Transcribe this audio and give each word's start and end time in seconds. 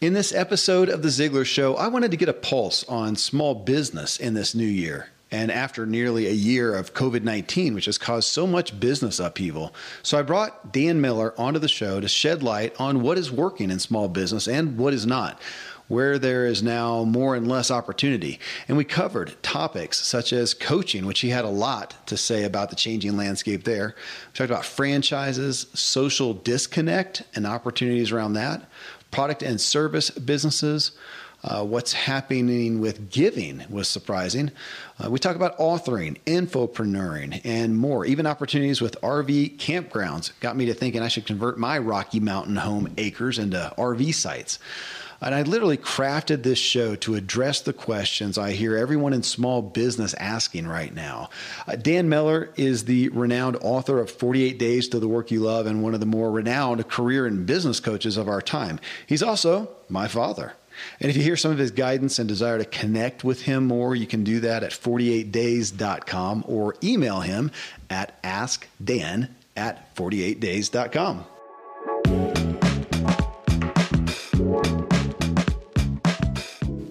In 0.00 0.14
this 0.14 0.32
episode 0.32 0.88
of 0.88 1.02
The 1.02 1.08
Ziglar 1.08 1.44
Show, 1.44 1.76
I 1.76 1.88
wanted 1.88 2.10
to 2.12 2.16
get 2.16 2.30
a 2.30 2.32
pulse 2.32 2.84
on 2.84 3.16
small 3.16 3.54
business 3.54 4.16
in 4.16 4.32
this 4.32 4.54
new 4.54 4.64
year. 4.64 5.10
And 5.30 5.52
after 5.52 5.84
nearly 5.84 6.26
a 6.26 6.32
year 6.32 6.74
of 6.74 6.94
COVID 6.94 7.22
19, 7.22 7.74
which 7.74 7.84
has 7.84 7.98
caused 7.98 8.28
so 8.28 8.46
much 8.46 8.80
business 8.80 9.20
upheaval. 9.20 9.74
So 10.02 10.18
I 10.18 10.22
brought 10.22 10.72
Dan 10.72 11.02
Miller 11.02 11.34
onto 11.38 11.60
the 11.60 11.68
show 11.68 12.00
to 12.00 12.08
shed 12.08 12.42
light 12.42 12.74
on 12.80 13.02
what 13.02 13.18
is 13.18 13.30
working 13.30 13.70
in 13.70 13.78
small 13.78 14.08
business 14.08 14.48
and 14.48 14.78
what 14.78 14.94
is 14.94 15.04
not 15.04 15.38
where 15.88 16.20
there 16.20 16.46
is 16.46 16.62
now 16.62 17.02
more 17.02 17.34
and 17.34 17.48
less 17.48 17.68
opportunity. 17.68 18.38
And 18.68 18.76
we 18.76 18.84
covered 18.84 19.34
topics 19.42 19.98
such 19.98 20.32
as 20.32 20.54
coaching, 20.54 21.04
which 21.04 21.18
he 21.18 21.30
had 21.30 21.44
a 21.44 21.48
lot 21.48 21.96
to 22.06 22.16
say 22.16 22.44
about 22.44 22.70
the 22.70 22.76
changing 22.76 23.16
landscape 23.16 23.64
there. 23.64 23.96
We 24.28 24.36
talked 24.36 24.52
about 24.52 24.64
franchises, 24.64 25.66
social 25.74 26.32
disconnect, 26.32 27.24
and 27.34 27.44
opportunities 27.44 28.12
around 28.12 28.34
that 28.34 28.70
product 29.10 29.42
and 29.42 29.60
service 29.60 30.10
businesses. 30.10 30.92
Uh, 31.42 31.64
what's 31.64 31.94
happening 31.94 32.80
with 32.80 33.10
giving 33.10 33.64
was 33.70 33.88
surprising. 33.88 34.50
Uh, 35.02 35.10
we 35.10 35.18
talk 35.18 35.36
about 35.36 35.56
authoring, 35.56 36.18
infopreneuring, 36.26 37.40
and 37.44 37.78
more. 37.78 38.04
Even 38.04 38.26
opportunities 38.26 38.82
with 38.82 39.00
RV 39.00 39.56
campgrounds 39.56 40.32
got 40.40 40.54
me 40.54 40.66
to 40.66 40.74
thinking 40.74 41.00
I 41.00 41.08
should 41.08 41.24
convert 41.24 41.58
my 41.58 41.78
Rocky 41.78 42.20
Mountain 42.20 42.56
home 42.56 42.92
acres 42.98 43.38
into 43.38 43.72
RV 43.78 44.14
sites. 44.14 44.58
And 45.20 45.34
I 45.34 45.42
literally 45.42 45.76
crafted 45.76 46.42
this 46.42 46.58
show 46.58 46.96
to 46.96 47.14
address 47.14 47.60
the 47.60 47.72
questions 47.72 48.38
I 48.38 48.52
hear 48.52 48.76
everyone 48.76 49.12
in 49.12 49.22
small 49.22 49.60
business 49.60 50.14
asking 50.14 50.66
right 50.66 50.94
now. 50.94 51.30
Uh, 51.66 51.76
Dan 51.76 52.08
Miller 52.08 52.50
is 52.56 52.84
the 52.84 53.08
renowned 53.10 53.56
author 53.60 53.98
of 53.98 54.10
48 54.10 54.58
Days 54.58 54.88
to 54.88 54.98
the 54.98 55.08
Work 55.08 55.30
You 55.30 55.40
Love 55.40 55.66
and 55.66 55.82
one 55.82 55.94
of 55.94 56.00
the 56.00 56.06
more 56.06 56.30
renowned 56.30 56.88
career 56.88 57.26
and 57.26 57.44
business 57.46 57.80
coaches 57.80 58.16
of 58.16 58.28
our 58.28 58.40
time. 58.40 58.80
He's 59.06 59.22
also 59.22 59.68
my 59.88 60.08
father. 60.08 60.54
And 61.00 61.10
if 61.10 61.16
you 61.16 61.22
hear 61.22 61.36
some 61.36 61.50
of 61.50 61.58
his 61.58 61.70
guidance 61.70 62.18
and 62.18 62.28
desire 62.28 62.58
to 62.58 62.64
connect 62.64 63.22
with 63.22 63.42
him 63.42 63.66
more, 63.66 63.94
you 63.94 64.06
can 64.06 64.24
do 64.24 64.40
that 64.40 64.62
at 64.62 64.70
48days.com 64.70 66.44
or 66.46 66.74
email 66.82 67.20
him 67.20 67.50
at 67.90 68.22
askdan 68.22 69.28
at 69.56 69.94
48days.com. 69.94 71.26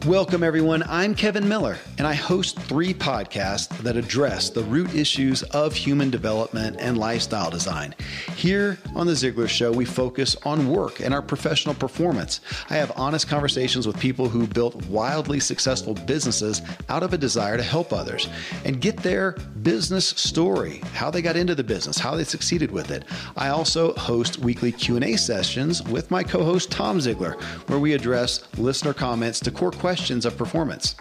Welcome, 0.10 0.42
everyone. 0.42 0.82
I'm 0.88 1.14
Kevin 1.14 1.48
Miller, 1.48 1.78
and 2.00 2.08
I 2.08 2.16
host 2.16 2.60
three 2.62 2.96
podcasts 2.96 3.68
that 3.84 3.96
address 3.96 4.50
the 4.50 4.64
root 4.64 4.96
issues 4.96 5.44
of 5.44 5.76
human 5.76 6.10
development 6.10 6.78
and 6.80 6.98
lifestyle 6.98 7.52
design. 7.52 7.94
Here 8.36 8.80
on 8.96 9.06
The 9.06 9.14
Ziglar 9.14 9.48
Show, 9.48 9.72
we 9.72 9.86
focus 9.86 10.36
on 10.46 10.68
work 10.68 11.00
and 11.00 11.14
our 11.14 11.22
professional 11.22 11.76
performance. 11.76 12.42
I 12.72 12.78
have 12.78 12.92
honest 12.96 13.28
conversations 13.28 13.86
with 13.86 14.00
people 14.00 14.28
who 14.28 14.48
built 14.48 14.84
wildly 14.88 15.40
successful 15.40 15.94
businesses 15.94 16.64
out 16.90 17.04
of 17.04 17.14
a 17.14 17.18
desire 17.18 17.58
to 17.58 17.62
help 17.62 17.94
others 17.94 18.30
and 18.66 18.82
get 18.82 18.98
their 18.98 19.34
business 19.62 20.08
story, 20.08 20.82
how 20.96 21.12
they 21.12 21.22
got 21.22 21.36
into 21.36 21.54
the 21.54 21.64
business, 21.64 22.00
how 22.00 22.16
they 22.16 22.24
succeeded 22.24 22.72
with 22.72 22.90
it. 22.90 23.06
I 23.38 23.50
also 23.50 23.94
host 23.94 24.40
weekly 24.40 24.72
Q&A 24.72 25.18
sessions 25.18 25.84
with 25.84 26.10
my 26.10 26.24
co-host 26.24 26.72
Tom 26.72 26.98
Ziglar, 26.98 27.40
where 27.70 27.78
we 27.78 27.94
address 27.94 28.42
listener 28.58 28.96
comments 28.96 29.40
to 29.42 29.52
core 29.52 29.70
questions 29.70 29.99
questions 30.00 30.26
of 30.26 30.38
performance. 30.38 30.96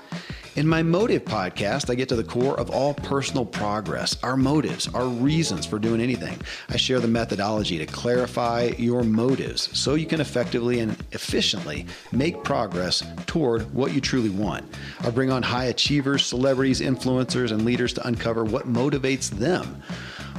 In 0.57 0.67
my 0.67 0.83
Motive 0.83 1.25
podcast, 1.25 1.89
I 1.89 1.95
get 1.95 2.09
to 2.09 2.17
the 2.17 2.25
core 2.25 2.59
of 2.59 2.69
all 2.69 2.95
personal 2.95 3.45
progress, 3.45 4.21
our 4.25 4.37
motives, 4.37 4.93
our 4.93 5.07
reasons 5.07 5.65
for 5.65 5.79
doing 5.79 6.01
anything. 6.01 6.37
I 6.69 6.79
share 6.79 6.99
the 6.99 7.07
methodology 7.07 7.79
to 7.79 7.87
clarify 7.87 8.73
your 8.77 9.05
motives 9.05 9.71
so 9.79 9.95
you 9.95 10.05
can 10.05 10.21
effectively 10.21 10.81
and 10.81 10.97
efficiently 11.13 11.87
make 12.11 12.43
progress 12.43 13.05
toward 13.27 13.73
what 13.73 13.93
you 13.93 14.01
truly 14.01 14.31
want. 14.31 14.65
I 15.03 15.11
bring 15.11 15.31
on 15.31 15.45
high 15.45 15.67
achievers, 15.67 16.27
celebrities, 16.27 16.81
influencers, 16.81 17.53
and 17.53 17.65
leaders 17.65 17.93
to 17.93 18.07
uncover 18.09 18.43
what 18.43 18.67
motivates 18.67 19.31
them. 19.31 19.81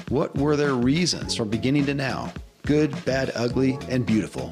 What 0.10 0.38
were 0.38 0.58
their 0.58 0.74
reasons 0.74 1.34
from 1.34 1.48
beginning 1.48 1.86
to 1.86 1.94
now? 1.94 2.34
Good, 2.64 3.06
bad, 3.06 3.32
ugly, 3.36 3.80
and 3.88 4.06
beautiful. 4.06 4.52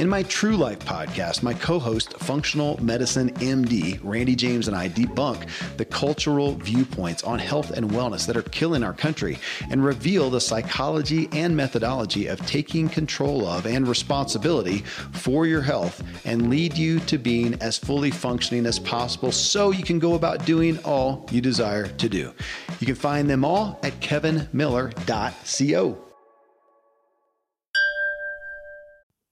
In 0.00 0.08
my 0.08 0.22
True 0.22 0.56
Life 0.56 0.78
podcast, 0.78 1.42
my 1.42 1.52
co 1.52 1.78
host, 1.78 2.14
Functional 2.20 2.82
Medicine 2.82 3.34
MD, 3.34 4.00
Randy 4.02 4.34
James, 4.34 4.66
and 4.66 4.74
I 4.74 4.88
debunk 4.88 5.46
the 5.76 5.84
cultural 5.84 6.54
viewpoints 6.54 7.22
on 7.22 7.38
health 7.38 7.72
and 7.72 7.90
wellness 7.90 8.26
that 8.26 8.34
are 8.34 8.44
killing 8.44 8.82
our 8.82 8.94
country 8.94 9.38
and 9.70 9.84
reveal 9.84 10.30
the 10.30 10.40
psychology 10.40 11.28
and 11.32 11.54
methodology 11.54 12.28
of 12.28 12.40
taking 12.46 12.88
control 12.88 13.46
of 13.46 13.66
and 13.66 13.86
responsibility 13.86 14.78
for 15.12 15.46
your 15.46 15.60
health 15.60 16.02
and 16.24 16.48
lead 16.48 16.78
you 16.78 16.98
to 17.00 17.18
being 17.18 17.60
as 17.60 17.76
fully 17.76 18.10
functioning 18.10 18.64
as 18.64 18.78
possible 18.78 19.30
so 19.30 19.70
you 19.70 19.84
can 19.84 19.98
go 19.98 20.14
about 20.14 20.46
doing 20.46 20.78
all 20.78 21.26
you 21.30 21.42
desire 21.42 21.88
to 21.88 22.08
do. 22.08 22.32
You 22.78 22.86
can 22.86 22.96
find 22.96 23.28
them 23.28 23.44
all 23.44 23.78
at 23.82 24.00
kevinmiller.co. 24.00 26.09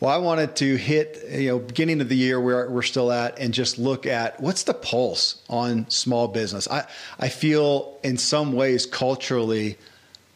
Well, 0.00 0.12
I 0.12 0.18
wanted 0.18 0.54
to 0.56 0.76
hit, 0.76 1.24
you 1.28 1.48
know, 1.48 1.58
beginning 1.58 2.00
of 2.00 2.08
the 2.08 2.16
year 2.16 2.40
where 2.40 2.70
we're 2.70 2.82
still 2.82 3.10
at 3.10 3.40
and 3.40 3.52
just 3.52 3.78
look 3.78 4.06
at 4.06 4.40
what's 4.40 4.62
the 4.62 4.74
pulse 4.74 5.42
on 5.50 5.90
small 5.90 6.28
business. 6.28 6.68
I, 6.68 6.86
I 7.18 7.28
feel 7.28 7.98
in 8.04 8.16
some 8.16 8.52
ways 8.52 8.86
culturally 8.86 9.76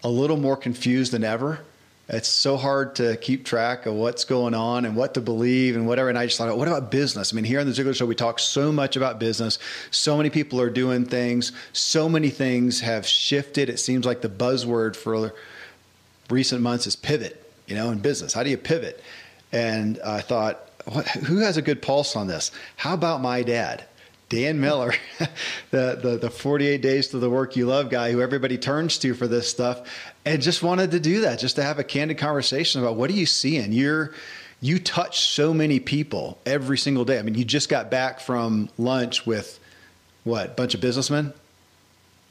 a 0.02 0.08
little 0.08 0.36
more 0.36 0.56
confused 0.56 1.12
than 1.12 1.22
ever. 1.22 1.60
It's 2.08 2.28
so 2.28 2.56
hard 2.56 2.96
to 2.96 3.16
keep 3.18 3.44
track 3.44 3.86
of 3.86 3.94
what's 3.94 4.24
going 4.24 4.52
on 4.52 4.84
and 4.84 4.96
what 4.96 5.14
to 5.14 5.20
believe 5.20 5.76
and 5.76 5.86
whatever. 5.86 6.08
And 6.08 6.18
I 6.18 6.26
just 6.26 6.38
thought, 6.38 6.58
what 6.58 6.66
about 6.66 6.90
business? 6.90 7.32
I 7.32 7.36
mean, 7.36 7.44
here 7.44 7.60
on 7.60 7.66
the 7.66 7.72
Ziglar 7.72 7.94
Show, 7.94 8.04
we 8.04 8.16
talk 8.16 8.40
so 8.40 8.72
much 8.72 8.96
about 8.96 9.20
business. 9.20 9.60
So 9.92 10.16
many 10.16 10.28
people 10.28 10.60
are 10.60 10.70
doing 10.70 11.04
things. 11.04 11.52
So 11.72 12.08
many 12.08 12.30
things 12.30 12.80
have 12.80 13.06
shifted. 13.06 13.70
It 13.70 13.78
seems 13.78 14.04
like 14.04 14.22
the 14.22 14.28
buzzword 14.28 14.96
for 14.96 15.32
recent 16.28 16.62
months 16.62 16.88
is 16.88 16.96
pivot, 16.96 17.48
you 17.68 17.76
know, 17.76 17.90
in 17.90 18.00
business. 18.00 18.32
How 18.32 18.42
do 18.42 18.50
you 18.50 18.58
pivot? 18.58 19.00
And 19.52 20.00
I 20.04 20.20
thought, 20.20 20.70
what, 20.86 21.06
who 21.08 21.38
has 21.38 21.56
a 21.56 21.62
good 21.62 21.82
pulse 21.82 22.16
on 22.16 22.26
this? 22.26 22.50
How 22.76 22.94
about 22.94 23.20
my 23.20 23.42
dad? 23.42 23.84
Dan 24.28 24.60
Miller, 24.60 24.94
the, 25.70 25.98
the 26.02 26.18
the 26.18 26.30
48 26.30 26.80
days 26.80 27.08
to 27.08 27.18
the 27.18 27.28
work 27.28 27.54
you 27.54 27.66
love 27.66 27.90
guy, 27.90 28.12
who 28.12 28.22
everybody 28.22 28.56
turns 28.56 28.96
to 28.98 29.12
for 29.12 29.26
this 29.26 29.46
stuff, 29.46 29.86
and 30.24 30.40
just 30.40 30.62
wanted 30.62 30.90
to 30.92 31.00
do 31.00 31.20
that, 31.20 31.38
just 31.38 31.56
to 31.56 31.62
have 31.62 31.78
a 31.78 31.84
candid 31.84 32.16
conversation 32.16 32.80
about 32.80 32.96
what 32.96 33.10
are 33.10 33.14
you 33.14 33.26
seeing? 33.26 33.72
You're 33.72 34.14
you 34.62 34.78
touch 34.78 35.20
so 35.20 35.52
many 35.52 35.80
people 35.80 36.38
every 36.46 36.78
single 36.78 37.04
day. 37.04 37.18
I 37.18 37.22
mean, 37.22 37.34
you 37.34 37.44
just 37.44 37.68
got 37.68 37.90
back 37.90 38.20
from 38.20 38.70
lunch 38.78 39.26
with 39.26 39.60
what 40.24 40.56
bunch 40.56 40.74
of 40.74 40.80
businessmen, 40.80 41.34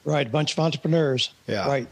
right? 0.03 0.31
Bunch 0.31 0.53
of 0.53 0.59
entrepreneurs, 0.59 1.31
yeah, 1.45 1.67
right. 1.67 1.87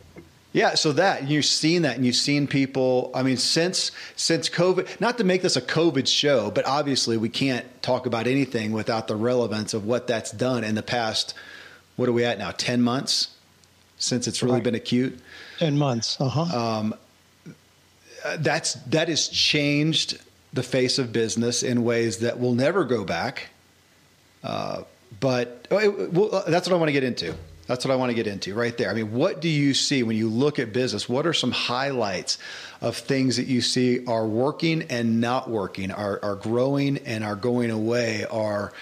Yeah, 0.52 0.74
so 0.74 0.94
that 0.94 1.28
you've 1.30 1.46
seen 1.46 1.84
that, 1.84 1.96
and 1.96 2.06
you've 2.06 2.16
seen 2.16 2.48
people. 2.48 3.12
I 3.14 3.22
mean, 3.22 3.38
since 3.38 3.92
since 4.16 4.50
COVID, 4.50 5.00
not 5.00 5.18
to 5.20 5.24
make 5.24 5.44
this 5.44 5.56
a 5.56 5.62
COVID 5.62 6.08
show, 6.08 6.50
but 6.50 6.66
obviously 6.66 7.18
we 7.18 7.30
can't 7.30 7.66
talk 7.84 8.08
about 8.08 8.26
anything 8.26 8.72
without 8.72 9.08
the 9.08 9.16
relevance 9.16 9.76
of 9.76 9.86
what 9.86 10.08
that's 10.08 10.32
done 10.32 10.64
in 10.64 10.74
the 10.74 10.82
past. 10.82 11.36
What 11.98 12.10
are 12.10 12.14
we 12.14 12.26
at 12.26 12.40
now? 12.40 12.52
Ten 12.52 12.82
months 12.82 13.36
since 14.00 14.28
it's 14.28 14.42
really 14.42 14.56
right. 14.56 14.64
been 14.64 14.76
acute. 14.76 15.20
Ten 15.60 15.78
months. 15.78 16.20
Uh-huh. 16.20 16.42
Um, 16.42 16.96
that's 18.40 18.74
that 18.74 19.08
has 19.08 19.28
changed 19.28 20.20
the 20.52 20.64
face 20.64 20.98
of 20.98 21.14
business 21.14 21.62
in 21.62 21.84
ways 21.84 22.20
that 22.20 22.40
will 22.40 22.56
never 22.56 22.86
go 22.86 23.04
back. 23.04 23.50
Uh, 24.44 24.84
but 25.20 25.68
oh, 25.70 25.78
it, 25.78 26.14
well, 26.14 26.44
that's 26.48 26.68
what 26.68 26.76
I 26.76 26.78
want 26.78 26.90
to 26.90 26.94
get 26.94 27.04
into. 27.04 27.36
That's 27.70 27.86
what 27.86 27.92
I 27.92 27.98
want 27.98 28.10
to 28.10 28.16
get 28.16 28.26
into 28.26 28.56
right 28.56 28.76
there. 28.76 28.90
I 28.90 28.96
mean, 28.96 29.14
what 29.14 29.42
do 29.42 29.48
you 29.48 29.76
see 29.76 30.02
when 30.02 30.18
you 30.18 30.28
look 30.28 30.58
at 30.58 30.74
business? 30.74 31.08
What 31.08 31.28
are 31.28 31.34
some 31.34 31.52
highlights 31.52 32.40
of 32.82 32.98
things 32.98 33.38
that 33.38 33.46
you 33.46 33.62
see 33.62 34.04
are 34.08 34.26
working 34.26 34.88
and 34.90 35.22
not 35.22 35.52
working, 35.52 35.92
are, 35.92 36.20
are 36.24 36.34
growing 36.34 36.98
and 37.06 37.24
are 37.24 37.36
going 37.36 37.70
away, 37.70 38.26
are 38.26 38.74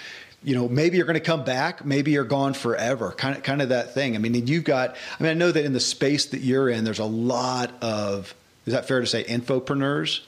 you 0.42 0.54
know 0.54 0.70
maybe 0.70 0.96
you're 0.96 1.04
going 1.04 1.14
to 1.14 1.20
come 1.20 1.42
back 1.42 1.84
maybe 1.84 2.12
you're 2.12 2.22
gone 2.22 2.54
forever 2.54 3.10
kind 3.10 3.36
of 3.36 3.42
kind 3.42 3.60
of 3.60 3.70
that 3.70 3.92
thing 3.92 4.14
i 4.14 4.18
mean 4.20 4.46
you've 4.46 4.62
got 4.62 4.94
i 5.18 5.22
mean 5.22 5.32
i 5.32 5.34
know 5.34 5.50
that 5.50 5.64
in 5.64 5.72
the 5.72 5.80
space 5.80 6.26
that 6.26 6.42
you're 6.42 6.68
in 6.68 6.84
there's 6.84 7.00
a 7.00 7.04
lot 7.04 7.72
of 7.82 8.36
is 8.64 8.72
that 8.72 8.86
fair 8.86 9.00
to 9.00 9.06
say 9.06 9.24
infopreneurs 9.24 10.20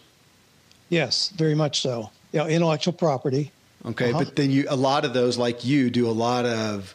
yes 0.88 1.28
very 1.28 1.54
much 1.54 1.80
so 1.80 2.10
yeah 2.32 2.44
intellectual 2.48 2.92
property 2.92 3.52
okay 3.86 4.10
uh-huh. 4.10 4.24
but 4.24 4.34
then 4.34 4.50
you 4.50 4.66
a 4.68 4.74
lot 4.74 5.04
of 5.04 5.14
those 5.14 5.38
like 5.38 5.64
you 5.64 5.90
do 5.90 6.08
a 6.08 6.10
lot 6.10 6.44
of 6.44 6.92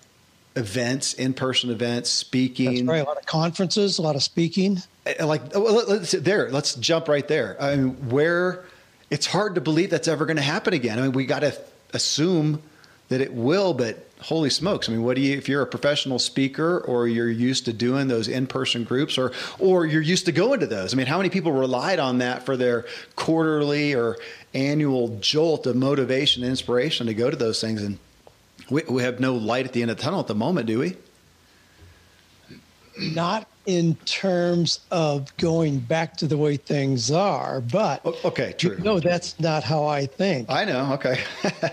events, 0.56 1.14
in-person 1.14 1.70
events, 1.70 2.10
speaking. 2.10 2.86
That's 2.86 2.88
right. 2.88 3.02
A 3.02 3.04
lot 3.04 3.18
of 3.18 3.26
conferences, 3.26 3.98
a 3.98 4.02
lot 4.02 4.16
of 4.16 4.24
speaking. 4.24 4.82
Uh, 5.06 5.14
uh, 5.22 5.28
like 5.28 5.56
uh, 5.56 5.60
let's 5.60 6.12
there. 6.12 6.50
Let's 6.50 6.76
jump 6.76 7.08
right 7.08 7.28
there. 7.28 7.62
I 7.62 7.76
mean, 7.76 8.10
where 8.10 8.66
it's 9.10 9.26
hard 9.26 9.56
to 9.56 9.62
believe 9.62 9.90
that's 9.90 10.08
ever 10.08 10.26
going 10.26 10.38
to 10.38 10.44
happen 10.44 10.74
again. 10.74 10.98
I 10.98 11.04
mean, 11.04 11.12
we 11.12 11.26
got 11.26 11.40
to 11.40 11.58
assume 11.94 12.62
that 13.10 13.22
it 13.22 13.34
will, 13.34 13.74
but 13.74 14.10
holy 14.22 14.50
smokes! 14.50 14.90
I 14.90 14.94
mean, 14.94 15.04
what 15.04 15.16
do 15.16 15.22
you 15.22 15.38
if 15.38 15.48
you're 15.48 15.62
a 15.62 15.68
professional 15.68 16.20
speaker 16.20 16.80
or 16.80 17.08
you're 17.08 17.30
used 17.30 17.66
to 17.66 17.74
doing 17.74 18.08
those 18.08 18.28
in-person 18.28 18.86
groups 18.86 19.18
or 19.18 19.32
or 19.60 19.86
you're 19.86 20.02
used 20.02 20.26
to 20.26 20.32
going 20.32 20.62
to 20.62 20.68
those? 20.68 20.94
I 20.94 20.98
mean, 20.98 21.08
how 21.08 21.18
many 21.18 21.30
people 21.30 21.52
relied 21.52 22.00
on 22.00 22.20
that 22.20 22.46
for 22.46 22.58
their 22.58 22.86
quarterly 23.16 23.94
or 23.94 24.18
annual 24.54 25.18
jolt 25.20 25.68
of 25.68 25.76
motivation 25.76 26.44
and 26.44 26.50
inspiration 26.50 27.08
to 27.08 27.14
go 27.14 27.30
to 27.30 27.36
those 27.36 27.60
things 27.60 27.84
and 27.84 28.00
we, 28.70 28.84
we 28.90 29.04
have 29.04 29.20
no 29.20 29.36
light 29.36 29.66
at 29.66 29.74
the 29.74 29.82
end 29.82 29.92
of 29.92 29.98
the 29.98 30.04
tunnel 30.04 30.20
at 30.20 30.28
the 30.28 30.36
moment, 30.36 30.68
do 30.68 30.80
we? 30.80 30.96
Not 32.98 33.48
in 33.66 33.96
terms 34.06 34.80
of 34.92 35.36
going 35.38 35.80
back 35.80 36.16
to 36.18 36.28
the 36.28 36.38
way 36.38 36.56
things 36.56 37.12
are, 37.12 37.62
but 37.62 38.06
okay, 38.24 38.54
true. 38.58 38.78
No, 38.80 39.00
that's 39.00 39.40
not 39.40 39.64
how 39.64 39.86
I 39.86 40.06
think. 40.06 40.50
I 40.50 40.66
know. 40.66 40.94
Okay. 40.94 41.22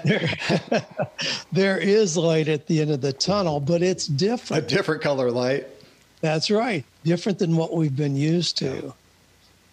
there, 0.04 0.28
there 1.52 1.78
is 1.78 2.16
light 2.16 2.48
at 2.48 2.66
the 2.66 2.80
end 2.80 2.90
of 2.90 3.02
the 3.02 3.12
tunnel, 3.12 3.60
but 3.60 3.82
it's 3.82 4.06
different. 4.06 4.64
A 4.64 4.66
different 4.66 5.02
color 5.02 5.30
light. 5.30 5.66
That's 6.22 6.50
right. 6.50 6.84
Different 7.04 7.38
than 7.38 7.56
what 7.56 7.74
we've 7.74 7.96
been 7.96 8.16
used 8.16 8.56
to. 8.58 8.94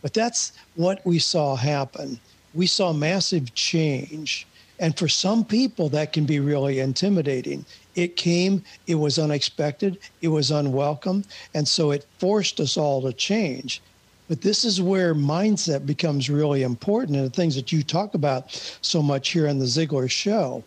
But 0.01 0.13
that's 0.13 0.53
what 0.75 1.05
we 1.05 1.19
saw 1.19 1.55
happen. 1.55 2.19
We 2.53 2.67
saw 2.67 2.93
massive 2.93 3.53
change 3.53 4.47
and 4.79 4.97
for 4.97 5.07
some 5.07 5.43
people, 5.43 5.89
that 5.89 6.13
can 6.13 6.25
be 6.25 6.39
really 6.39 6.79
intimidating. 6.79 7.65
It 7.95 8.15
came, 8.15 8.63
it 8.87 8.95
was 8.95 9.19
unexpected, 9.19 9.99
it 10.21 10.29
was 10.29 10.51
unwelcome. 10.51 11.25
And 11.53 11.67
so 11.67 11.91
it 11.91 12.07
forced 12.17 12.59
us 12.59 12.77
all 12.77 13.01
to 13.01 13.13
change. 13.13 13.81
But 14.29 14.41
this 14.41 14.63
is 14.63 14.81
where 14.81 15.13
mindset 15.15 15.85
becomes 15.85 16.29
really 16.29 16.63
important 16.63 17.17
and 17.17 17.25
the 17.25 17.31
things 17.31 17.55
that 17.55 17.71
you 17.71 17.83
talk 17.83 18.13
about 18.13 18.51
so 18.81 19.01
much 19.01 19.29
here 19.29 19.47
on 19.47 19.59
the 19.59 19.65
Ziglar 19.65 20.09
show. 20.09 20.63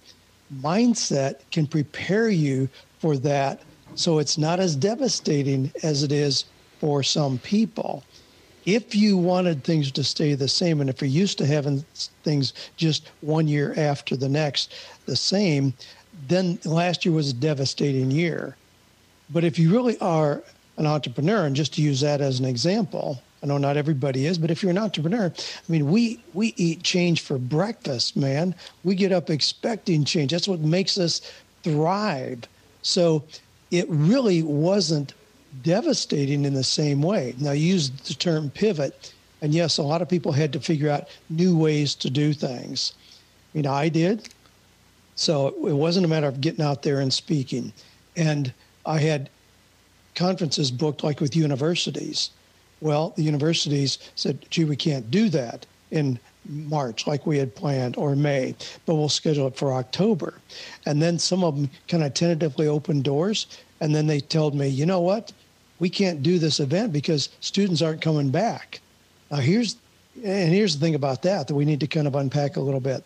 Mindset 0.61 1.37
can 1.51 1.67
prepare 1.67 2.29
you 2.29 2.69
for 2.99 3.17
that 3.19 3.63
so 3.95 4.19
it's 4.19 4.39
not 4.39 4.59
as 4.59 4.75
devastating 4.75 5.71
as 5.83 6.03
it 6.03 6.13
is 6.13 6.47
for 6.81 7.03
some 7.03 7.39
people 7.39 8.03
if 8.65 8.95
you 8.95 9.17
wanted 9.17 9.65
things 9.65 9.91
to 9.93 10.05
stay 10.05 10.35
the 10.35 10.49
same 10.49 10.81
and 10.81 10.89
if 10.89 11.01
you're 11.01 11.09
used 11.09 11.39
to 11.39 11.47
having 11.47 11.85
things 12.23 12.53
just 12.77 13.11
one 13.21 13.49
year 13.49 13.75
after 13.77 14.17
the 14.17 14.29
next 14.29 14.73
the 15.07 15.17
same 15.17 15.75
then 16.29 16.59
last 16.65 17.05
year 17.05 17.15
was 17.15 17.31
a 17.31 17.35
devastating 17.35 18.11
year. 18.11 18.57
But 19.31 19.45
if 19.45 19.59
you 19.59 19.73
really 19.73 19.99
are 19.99 20.43
an 20.77 20.87
entrepreneur 20.87 21.47
and 21.47 21.57
just 21.57 21.75
to 21.75 21.83
use 21.83 22.01
that 22.01 22.21
as 22.21 22.41
an 22.41 22.47
example 22.47 23.21
i 23.43 23.47
know 23.47 23.59
not 23.59 23.77
everybody 23.77 24.25
is 24.25 24.39
but 24.39 24.51
if 24.51 24.63
you're 24.63 24.71
an 24.71 24.79
entrepreneur 24.79 25.27
i 25.27 25.73
mean 25.73 25.91
we 25.91 26.19
we 26.33 26.55
eat 26.57 26.83
change 26.83 27.21
for 27.21 27.39
breakfast 27.39 28.17
man. 28.17 28.55
We 28.85 28.95
get 28.95 29.13
up 29.13 29.31
expecting 29.31 30.05
change. 30.05 30.31
That's 30.33 30.49
what 30.49 30.61
makes 30.61 30.99
us 30.99 31.21
thrive. 31.63 32.45
So 32.83 33.25
it 33.71 33.87
really 33.89 34.43
wasn't 34.43 35.15
devastating 35.63 36.45
in 36.45 36.55
the 36.55 36.65
same 36.65 37.03
way. 37.03 37.35
Now, 37.39 37.53
you 37.53 37.75
used 37.75 38.07
the 38.07 38.15
term 38.15 38.51
pivot, 38.51 39.13
and 39.43 39.53
yes, 39.55 39.79
a 39.79 39.83
lot 39.83 40.03
of 40.03 40.09
people 40.09 40.33
had 40.33 40.53
to 40.55 40.61
figure 40.61 40.89
out 40.89 41.09
new 41.29 41.57
ways 41.57 41.95
to 41.97 42.11
do 42.11 42.33
things. 42.33 42.95
I 43.53 43.59
mean, 43.59 43.67
I 43.67 43.89
did. 43.89 44.29
So 45.15 45.49
it 45.67 45.75
wasn't 45.75 46.07
a 46.07 46.09
matter 46.09 46.27
of 46.27 46.41
getting 46.41 46.65
out 46.65 46.83
there 46.83 47.01
and 47.01 47.13
speaking. 47.13 47.73
And 48.17 48.53
I 48.87 48.99
had 48.99 49.29
conferences 50.15 50.71
booked 50.71 51.05
like 51.05 51.21
with 51.21 51.37
universities. 51.37 52.31
Well, 52.81 53.13
the 53.17 53.23
universities 53.23 53.99
said, 54.15 54.45
gee, 54.51 54.65
we 54.65 54.77
can't 54.77 55.11
do 55.11 55.29
that 55.29 55.67
in 55.91 56.19
March 56.49 57.07
like 57.07 57.27
we 57.27 57.39
had 57.39 57.55
planned 57.55 57.97
or 57.97 58.17
May, 58.17 58.57
but 58.87 58.95
we'll 58.95 59.09
schedule 59.09 59.47
it 59.47 59.57
for 59.57 59.73
October. 59.73 60.35
And 60.87 61.01
then 61.01 61.19
some 61.19 61.45
of 61.45 61.55
them 61.55 61.71
kind 61.87 62.03
of 62.03 62.15
tentatively 62.15 62.67
opened 62.67 63.05
doors. 63.05 63.47
And 63.81 63.95
then 63.95 64.07
they 64.07 64.21
told 64.21 64.55
me, 64.55 64.69
you 64.69 64.87
know 64.87 65.01
what? 65.01 65.33
We 65.83 65.91
can't 65.91 66.23
do 66.23 66.39
this 66.39 66.61
event 66.61 66.93
because 66.93 67.31
students 67.41 67.83
aren't 67.83 68.01
coming 68.01 68.31
back. 68.31 68.81
Now 69.33 69.39
here's 69.39 69.75
and 70.25 70.55
here's 70.55 70.77
the 70.77 70.81
thing 70.81 70.95
about 70.95 71.23
that 71.23 71.49
that 71.49 71.57
we 71.57 71.65
need 71.65 71.81
to 71.81 71.89
kind 71.89 72.07
of 72.07 72.15
unpack 72.15 72.55
a 72.55 72.61
little 72.61 72.79
bit. 72.79 73.03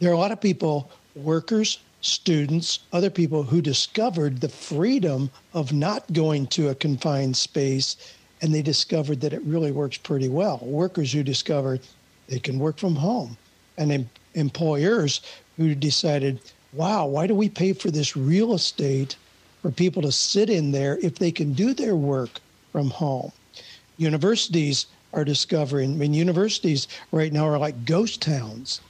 There 0.00 0.10
are 0.10 0.14
a 0.14 0.18
lot 0.18 0.32
of 0.32 0.40
people, 0.40 0.90
workers, 1.14 1.78
students, 2.00 2.80
other 2.92 3.08
people 3.08 3.44
who 3.44 3.62
discovered 3.62 4.40
the 4.40 4.48
freedom 4.48 5.30
of 5.54 5.72
not 5.72 6.12
going 6.12 6.48
to 6.48 6.70
a 6.70 6.74
confined 6.74 7.36
space 7.36 8.16
and 8.42 8.52
they 8.52 8.62
discovered 8.62 9.20
that 9.20 9.32
it 9.32 9.42
really 9.42 9.70
works 9.70 9.96
pretty 9.96 10.28
well. 10.28 10.58
Workers 10.62 11.12
who 11.12 11.22
discovered 11.22 11.80
they 12.26 12.40
can 12.40 12.58
work 12.58 12.78
from 12.78 12.96
home 12.96 13.38
and 13.78 13.92
em- 13.92 14.10
employers 14.34 15.20
who 15.56 15.72
decided, 15.76 16.40
wow, 16.72 17.06
why 17.06 17.28
do 17.28 17.34
we 17.36 17.48
pay 17.48 17.72
for 17.72 17.92
this 17.92 18.16
real 18.16 18.54
estate 18.54 19.14
for 19.66 19.72
people 19.72 20.00
to 20.00 20.12
sit 20.12 20.48
in 20.48 20.70
there 20.70 20.96
if 21.02 21.18
they 21.18 21.32
can 21.32 21.52
do 21.52 21.74
their 21.74 21.96
work 21.96 22.38
from 22.70 22.88
home. 22.88 23.32
Universities 23.96 24.86
are 25.12 25.24
discovering, 25.24 25.94
I 25.94 25.96
mean, 25.96 26.14
universities 26.14 26.86
right 27.10 27.32
now 27.32 27.48
are 27.48 27.58
like 27.58 27.84
ghost 27.84 28.22
towns. 28.22 28.80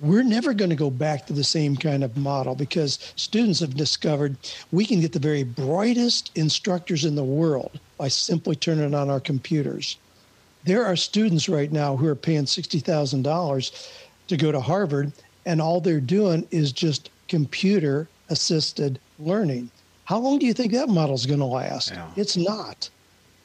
We're 0.00 0.22
never 0.22 0.54
going 0.54 0.70
to 0.70 0.76
go 0.76 0.88
back 0.88 1.26
to 1.26 1.34
the 1.34 1.44
same 1.44 1.76
kind 1.76 2.02
of 2.02 2.16
model 2.16 2.54
because 2.54 3.12
students 3.16 3.60
have 3.60 3.76
discovered 3.76 4.38
we 4.72 4.86
can 4.86 5.02
get 5.02 5.12
the 5.12 5.18
very 5.18 5.42
brightest 5.42 6.30
instructors 6.36 7.04
in 7.04 7.14
the 7.14 7.22
world 7.22 7.78
by 7.98 8.08
simply 8.08 8.56
turning 8.56 8.94
on 8.94 9.10
our 9.10 9.20
computers. 9.20 9.98
There 10.64 10.86
are 10.86 10.96
students 10.96 11.50
right 11.50 11.70
now 11.70 11.98
who 11.98 12.08
are 12.08 12.14
paying 12.14 12.44
$60,000 12.44 13.90
to 14.28 14.36
go 14.38 14.52
to 14.52 14.60
Harvard, 14.60 15.12
and 15.44 15.60
all 15.60 15.82
they're 15.82 16.00
doing 16.00 16.48
is 16.50 16.72
just 16.72 17.10
computer 17.28 18.08
assisted 18.30 18.98
learning. 19.18 19.70
How 20.08 20.18
long 20.18 20.38
do 20.38 20.46
you 20.46 20.54
think 20.54 20.72
that 20.72 20.88
model 20.88 21.14
is 21.14 21.26
going 21.26 21.40
to 21.40 21.44
last? 21.44 21.90
Yeah. 21.90 22.08
It's 22.16 22.34
not. 22.34 22.88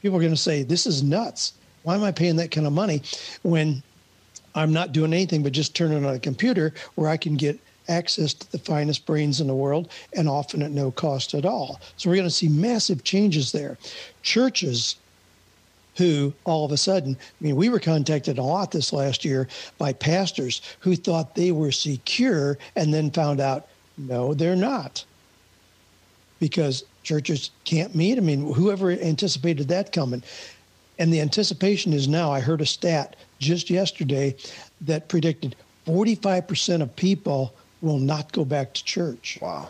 People 0.01 0.17
are 0.17 0.21
going 0.21 0.31
to 0.33 0.39
say, 0.39 0.63
this 0.63 0.87
is 0.87 1.03
nuts. 1.03 1.55
Why 1.81 1.93
am 1.93 2.03
I 2.03 2.13
paying 2.13 2.37
that 2.37 2.51
kind 2.51 2.65
of 2.65 2.71
money 2.71 3.01
when 3.41 3.83
I'm 4.55 4.71
not 4.71 4.93
doing 4.93 5.11
anything 5.11 5.43
but 5.43 5.51
just 5.51 5.75
turning 5.75 6.05
on 6.05 6.15
a 6.15 6.19
computer 6.19 6.73
where 6.95 7.09
I 7.09 7.17
can 7.17 7.35
get 7.35 7.59
access 7.89 8.33
to 8.35 8.49
the 8.53 8.59
finest 8.59 9.05
brains 9.05 9.41
in 9.41 9.47
the 9.47 9.53
world 9.53 9.91
and 10.15 10.29
often 10.29 10.61
at 10.61 10.71
no 10.71 10.89
cost 10.89 11.33
at 11.33 11.45
all? 11.45 11.81
So 11.97 12.09
we're 12.09 12.15
going 12.15 12.29
to 12.29 12.33
see 12.33 12.47
massive 12.47 13.03
changes 13.03 13.51
there. 13.51 13.77
Churches 14.21 14.95
who 15.97 16.33
all 16.45 16.63
of 16.63 16.71
a 16.71 16.77
sudden, 16.77 17.17
I 17.19 17.43
mean, 17.43 17.57
we 17.57 17.67
were 17.67 17.79
contacted 17.81 18.37
a 18.37 18.41
lot 18.41 18.71
this 18.71 18.93
last 18.93 19.25
year 19.25 19.49
by 19.77 19.91
pastors 19.91 20.61
who 20.79 20.95
thought 20.95 21.35
they 21.35 21.51
were 21.51 21.73
secure 21.73 22.57
and 22.77 22.93
then 22.93 23.11
found 23.11 23.41
out 23.41 23.67
No, 23.97 24.33
they're 24.33 24.55
not. 24.55 25.03
Because 26.43 26.83
churches 27.03 27.51
can't 27.63 27.95
meet. 27.95 28.17
I 28.17 28.19
mean, 28.19 28.53
whoever 28.53 28.91
anticipated 28.91 29.69
that 29.69 29.93
coming? 29.93 30.21
And 30.99 31.13
the 31.13 31.21
anticipation 31.21 31.93
is 31.93 32.09
now, 32.09 32.33
I 32.33 32.41
heard 32.41 32.59
a 32.59 32.65
stat 32.65 33.15
just 33.39 33.69
yesterday 33.69 34.35
that 34.81 35.07
predicted 35.07 35.55
45% 35.87 36.81
of 36.81 36.93
people 36.97 37.53
will 37.81 37.97
not 37.97 38.33
go 38.33 38.43
back 38.43 38.73
to 38.73 38.83
church. 38.83 39.39
Wow. 39.41 39.69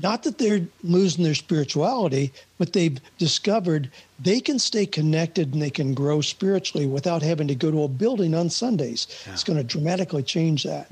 Not 0.00 0.22
that 0.22 0.38
they're 0.38 0.64
losing 0.84 1.24
their 1.24 1.34
spirituality, 1.34 2.32
but 2.58 2.72
they've 2.72 3.00
discovered 3.18 3.90
they 4.20 4.40
can 4.40 4.60
stay 4.60 4.86
connected 4.86 5.52
and 5.52 5.60
they 5.60 5.68
can 5.68 5.94
grow 5.94 6.20
spiritually 6.20 6.86
without 6.86 7.22
having 7.22 7.48
to 7.48 7.56
go 7.56 7.72
to 7.72 7.82
a 7.82 7.88
building 7.88 8.36
on 8.36 8.50
Sundays. 8.50 9.08
Yeah. 9.26 9.32
It's 9.32 9.42
going 9.42 9.58
to 9.58 9.64
dramatically 9.64 10.22
change 10.22 10.62
that. 10.62 10.86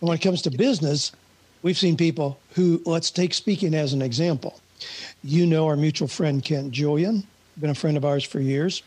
And 0.00 0.08
when 0.08 0.16
it 0.16 0.22
comes 0.22 0.40
to 0.42 0.52
business, 0.52 1.10
we've 1.64 1.78
seen 1.78 1.96
people 1.96 2.38
who, 2.50 2.80
let's 2.84 3.10
take 3.10 3.34
speaking 3.34 3.74
as 3.74 3.92
an 3.92 4.02
example. 4.02 4.60
You 5.24 5.46
know 5.46 5.66
our 5.66 5.76
mutual 5.76 6.06
friend 6.06 6.44
Kent 6.44 6.70
Julian, 6.70 7.26
been 7.58 7.70
a 7.70 7.74
friend 7.74 7.96
of 7.96 8.04
ours 8.04 8.22
for 8.22 8.38
years. 8.38 8.84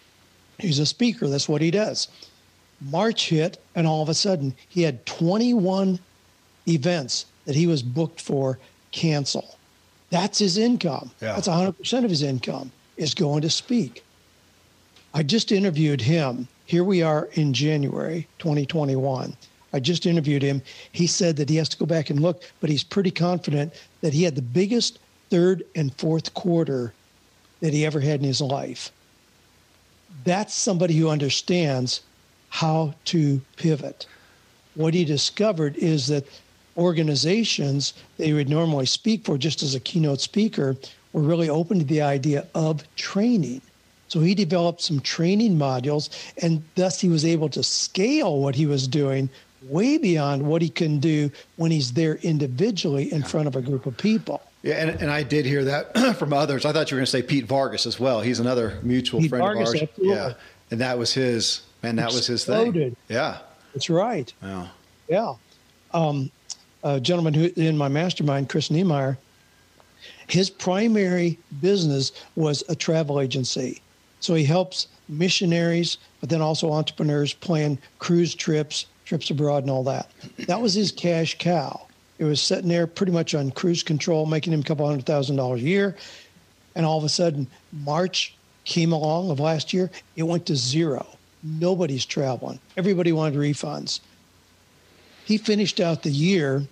He's 0.59 0.79
a 0.79 0.85
speaker, 0.85 1.27
that's 1.27 1.49
what 1.49 1.61
he 1.61 1.71
does. 1.71 2.07
March 2.79 3.29
hit, 3.29 3.59
and 3.75 3.87
all 3.87 4.03
of 4.03 4.09
a 4.09 4.13
sudden, 4.13 4.55
he 4.69 4.83
had 4.83 5.05
21 5.07 5.99
events 6.67 7.25
that 7.45 7.55
he 7.55 7.65
was 7.65 7.81
booked 7.81 8.21
for 8.21 8.59
cancel. 8.91 9.57
That's 10.11 10.39
his 10.39 10.57
income. 10.57 11.11
Yeah. 11.19 11.33
That's 11.33 11.47
100% 11.47 12.03
of 12.03 12.09
his 12.09 12.21
income 12.21 12.71
is 12.95 13.13
going 13.13 13.41
to 13.41 13.49
speak. 13.49 14.03
I 15.13 15.23
just 15.23 15.51
interviewed 15.51 16.01
him. 16.01 16.47
Here 16.65 16.83
we 16.83 17.01
are 17.01 17.27
in 17.33 17.53
January 17.53 18.27
2021. 18.37 19.35
I 19.73 19.79
just 19.79 20.05
interviewed 20.05 20.41
him. 20.41 20.61
He 20.91 21.07
said 21.07 21.35
that 21.37 21.49
he 21.49 21.57
has 21.57 21.69
to 21.69 21.77
go 21.77 21.85
back 21.85 22.09
and 22.09 22.21
look, 22.21 22.43
but 22.59 22.69
he's 22.69 22.83
pretty 22.83 23.11
confident 23.11 23.73
that 24.01 24.13
he 24.13 24.23
had 24.23 24.35
the 24.35 24.41
biggest 24.41 24.99
third 25.29 25.63
and 25.75 25.93
fourth 25.95 26.33
quarter 26.33 26.93
that 27.59 27.73
he 27.73 27.85
ever 27.85 27.99
had 27.99 28.21
in 28.21 28.25
his 28.25 28.41
life. 28.41 28.91
That's 30.23 30.53
somebody 30.53 30.93
who 30.95 31.09
understands 31.09 32.01
how 32.49 32.93
to 33.05 33.41
pivot. 33.57 34.05
What 34.75 34.93
he 34.93 35.03
discovered 35.03 35.75
is 35.77 36.07
that 36.07 36.25
organizations 36.77 37.93
they 38.17 38.33
would 38.33 38.49
normally 38.49 38.85
speak 38.85 39.25
for 39.25 39.37
just 39.37 39.63
as 39.63 39.75
a 39.75 39.79
keynote 39.79 40.21
speaker 40.21 40.77
were 41.11 41.21
really 41.21 41.49
open 41.49 41.79
to 41.79 41.85
the 41.85 42.01
idea 42.01 42.45
of 42.53 42.83
training. 42.95 43.61
So 44.07 44.21
he 44.21 44.35
developed 44.35 44.81
some 44.81 45.01
training 45.01 45.57
modules, 45.57 46.09
and 46.41 46.63
thus 46.75 47.01
he 47.01 47.09
was 47.09 47.25
able 47.25 47.49
to 47.49 47.63
scale 47.63 48.39
what 48.39 48.55
he 48.55 48.65
was 48.65 48.87
doing 48.87 49.29
way 49.69 49.97
beyond 49.97 50.41
what 50.43 50.61
he 50.61 50.69
can 50.69 50.99
do 50.99 51.31
when 51.55 51.71
he's 51.71 51.93
there 51.93 52.15
individually 52.17 53.11
in 53.11 53.23
front 53.23 53.47
of 53.47 53.55
a 53.55 53.61
group 53.61 53.85
of 53.85 53.97
people. 53.97 54.41
Yeah, 54.63 54.75
and, 54.75 55.01
and 55.01 55.11
I 55.11 55.23
did 55.23 55.45
hear 55.45 55.63
that 55.65 56.15
from 56.19 56.33
others. 56.33 56.65
I 56.65 56.73
thought 56.73 56.91
you 56.91 56.95
were 56.95 56.99
going 56.99 57.05
to 57.05 57.11
say 57.11 57.21
Pete 57.21 57.45
Vargas 57.45 57.85
as 57.85 57.99
well. 57.99 58.21
He's 58.21 58.39
another 58.39 58.79
mutual 58.83 59.21
Pete 59.21 59.29
friend 59.29 59.43
Vargas, 59.43 59.69
of 59.69 59.75
ours. 59.75 59.81
Absolutely. 59.83 60.15
Yeah, 60.15 60.33
and 60.71 60.81
that 60.81 60.97
was 60.97 61.13
his 61.13 61.61
man. 61.83 61.95
That 61.95 62.11
was 62.11 62.27
his 62.27 62.45
thing. 62.45 62.95
Yeah, 63.07 63.39
that's 63.73 63.89
right. 63.89 64.31
Yeah, 64.41 64.67
yeah. 65.07 65.33
Um, 65.93 66.31
a 66.83 66.99
gentleman 66.99 67.33
who 67.33 67.49
in 67.55 67.77
my 67.77 67.87
mastermind, 67.87 68.49
Chris 68.49 68.69
Niemeyer, 68.71 69.17
his 70.27 70.49
primary 70.49 71.37
business 71.61 72.11
was 72.35 72.63
a 72.69 72.75
travel 72.75 73.21
agency. 73.21 73.81
So 74.19 74.33
he 74.33 74.43
helps 74.43 74.87
missionaries, 75.07 75.97
but 76.19 76.29
then 76.29 76.41
also 76.41 76.71
entrepreneurs 76.71 77.33
plan 77.33 77.79
cruise 77.99 78.35
trips, 78.35 78.87
trips 79.07 79.29
abroad, 79.29 79.63
and 79.63 79.71
all 79.71 79.83
that. 79.85 80.11
That 80.47 80.61
was 80.61 80.73
his 80.73 80.91
cash 80.91 81.37
cow. 81.37 81.87
It 82.19 82.25
was 82.25 82.41
sitting 82.41 82.67
there 82.67 82.87
pretty 82.87 83.11
much 83.11 83.33
on 83.33 83.51
cruise 83.51 83.83
control, 83.83 84.25
making 84.25 84.51
him 84.51 84.59
a 84.59 84.63
couple 84.63 84.85
hundred 84.85 85.05
thousand 85.05 85.37
dollars 85.37 85.61
a 85.61 85.65
year. 85.65 85.95
And 86.75 86.85
all 86.85 86.97
of 86.97 87.03
a 87.03 87.09
sudden, 87.09 87.47
March 87.71 88.35
came 88.65 88.91
along 88.91 89.31
of 89.31 89.39
last 89.39 89.71
year, 89.71 89.89
it 90.17 90.23
went 90.23 90.45
to 90.47 90.55
zero. 90.55 91.07
Nobody's 91.41 92.05
traveling. 92.05 92.59
Everybody 92.75 93.13
wanted 93.13 93.39
refunds. 93.39 94.01
He 95.23 95.37
finished 95.37 95.79
out 95.79 96.03
the 96.03 96.11
year. 96.11 96.63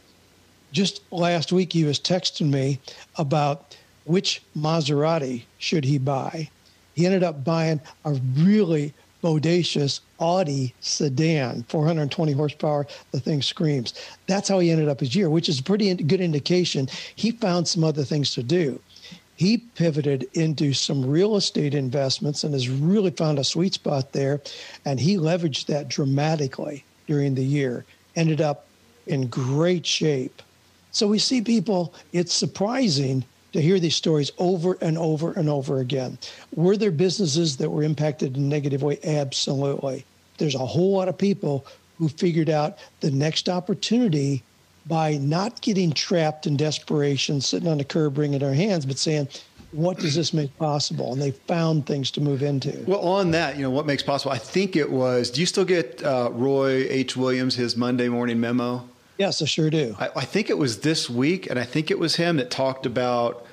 Just 0.73 1.01
last 1.11 1.53
week, 1.53 1.71
he 1.71 1.85
was 1.85 1.99
texting 1.99 2.51
me 2.51 2.79
about 3.15 3.77
which 4.03 4.41
Maserati 4.57 5.43
should 5.57 5.85
he 5.85 5.97
buy. 5.97 6.49
He 6.95 7.05
ended 7.05 7.23
up 7.23 7.43
buying 7.45 7.79
a 8.03 8.13
really 8.37 8.93
bodacious 9.25 10.01
Audi 10.19 10.71
sedan, 10.81 11.63
420 11.67 12.31
horsepower. 12.33 12.85
The 13.11 13.19
thing 13.19 13.41
screams. 13.41 13.95
That's 14.27 14.47
how 14.47 14.59
he 14.59 14.69
ended 14.69 14.87
up 14.87 14.99
his 14.99 15.15
year, 15.15 15.31
which 15.31 15.49
is 15.49 15.59
a 15.59 15.63
pretty 15.63 15.91
good 15.95 16.21
indication. 16.21 16.87
He 17.15 17.31
found 17.31 17.67
some 17.67 17.83
other 17.83 18.03
things 18.03 18.35
to 18.35 18.43
do. 18.43 18.79
He 19.35 19.57
pivoted 19.57 20.27
into 20.33 20.73
some 20.73 21.03
real 21.03 21.35
estate 21.37 21.73
investments 21.73 22.43
and 22.43 22.53
has 22.53 22.69
really 22.69 23.09
found 23.09 23.39
a 23.39 23.43
sweet 23.43 23.73
spot 23.73 24.13
there. 24.13 24.41
And 24.85 24.99
he 24.99 25.17
leveraged 25.17 25.65
that 25.65 25.89
dramatically 25.89 26.85
during 27.07 27.33
the 27.33 27.43
year 27.43 27.83
ended 28.15 28.41
up 28.41 28.67
in 29.07 29.27
great 29.27 29.87
shape. 29.87 30.41
So 30.91 31.07
we 31.07 31.17
see 31.17 31.41
people, 31.41 31.95
it's 32.13 32.33
surprising 32.33 33.25
to 33.55 33.61
hear 33.61 33.79
these 33.79 33.95
stories 33.95 34.31
over 34.37 34.77
and 34.81 34.97
over 34.97 35.31
and 35.31 35.49
over 35.49 35.79
again. 35.79 36.17
Were 36.55 36.77
there 36.77 36.91
businesses 36.91 37.57
that 37.57 37.69
were 37.69 37.83
impacted 37.83 38.35
in 38.35 38.43
a 38.43 38.47
negative 38.47 38.83
way? 38.83 38.99
Absolutely. 39.03 40.05
There's 40.37 40.55
a 40.55 40.65
whole 40.65 40.93
lot 40.93 41.07
of 41.07 41.17
people 41.17 41.65
who 41.97 42.09
figured 42.09 42.49
out 42.49 42.77
the 42.99 43.11
next 43.11 43.47
opportunity 43.47 44.43
by 44.87 45.13
not 45.17 45.61
getting 45.61 45.93
trapped 45.93 46.45
in 46.45 46.57
desperation, 46.57 47.41
sitting 47.41 47.67
on 47.69 47.77
the 47.77 47.85
curb, 47.85 48.17
wringing 48.17 48.39
their 48.39 48.53
hands, 48.53 48.85
but 48.85 48.99
saying, 48.99 49.27
what 49.71 49.97
does 49.99 50.15
this 50.15 50.33
make 50.33 50.55
possible? 50.57 51.13
And 51.13 51.21
they 51.21 51.31
found 51.31 51.85
things 51.85 52.11
to 52.11 52.21
move 52.21 52.43
into. 52.43 52.83
Well, 52.85 52.99
on 52.99 53.31
that, 53.31 53.55
you 53.55 53.63
know, 53.63 53.71
what 53.71 53.85
makes 53.85 54.03
possible? 54.03 54.31
I 54.31 54.37
think 54.37 54.75
it 54.75 54.91
was. 54.91 55.31
Do 55.31 55.39
you 55.39 55.47
still 55.47 55.65
get 55.65 56.03
uh, 56.03 56.29
Roy 56.31 56.87
H. 56.89 57.15
Williams 57.17 57.55
his 57.55 57.75
Monday 57.75 58.09
morning 58.09 58.39
memo? 58.39 58.87
Yes, 59.17 59.41
I 59.41 59.45
sure 59.45 59.69
do. 59.69 59.95
I, 59.97 60.09
I 60.17 60.25
think 60.25 60.49
it 60.49 60.57
was 60.57 60.81
this 60.81 61.09
week, 61.09 61.49
and 61.49 61.57
I 61.57 61.63
think 61.63 61.89
it 61.89 61.97
was 61.97 62.17
him 62.17 62.37
that 62.37 62.51
talked 62.51 62.85
about 62.85 63.44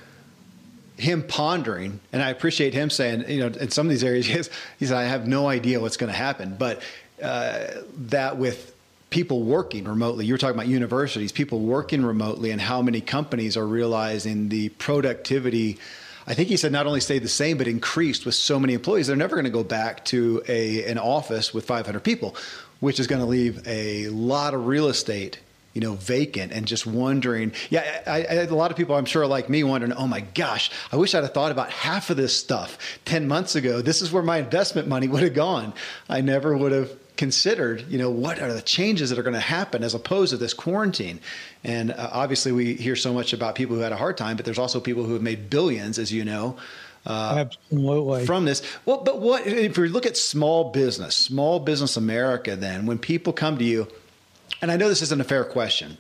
him 0.97 1.23
pondering, 1.23 2.01
and 2.13 2.23
I 2.23 2.31
appreciate 2.31 2.75
him 2.75 2.91
saying, 2.91 3.29
you 3.29 3.41
know, 3.41 3.47
in 3.47 3.71
some 3.71 3.87
of 3.87 3.91
these 3.91 4.05
areas, 4.05 4.27
he, 4.79 4.87
said, 4.87 4.97
I 4.97 5.05
have 5.05 5.27
no 5.27 5.49
idea 5.49 5.81
what's 5.81 5.97
going 5.97 6.13
to 6.13 6.19
happen, 6.19 6.57
but 6.59 6.83
uh, 7.23 7.67
that 8.09 8.37
with 8.37 8.75
people 9.11 9.43
working 9.43 9.85
remotely, 9.85 10.25
you 10.25 10.35
were 10.35 10.39
talking 10.39 10.57
about 10.57 10.69
universities, 10.69 11.33
people 11.33 11.61
working 11.61 12.05
remotely, 12.05 12.51
and 12.51 12.61
how 12.61 12.83
many 12.83 13.01
companies 13.01 13.57
are 13.57 13.67
realizing 13.67 14.49
the 14.49 14.71
productivity 14.71 15.79
I 16.27 16.35
think 16.35 16.49
he 16.49 16.57
said 16.57 16.71
not 16.71 16.87
only 16.87 17.01
stayed 17.01 17.23
the 17.23 17.29
same, 17.29 17.59
but 17.59 17.67
increased 17.67 18.25
with 18.25 18.35
so 18.35 18.61
many 18.61 18.75
employees. 18.75 19.09
They're 19.09 19.17
never 19.17 19.35
going 19.35 19.45
to 19.45 19.51
go 19.51 19.65
back 19.65 20.05
to 20.07 20.43
a 20.47 20.85
an 20.85 20.99
office 20.99 21.53
with 21.53 21.65
500 21.65 22.01
people, 22.01 22.37
which 22.81 23.01
is 23.01 23.07
going 23.07 23.21
to 23.21 23.27
leave 23.27 23.67
a 23.67 24.09
lot 24.09 24.55
of 24.55 24.67
real 24.67 24.89
estate 24.89 25.41
you 25.75 25.81
know, 25.81 25.95
vacant 25.95 26.53
and 26.53 26.67
just 26.67 26.87
wondering. 26.87 27.53
Yeah, 27.71 28.03
I, 28.07 28.25
I, 28.25 28.35
a 28.43 28.55
lot 28.55 28.71
of 28.71 28.77
people 28.77 28.95
I'm 28.95 29.05
sure 29.05 29.27
like 29.27 29.49
me 29.49 29.65
wondering, 29.65 29.93
oh 29.93 30.07
my 30.07 30.21
gosh, 30.21 30.71
I 30.91 30.97
wish 30.97 31.15
I'd 31.15 31.23
have 31.23 31.35
thought 31.35 31.53
about 31.53 31.71
half 31.71 32.11
of 32.11 32.17
this 32.17 32.37
stuff 32.37 32.79
10 33.05 33.27
months 33.27 33.55
ago. 33.55 33.81
This 33.81 34.03
is 34.03 34.13
where 34.13 34.23
my 34.23 34.39
investment 34.39 34.89
money 34.89 35.09
would 35.09 35.23
have 35.23 35.35
gone. 35.35 35.73
I 36.09 36.21
never 36.21 36.57
would 36.57 36.73
have 36.73 36.91
considered, 37.17 37.85
you 37.89 37.99
know, 37.99 38.11
what 38.11 38.41
are 38.41 38.53
the 38.53 38.63
changes 38.63 39.11
that 39.11 39.19
are 39.19 39.23
going 39.23 39.35
to 39.35 39.41
happen 39.41 39.85
as 39.85 39.95
opposed 39.95 40.31
to 40.31 40.37
this 40.37 40.55
quarantine. 40.55 41.21
And 41.65 41.93
uh, 41.93 42.11
obviously, 42.13 42.53
we 42.53 42.75
hear 42.75 42.97
so 42.97 43.13
much 43.13 43.33
about 43.33 43.55
people 43.55 43.77
who 43.77 43.83
had 43.83 43.93
a 43.93 43.97
hard 43.97 44.17
time, 44.17 44.37
but 44.37 44.45
there's 44.45 44.59
also 44.59 44.81
people 44.81 45.05
who 45.05 45.13
have 45.13 45.23
made 45.23 45.49
billions, 45.51 45.99
as 45.99 46.13
you 46.13 46.25
know. 46.25 46.57
Uh, 47.05 47.47
Absolutely. 47.47 48.27
From 48.27 48.45
this, 48.45 48.63
well, 48.87 48.99
but 48.99 49.21
what 49.21 49.47
if 49.47 49.77
we 49.77 49.89
look 49.89 50.07
at 50.07 50.17
small 50.17 50.71
business, 50.71 51.17
small 51.17 51.59
business 51.59 51.97
America? 51.97 52.55
Then, 52.55 52.87
when 52.87 52.99
people 52.99 53.33
come 53.33 53.59
to 53.59 53.65
you, 53.65 53.89
and 54.63 54.71
I 54.71 54.77
know 54.77 54.89
this 54.89 55.03
isn't 55.03 55.21
a 55.21 55.25
fair 55.25 55.45
question, 55.45 55.99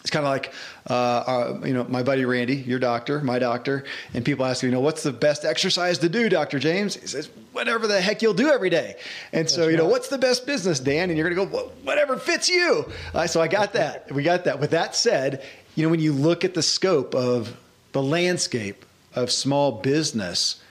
it's 0.00 0.10
kind 0.10 0.24
of 0.24 0.30
like, 0.30 0.52
uh, 0.88 0.94
uh, 0.94 1.60
you 1.64 1.74
know, 1.74 1.84
my 1.84 2.04
buddy 2.04 2.24
Randy, 2.24 2.54
your 2.54 2.78
doctor, 2.78 3.20
my 3.20 3.38
doctor, 3.38 3.84
and 4.14 4.24
people 4.24 4.46
ask 4.46 4.62
me, 4.62 4.68
you 4.68 4.74
know, 4.74 4.80
what's 4.80 5.02
the 5.02 5.12
best 5.12 5.44
exercise 5.44 5.98
to 5.98 6.08
do, 6.08 6.28
Dr. 6.28 6.60
James? 6.60 6.94
He 6.94 7.06
says, 7.08 7.28
whatever 7.52 7.88
the 7.88 8.00
heck 8.00 8.22
you'll 8.22 8.32
do 8.32 8.48
every 8.48 8.70
day. 8.70 8.94
And 9.32 9.44
That's 9.44 9.54
so, 9.54 9.64
you 9.64 9.70
right. 9.70 9.78
know, 9.78 9.86
what's 9.86 10.08
the 10.08 10.16
best 10.16 10.46
business, 10.46 10.78
Dan? 10.78 11.10
And 11.10 11.18
you're 11.18 11.28
going 11.28 11.48
to 11.48 11.54
go, 11.54 11.72
whatever 11.82 12.16
fits 12.16 12.48
you. 12.48 12.90
Uh, 13.12 13.26
so 13.26 13.40
I 13.40 13.48
got 13.48 13.72
that. 13.72 14.10
We 14.12 14.22
got 14.22 14.44
that. 14.44 14.60
With 14.60 14.70
that 14.70 14.94
said, 14.94 15.44
you 15.74 15.82
know, 15.82 15.90
when 15.90 16.00
you 16.00 16.12
look 16.12 16.44
at 16.44 16.54
the 16.54 16.62
scope 16.62 17.14
of 17.14 17.56
the 17.92 18.02
landscape 18.02 18.84
of 19.14 19.32
small 19.32 19.72
business, 19.72 20.62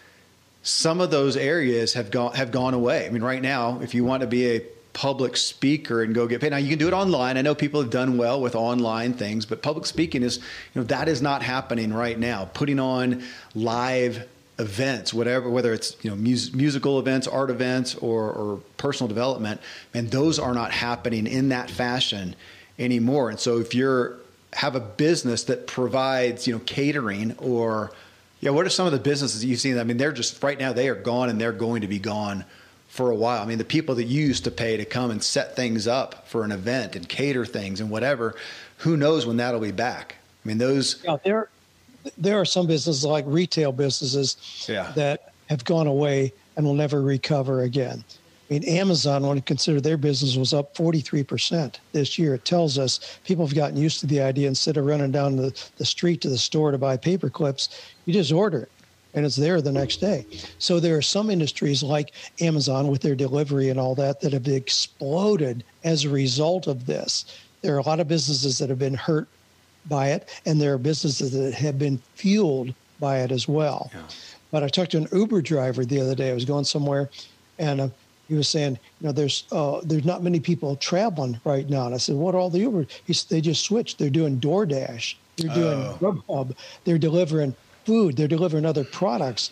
some 0.63 1.01
of 1.01 1.11
those 1.11 1.35
areas 1.35 1.93
have 1.93 2.11
gone 2.11 2.33
have 2.35 2.51
gone 2.51 2.73
away. 2.73 3.05
I 3.05 3.09
mean, 3.09 3.23
right 3.23 3.41
now, 3.41 3.79
if 3.81 3.93
you 3.93 4.03
want 4.03 4.21
to 4.21 4.27
be 4.27 4.55
a 4.55 4.61
public 4.97 5.37
speaker 5.37 6.01
and 6.01 6.15
go 6.15 6.25
get 6.25 6.41
paid. 6.41 6.49
Now 6.49 6.57
you 6.57 6.69
can 6.69 6.79
do 6.79 6.87
it 6.87 6.93
online. 6.93 7.37
I 7.37 7.43
know 7.43 7.53
people 7.53 7.79
have 7.79 7.91
done 7.91 8.17
well 8.17 8.41
with 8.41 8.55
online 8.55 9.13
things, 9.13 9.45
but 9.45 9.61
public 9.61 9.85
speaking 9.85 10.23
is, 10.23 10.37
you 10.37 10.81
know, 10.81 10.83
that 10.85 11.07
is 11.07 11.21
not 11.21 11.43
happening 11.43 11.93
right 11.93 12.17
now. 12.17 12.45
Putting 12.45 12.79
on 12.79 13.21
live 13.53 14.27
events, 14.57 15.13
whatever, 15.13 15.51
whether 15.51 15.71
it's 15.71 15.95
you 16.01 16.09
know 16.09 16.15
mus- 16.15 16.51
musical 16.51 16.97
events, 16.97 17.27
art 17.27 17.51
events, 17.51 17.93
or, 17.93 18.31
or 18.31 18.57
personal 18.77 19.07
development, 19.07 19.61
and 19.93 20.09
those 20.09 20.39
are 20.39 20.55
not 20.55 20.71
happening 20.71 21.27
in 21.27 21.49
that 21.49 21.69
fashion 21.69 22.35
anymore. 22.79 23.29
And 23.29 23.39
so 23.39 23.59
if 23.59 23.75
you're 23.75 24.17
have 24.53 24.75
a 24.75 24.79
business 24.79 25.43
that 25.43 25.67
provides, 25.67 26.47
you 26.47 26.53
know, 26.53 26.59
catering 26.65 27.37
or 27.37 27.91
yeah, 28.41 28.49
what 28.49 28.65
are 28.65 28.69
some 28.69 28.87
of 28.87 28.93
the 28.93 28.99
businesses 28.99 29.45
you've 29.45 29.59
seen? 29.59 29.77
I 29.77 29.83
mean, 29.83 29.97
they're 29.97 30.11
just 30.11 30.41
right 30.41 30.57
now 30.57 30.73
they 30.73 30.89
are 30.89 30.95
gone 30.95 31.29
and 31.29 31.39
they're 31.39 31.51
going 31.51 31.81
to 31.81 31.87
be 31.87 31.99
gone 31.99 32.45
for 32.97 33.11
a 33.11 33.15
while. 33.15 33.43
I 33.43 33.45
mean, 33.45 33.59
the 33.59 33.63
people 33.63 33.93
that 33.95 34.05
you 34.05 34.25
used 34.25 34.43
to 34.45 34.51
pay 34.51 34.75
to 34.75 34.83
come 34.83 35.11
and 35.11 35.23
set 35.23 35.55
things 35.55 35.87
up 35.87 36.27
for 36.27 36.43
an 36.43 36.51
event 36.51 36.95
and 36.95 37.07
cater 37.07 37.45
things 37.45 37.79
and 37.79 37.91
whatever, 37.91 38.35
who 38.77 38.97
knows 38.97 39.23
when 39.27 39.37
that'll 39.37 39.59
be 39.59 39.71
back? 39.71 40.15
I 40.43 40.47
mean, 40.47 40.57
those. 40.57 41.03
Yeah, 41.03 41.17
there, 41.23 41.49
there 42.17 42.41
are 42.41 42.45
some 42.45 42.65
businesses 42.65 43.05
like 43.05 43.23
retail 43.27 43.71
businesses 43.71 44.65
yeah. 44.67 44.91
that 44.95 45.31
have 45.47 45.63
gone 45.63 45.85
away 45.85 46.33
and 46.55 46.65
will 46.65 46.73
never 46.73 47.03
recover 47.03 47.61
again. 47.61 48.03
I 48.49 48.53
mean, 48.53 48.63
Amazon, 48.63 49.27
when 49.27 49.37
you 49.37 49.43
consider 49.43 49.79
their 49.79 49.97
business 49.97 50.35
was 50.35 50.55
up 50.55 50.73
43% 50.73 51.75
this 51.91 52.17
year, 52.17 52.33
it 52.33 52.45
tells 52.45 52.79
us 52.79 53.19
people 53.25 53.45
have 53.45 53.55
gotten 53.55 53.77
used 53.77 53.99
to 53.99 54.07
the 54.07 54.21
idea 54.21 54.47
instead 54.47 54.75
of 54.77 54.85
running 54.85 55.11
down 55.11 55.35
the, 55.35 55.55
the 55.77 55.85
street 55.85 56.21
to 56.21 56.29
the 56.29 56.37
store 56.37 56.71
to 56.71 56.79
buy 56.79 56.97
paper 56.97 57.29
clips, 57.29 57.93
you 58.05 58.13
just 58.13 58.31
order 58.31 58.63
it 58.63 58.71
and 59.17 59.25
it's 59.25 59.35
there 59.35 59.61
the 59.61 59.71
next 59.71 59.97
day. 59.97 60.27
So 60.59 60.79
there 60.79 60.95
are 60.95 61.01
some 61.01 61.31
industries 61.31 61.81
like 61.81 62.11
Amazon 62.39 62.87
with 62.87 63.01
their 63.01 63.15
delivery 63.15 63.69
and 63.69 63.79
all 63.79 63.95
that 63.95 64.21
that 64.21 64.31
have 64.31 64.47
exploded 64.47 65.63
as 65.83 66.05
a 66.05 66.09
result 66.09 66.67
of 66.67 66.85
this. 66.85 67.25
There 67.63 67.73
are 67.75 67.79
a 67.79 67.81
lot 67.81 67.99
of 67.99 68.07
businesses 68.07 68.59
that 68.59 68.69
have 68.69 68.77
been 68.77 68.93
hurt 68.93 69.27
by 69.87 70.09
it, 70.09 70.29
and 70.45 70.61
there 70.61 70.71
are 70.73 70.77
businesses 70.77 71.31
that 71.31 71.55
have 71.55 71.79
been 71.79 71.97
fueled 72.13 72.75
by 72.99 73.21
it 73.21 73.31
as 73.31 73.47
well. 73.47 73.89
Yeah. 73.91 74.01
But 74.51 74.63
I 74.63 74.67
talked 74.67 74.91
to 74.91 74.97
an 74.97 75.07
Uber 75.11 75.41
driver 75.41 75.83
the 75.83 75.99
other 75.99 76.13
day. 76.13 76.29
I 76.29 76.33
was 76.35 76.45
going 76.45 76.65
somewhere, 76.65 77.09
and 77.57 77.81
uh, 77.81 77.89
he 78.27 78.35
was 78.35 78.47
saying, 78.47 78.77
you 79.01 79.07
know, 79.07 79.11
there's 79.11 79.45
uh, 79.51 79.81
there's 79.83 80.05
not 80.05 80.21
many 80.21 80.39
people 80.39 80.75
traveling 80.75 81.39
right 81.43 81.67
now. 81.67 81.87
And 81.87 81.95
I 81.95 81.97
said, 81.97 82.15
what 82.15 82.35
are 82.35 82.37
all 82.37 82.51
the 82.51 82.59
Uber? 82.59 82.85
He 83.07 83.13
said, 83.13 83.29
they 83.29 83.41
just 83.41 83.65
switched. 83.65 83.97
They're 83.97 84.11
doing 84.11 84.39
DoorDash. 84.39 85.15
They're 85.37 85.55
doing 85.55 85.79
oh. 85.79 85.97
Grubhub. 85.99 86.55
They're 86.83 86.99
delivering 86.99 87.55
food. 87.87 88.17
They're 88.17 88.27
delivering 88.27 88.65
other 88.65 88.83
products 88.83 89.51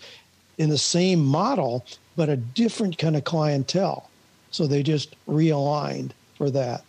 in 0.58 0.70
the 0.70 0.78
same 0.78 1.26
model, 1.26 1.86
but 2.18 2.28
a 2.28 2.36
different 2.36 2.98
kind 2.98 3.16
of 3.16 3.24
clientele. 3.24 4.10
So 4.52 4.68
they 4.68 4.84
just 4.84 5.16
realigned 5.28 6.12
for 6.38 6.50
that. 6.52 6.84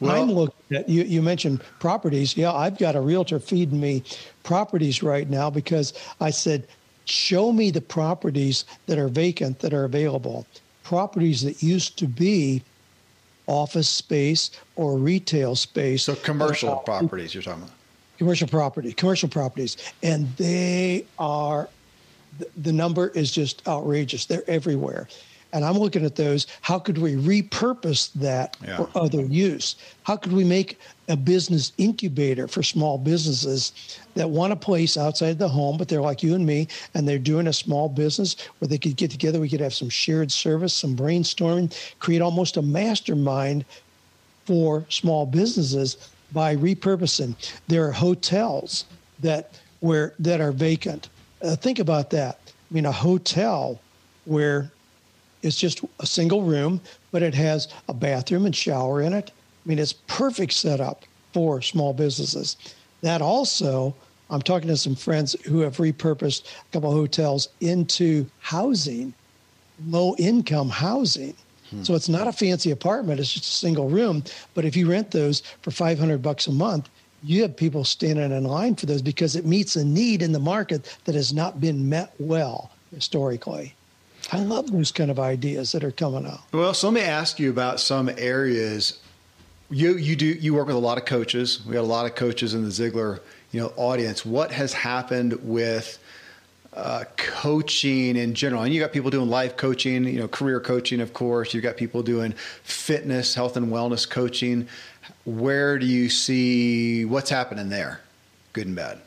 Well, 0.00 0.22
I'm 0.22 0.32
looking 0.32 0.76
at 0.76 0.88
you. 0.88 1.02
You 1.02 1.22
mentioned 1.22 1.60
properties. 1.78 2.36
Yeah, 2.36 2.52
I've 2.52 2.78
got 2.78 2.96
a 2.96 3.00
realtor 3.00 3.38
feeding 3.38 3.80
me 3.80 4.02
properties 4.42 5.02
right 5.02 5.28
now 5.28 5.50
because 5.50 5.92
I 6.20 6.30
said, 6.30 6.66
show 7.04 7.52
me 7.52 7.70
the 7.70 7.80
properties 7.80 8.64
that 8.86 8.98
are 8.98 9.08
vacant 9.08 9.58
that 9.60 9.72
are 9.72 9.84
available. 9.84 10.46
Properties 10.82 11.42
that 11.42 11.62
used 11.62 11.98
to 11.98 12.06
be 12.06 12.62
office 13.46 13.88
space 13.88 14.50
or 14.76 14.96
retail 14.96 15.54
space. 15.54 16.04
So 16.04 16.14
commercial 16.14 16.76
properties 16.76 17.34
you're 17.34 17.42
talking 17.42 17.64
about. 17.64 17.74
Commercial 18.22 18.46
property, 18.46 18.92
commercial 18.92 19.28
properties, 19.28 19.76
and 20.04 20.28
they 20.36 21.04
are. 21.18 21.68
The 22.56 22.72
number 22.72 23.08
is 23.08 23.32
just 23.32 23.66
outrageous. 23.66 24.26
They're 24.26 24.48
everywhere. 24.48 25.08
And 25.52 25.64
I'm 25.64 25.76
looking 25.76 26.04
at 26.04 26.14
those. 26.14 26.46
How 26.60 26.78
could 26.78 26.98
we 26.98 27.16
repurpose 27.16 28.12
that 28.12 28.56
yeah. 28.64 28.76
for 28.76 28.88
other 28.94 29.22
use? 29.22 29.74
How 30.04 30.14
could 30.14 30.32
we 30.32 30.44
make 30.44 30.78
a 31.08 31.16
business 31.16 31.72
incubator 31.78 32.46
for 32.46 32.62
small 32.62 32.96
businesses 32.96 33.72
that 34.14 34.30
want 34.30 34.52
a 34.52 34.56
place 34.56 34.96
outside 34.96 35.40
the 35.40 35.48
home, 35.48 35.76
but 35.76 35.88
they're 35.88 36.00
like 36.00 36.22
you 36.22 36.36
and 36.36 36.46
me, 36.46 36.68
and 36.94 37.08
they're 37.08 37.18
doing 37.18 37.48
a 37.48 37.52
small 37.52 37.88
business 37.88 38.36
where 38.60 38.68
they 38.68 38.78
could 38.78 38.96
get 38.96 39.10
together. 39.10 39.40
We 39.40 39.48
could 39.48 39.58
have 39.58 39.74
some 39.74 39.88
shared 39.88 40.30
service, 40.30 40.72
some 40.74 40.94
brainstorming, 40.94 41.74
create 41.98 42.22
almost 42.22 42.56
a 42.56 42.62
mastermind 42.62 43.64
for 44.46 44.86
small 44.90 45.26
businesses 45.26 45.96
by 46.32 46.56
repurposing. 46.56 47.34
There 47.68 47.86
are 47.86 47.92
hotels 47.92 48.84
that 49.20 49.58
where 49.80 50.14
that 50.18 50.40
are 50.40 50.52
vacant. 50.52 51.08
Uh, 51.42 51.56
think 51.56 51.78
about 51.78 52.10
that. 52.10 52.38
I 52.46 52.74
mean, 52.74 52.86
a 52.86 52.92
hotel 52.92 53.80
where 54.24 54.70
it's 55.42 55.56
just 55.56 55.84
a 56.00 56.06
single 56.06 56.42
room, 56.42 56.80
but 57.10 57.22
it 57.22 57.34
has 57.34 57.68
a 57.88 57.94
bathroom 57.94 58.46
and 58.46 58.54
shower 58.54 59.02
in 59.02 59.12
it. 59.12 59.30
I 59.34 59.68
mean, 59.68 59.78
it's 59.78 59.92
perfect 59.92 60.52
setup 60.52 61.04
for 61.32 61.60
small 61.62 61.92
businesses. 61.92 62.56
That 63.02 63.20
also, 63.20 63.94
I'm 64.30 64.42
talking 64.42 64.68
to 64.68 64.76
some 64.76 64.94
friends 64.94 65.36
who 65.44 65.60
have 65.60 65.76
repurposed 65.76 66.44
a 66.44 66.72
couple 66.72 66.90
of 66.90 66.96
hotels 66.96 67.48
into 67.60 68.26
housing, 68.40 69.12
low 69.88 70.14
income 70.16 70.68
housing. 70.68 71.34
Hmm. 71.72 71.82
So 71.82 71.94
it's 71.94 72.08
not 72.08 72.28
a 72.28 72.32
fancy 72.32 72.70
apartment, 72.70 73.18
it's 73.18 73.32
just 73.32 73.46
a 73.46 73.48
single 73.48 73.88
room. 73.88 74.22
But 74.54 74.64
if 74.64 74.76
you 74.76 74.88
rent 74.88 75.10
those 75.10 75.40
for 75.62 75.70
500 75.70 76.22
bucks 76.22 76.46
a 76.46 76.52
month, 76.52 76.88
you 77.24 77.42
have 77.42 77.56
people 77.56 77.84
standing 77.84 78.32
in 78.32 78.44
line 78.44 78.74
for 78.74 78.86
those 78.86 79.02
because 79.02 79.36
it 79.36 79.46
meets 79.46 79.76
a 79.76 79.84
need 79.84 80.22
in 80.22 80.32
the 80.32 80.40
market 80.40 80.96
that 81.04 81.14
has 81.14 81.32
not 81.32 81.60
been 81.60 81.88
met 81.88 82.12
well 82.18 82.70
historically. 82.94 83.74
I 84.30 84.38
love 84.40 84.70
those 84.70 84.92
kind 84.92 85.10
of 85.10 85.18
ideas 85.18 85.72
that 85.72 85.82
are 85.84 85.90
coming 85.90 86.26
out. 86.26 86.40
Well, 86.52 86.74
so 86.74 86.88
let 86.88 86.94
me 86.94 87.00
ask 87.00 87.38
you 87.38 87.50
about 87.50 87.80
some 87.80 88.10
areas. 88.16 89.00
You 89.70 89.96
you 89.96 90.16
do 90.16 90.26
you 90.26 90.54
work 90.54 90.66
with 90.66 90.76
a 90.76 90.80
lot 90.80 90.98
of 90.98 91.04
coaches. 91.04 91.64
We 91.66 91.72
got 91.72 91.80
a 91.80 91.82
lot 91.82 92.06
of 92.06 92.14
coaches 92.14 92.54
in 92.54 92.62
the 92.62 92.68
Ziglar 92.68 93.20
you 93.52 93.60
know 93.60 93.72
audience. 93.76 94.26
What 94.26 94.50
has 94.50 94.72
happened 94.72 95.34
with 95.42 96.01
uh, 96.74 97.04
coaching 97.16 98.16
in 98.16 98.34
general? 98.34 98.62
And 98.62 98.72
you 98.72 98.80
got 98.80 98.92
people 98.92 99.10
doing 99.10 99.28
life 99.28 99.56
coaching, 99.56 100.04
you 100.04 100.18
know, 100.18 100.28
career 100.28 100.60
coaching, 100.60 101.00
of 101.00 101.12
course. 101.12 101.52
You've 101.54 101.62
got 101.62 101.76
people 101.76 102.02
doing 102.02 102.32
fitness, 102.62 103.34
health, 103.34 103.56
and 103.56 103.68
wellness 103.68 104.08
coaching. 104.08 104.68
Where 105.24 105.78
do 105.78 105.86
you 105.86 106.08
see 106.08 107.04
what's 107.04 107.30
happening 107.30 107.68
there, 107.68 108.00
good 108.52 108.66
and 108.66 108.76
bad? 108.76 109.00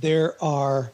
There 0.00 0.42
are 0.42 0.92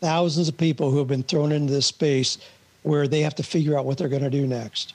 thousands 0.00 0.48
of 0.48 0.56
people 0.56 0.90
who 0.90 0.98
have 0.98 1.08
been 1.08 1.22
thrown 1.22 1.52
into 1.52 1.72
this 1.72 1.86
space 1.86 2.38
where 2.82 3.06
they 3.06 3.20
have 3.20 3.34
to 3.34 3.42
figure 3.42 3.78
out 3.78 3.84
what 3.84 3.98
they're 3.98 4.08
going 4.08 4.22
to 4.22 4.30
do 4.30 4.46
next 4.46 4.94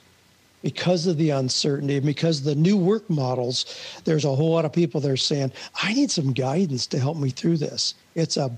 because 0.62 1.06
of 1.06 1.16
the 1.16 1.30
uncertainty 1.30 1.96
and 1.96 2.06
because 2.06 2.40
of 2.40 2.44
the 2.44 2.54
new 2.54 2.76
work 2.76 3.08
models 3.08 4.00
there's 4.04 4.24
a 4.24 4.34
whole 4.34 4.50
lot 4.50 4.64
of 4.64 4.72
people 4.72 5.00
that 5.00 5.10
are 5.10 5.16
saying 5.16 5.52
i 5.82 5.92
need 5.92 6.10
some 6.10 6.32
guidance 6.32 6.86
to 6.86 6.98
help 6.98 7.16
me 7.16 7.30
through 7.30 7.56
this 7.56 7.94
it's 8.14 8.36
a 8.36 8.50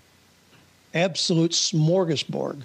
absolute 0.95 1.53
smorgasbord 1.53 2.63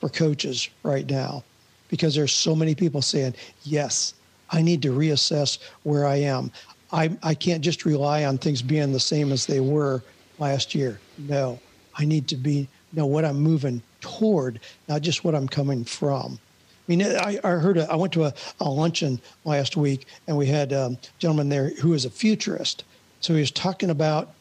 for 0.00 0.08
coaches 0.08 0.68
right 0.82 1.08
now 1.10 1.42
because 1.88 2.14
there's 2.14 2.32
so 2.32 2.54
many 2.54 2.74
people 2.74 3.02
saying 3.02 3.34
yes 3.64 4.14
i 4.50 4.62
need 4.62 4.82
to 4.82 4.92
reassess 4.92 5.58
where 5.82 6.06
i 6.06 6.16
am 6.16 6.50
i, 6.92 7.10
I 7.22 7.34
can't 7.34 7.62
just 7.62 7.84
rely 7.84 8.24
on 8.24 8.38
things 8.38 8.62
being 8.62 8.92
the 8.92 9.00
same 9.00 9.32
as 9.32 9.46
they 9.46 9.60
were 9.60 10.02
last 10.38 10.74
year 10.74 11.00
no 11.18 11.58
i 11.96 12.04
need 12.04 12.28
to 12.28 12.36
be 12.36 12.68
know 12.96 13.06
what 13.06 13.24
I'm 13.24 13.40
moving 13.40 13.82
toward, 14.00 14.60
not 14.88 15.02
just 15.02 15.24
what 15.24 15.34
I'm 15.34 15.48
coming 15.48 15.84
from. 15.84 16.38
I 16.38 16.84
mean, 16.88 17.02
I, 17.02 17.38
I 17.44 17.50
heard, 17.50 17.78
a, 17.78 17.90
I 17.90 17.96
went 17.96 18.12
to 18.14 18.24
a, 18.24 18.34
a, 18.60 18.68
luncheon 18.68 19.20
last 19.44 19.76
week 19.76 20.06
and 20.26 20.36
we 20.36 20.46
had 20.46 20.72
a 20.72 20.96
gentleman 21.18 21.48
there 21.48 21.70
who 21.80 21.92
is 21.92 22.04
a 22.04 22.10
futurist. 22.10 22.84
So 23.20 23.34
he 23.34 23.40
was 23.40 23.50
talking 23.50 23.90
about 23.90 24.34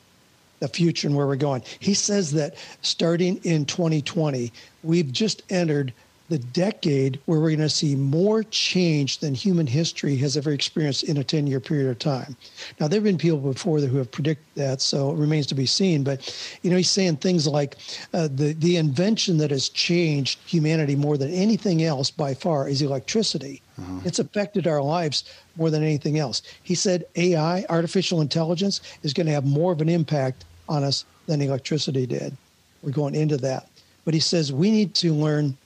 the 0.59 0.67
future 0.67 1.07
and 1.07 1.15
where 1.15 1.27
we're 1.27 1.35
going. 1.35 1.63
He 1.79 1.93
says 1.93 2.31
that 2.31 2.55
starting 2.81 3.37
in 3.43 3.65
2020, 3.65 4.51
we've 4.83 5.11
just 5.11 5.43
entered 5.49 5.93
the 6.27 6.39
decade 6.39 7.19
where 7.25 7.39
we're 7.39 7.49
going 7.49 7.59
to 7.59 7.69
see 7.69 7.95
more 7.95 8.41
change 8.43 9.19
than 9.19 9.35
human 9.35 9.67
history 9.67 10.15
has 10.15 10.35
ever 10.35 10.51
experienced 10.51 11.03
in 11.03 11.17
a 11.17 11.23
10 11.23 11.45
year 11.45 11.59
period 11.59 11.87
of 11.87 11.99
time. 11.99 12.35
Now, 12.79 12.87
there 12.87 12.97
have 12.97 13.03
been 13.03 13.17
people 13.17 13.37
before 13.37 13.79
that 13.79 13.89
who 13.89 13.97
have 13.97 14.11
predicted 14.11 14.45
that, 14.55 14.81
so 14.81 15.11
it 15.11 15.17
remains 15.17 15.45
to 15.47 15.55
be 15.55 15.67
seen. 15.67 16.03
But, 16.03 16.57
you 16.63 16.71
know, 16.71 16.77
he's 16.77 16.89
saying 16.89 17.17
things 17.17 17.47
like 17.47 17.75
uh, 18.13 18.27
the, 18.33 18.53
the 18.53 18.77
invention 18.77 19.37
that 19.37 19.51
has 19.51 19.69
changed 19.69 20.39
humanity 20.47 20.95
more 20.95 21.17
than 21.17 21.31
anything 21.31 21.83
else 21.83 22.09
by 22.09 22.33
far 22.33 22.67
is 22.67 22.81
electricity. 22.81 23.61
Uh-huh. 23.77 23.99
It's 24.05 24.19
affected 24.19 24.65
our 24.67 24.81
lives 24.81 25.25
more 25.57 25.69
than 25.69 25.83
anything 25.83 26.17
else. 26.17 26.41
He 26.63 26.73
said 26.73 27.05
AI, 27.15 27.65
artificial 27.69 28.21
intelligence, 28.21 28.81
is 29.03 29.13
going 29.13 29.27
to 29.27 29.33
have 29.33 29.45
more 29.45 29.73
of 29.73 29.81
an 29.81 29.89
impact 29.89 30.45
on 30.67 30.83
us 30.83 31.05
than 31.27 31.41
electricity 31.41 32.07
did. 32.07 32.35
We're 32.81 32.91
going 32.91 33.15
into 33.15 33.37
that. 33.37 33.67
But 34.05 34.13
he 34.13 34.19
says 34.19 34.53
we 34.53 34.71
need 34.71 34.93
to 34.95 35.13
learn 35.13 35.57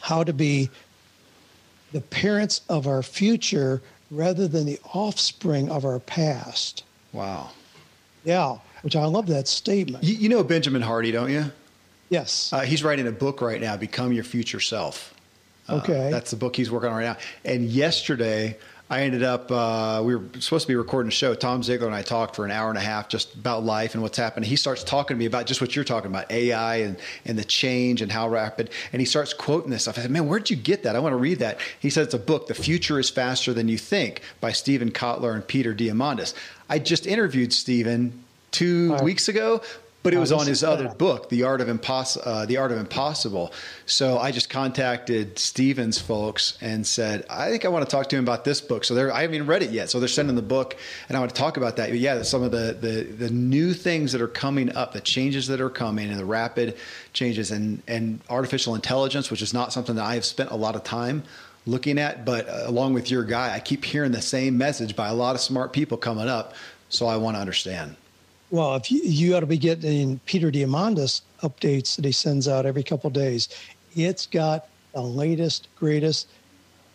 how 0.00 0.24
to 0.24 0.32
be 0.32 0.70
the 1.92 2.00
parents 2.00 2.62
of 2.68 2.86
our 2.86 3.02
future 3.02 3.82
rather 4.10 4.48
than 4.48 4.66
the 4.66 4.78
offspring 4.92 5.70
of 5.70 5.84
our 5.84 5.98
past. 6.00 6.84
Wow. 7.12 7.50
Yeah, 8.24 8.58
which 8.82 8.96
I 8.96 9.04
love 9.04 9.26
that 9.28 9.48
statement. 9.48 10.04
You, 10.04 10.14
you 10.14 10.28
know 10.28 10.44
Benjamin 10.44 10.82
Hardy, 10.82 11.10
don't 11.10 11.30
you? 11.30 11.46
Yes. 12.10 12.52
Uh, 12.52 12.60
he's 12.60 12.82
writing 12.82 13.06
a 13.06 13.12
book 13.12 13.40
right 13.40 13.60
now, 13.60 13.76
Become 13.76 14.12
Your 14.12 14.24
Future 14.24 14.60
Self. 14.60 15.14
Uh, 15.68 15.76
okay. 15.76 16.10
That's 16.10 16.30
the 16.30 16.36
book 16.36 16.56
he's 16.56 16.70
working 16.70 16.90
on 16.90 16.96
right 16.96 17.04
now. 17.04 17.16
And 17.44 17.66
yesterday, 17.66 18.56
I 18.90 19.02
ended 19.02 19.22
up, 19.22 19.52
uh, 19.52 20.02
we 20.04 20.16
were 20.16 20.24
supposed 20.40 20.66
to 20.66 20.68
be 20.68 20.74
recording 20.74 21.10
a 21.10 21.12
show. 21.12 21.32
Tom 21.36 21.62
Ziglar 21.62 21.86
and 21.86 21.94
I 21.94 22.02
talked 22.02 22.34
for 22.34 22.44
an 22.44 22.50
hour 22.50 22.70
and 22.70 22.76
a 22.76 22.82
half 22.82 23.08
just 23.08 23.34
about 23.34 23.62
life 23.62 23.94
and 23.94 24.02
what's 24.02 24.18
happening. 24.18 24.50
He 24.50 24.56
starts 24.56 24.82
talking 24.82 25.14
to 25.14 25.18
me 25.18 25.26
about 25.26 25.46
just 25.46 25.60
what 25.60 25.76
you're 25.76 25.84
talking 25.84 26.10
about 26.10 26.28
AI 26.32 26.78
and, 26.78 26.98
and 27.24 27.38
the 27.38 27.44
change 27.44 28.02
and 28.02 28.10
how 28.10 28.28
rapid. 28.28 28.70
And 28.92 29.00
he 29.00 29.06
starts 29.06 29.32
quoting 29.32 29.70
this 29.70 29.82
stuff. 29.82 29.96
I 29.96 30.02
said, 30.02 30.10
man, 30.10 30.26
where'd 30.26 30.50
you 30.50 30.56
get 30.56 30.82
that? 30.82 30.96
I 30.96 30.98
want 30.98 31.12
to 31.12 31.18
read 31.18 31.38
that. 31.38 31.60
He 31.78 31.88
said 31.88 32.02
it's 32.02 32.14
a 32.14 32.18
book, 32.18 32.48
The 32.48 32.54
Future 32.54 32.98
is 32.98 33.08
Faster 33.08 33.54
Than 33.54 33.68
You 33.68 33.78
Think 33.78 34.22
by 34.40 34.50
Steven 34.50 34.90
Kotler 34.90 35.34
and 35.34 35.46
Peter 35.46 35.72
Diamandis. 35.72 36.34
I 36.68 36.80
just 36.80 37.06
interviewed 37.06 37.52
Steven 37.52 38.24
two 38.50 38.92
right. 38.94 39.04
weeks 39.04 39.28
ago, 39.28 39.62
but 40.02 40.14
it 40.14 40.18
was 40.18 40.32
on 40.32 40.46
his 40.46 40.64
other 40.64 40.88
book, 40.88 41.28
The 41.28 41.42
Art 41.42 41.60
of 41.60 41.68
Imposs- 41.68 42.18
uh, 42.24 42.46
The 42.46 42.56
Art 42.56 42.72
of 42.72 42.78
Impossible. 42.78 43.52
So 43.86 44.18
I 44.18 44.30
just 44.30 44.48
contacted 44.48 45.38
Stevens 45.38 45.98
folks 45.98 46.56
and 46.62 46.86
said, 46.86 47.26
I 47.28 47.50
think 47.50 47.64
I 47.64 47.68
want 47.68 47.88
to 47.88 47.90
talk 47.90 48.08
to 48.08 48.16
him 48.16 48.24
about 48.24 48.44
this 48.44 48.60
book. 48.60 48.84
So 48.84 48.94
they're, 48.94 49.12
I 49.12 49.20
haven't 49.20 49.34
even 49.34 49.46
read 49.46 49.62
it 49.62 49.70
yet. 49.70 49.90
So 49.90 50.00
they're 50.00 50.08
sending 50.08 50.36
the 50.36 50.42
book, 50.42 50.76
and 51.08 51.16
I 51.16 51.20
want 51.20 51.34
to 51.34 51.38
talk 51.38 51.58
about 51.58 51.76
that. 51.76 51.90
But 51.90 51.98
yeah, 51.98 52.22
some 52.22 52.42
of 52.42 52.50
the, 52.50 52.76
the 52.80 53.02
the 53.02 53.30
new 53.30 53.74
things 53.74 54.12
that 54.12 54.22
are 54.22 54.28
coming 54.28 54.74
up, 54.74 54.92
the 54.92 55.00
changes 55.00 55.46
that 55.48 55.60
are 55.60 55.70
coming, 55.70 56.08
and 56.10 56.18
the 56.18 56.24
rapid 56.24 56.76
changes, 57.12 57.50
and 57.50 57.82
and 57.86 58.20
artificial 58.30 58.74
intelligence, 58.74 59.30
which 59.30 59.42
is 59.42 59.52
not 59.52 59.72
something 59.72 59.96
that 59.96 60.04
I 60.04 60.14
have 60.14 60.24
spent 60.24 60.50
a 60.50 60.56
lot 60.56 60.76
of 60.76 60.84
time 60.84 61.24
looking 61.66 61.98
at. 61.98 62.24
But 62.24 62.48
uh, 62.48 62.62
along 62.64 62.94
with 62.94 63.10
your 63.10 63.24
guy, 63.24 63.54
I 63.54 63.60
keep 63.60 63.84
hearing 63.84 64.12
the 64.12 64.22
same 64.22 64.56
message 64.56 64.96
by 64.96 65.08
a 65.08 65.14
lot 65.14 65.34
of 65.34 65.42
smart 65.42 65.72
people 65.72 65.98
coming 65.98 66.28
up. 66.28 66.54
So 66.88 67.06
I 67.06 67.16
want 67.16 67.36
to 67.36 67.40
understand. 67.40 67.96
Well, 68.50 68.74
if 68.74 68.90
you, 68.90 69.00
you 69.02 69.36
ought 69.36 69.40
to 69.40 69.46
be 69.46 69.58
getting 69.58 70.18
Peter 70.26 70.50
Diamandis 70.50 71.22
updates 71.42 71.94
that 71.96 72.04
he 72.04 72.12
sends 72.12 72.48
out 72.48 72.66
every 72.66 72.82
couple 72.82 73.08
days. 73.10 73.48
It's 73.94 74.26
got 74.26 74.68
the 74.92 75.00
latest, 75.00 75.68
greatest. 75.76 76.28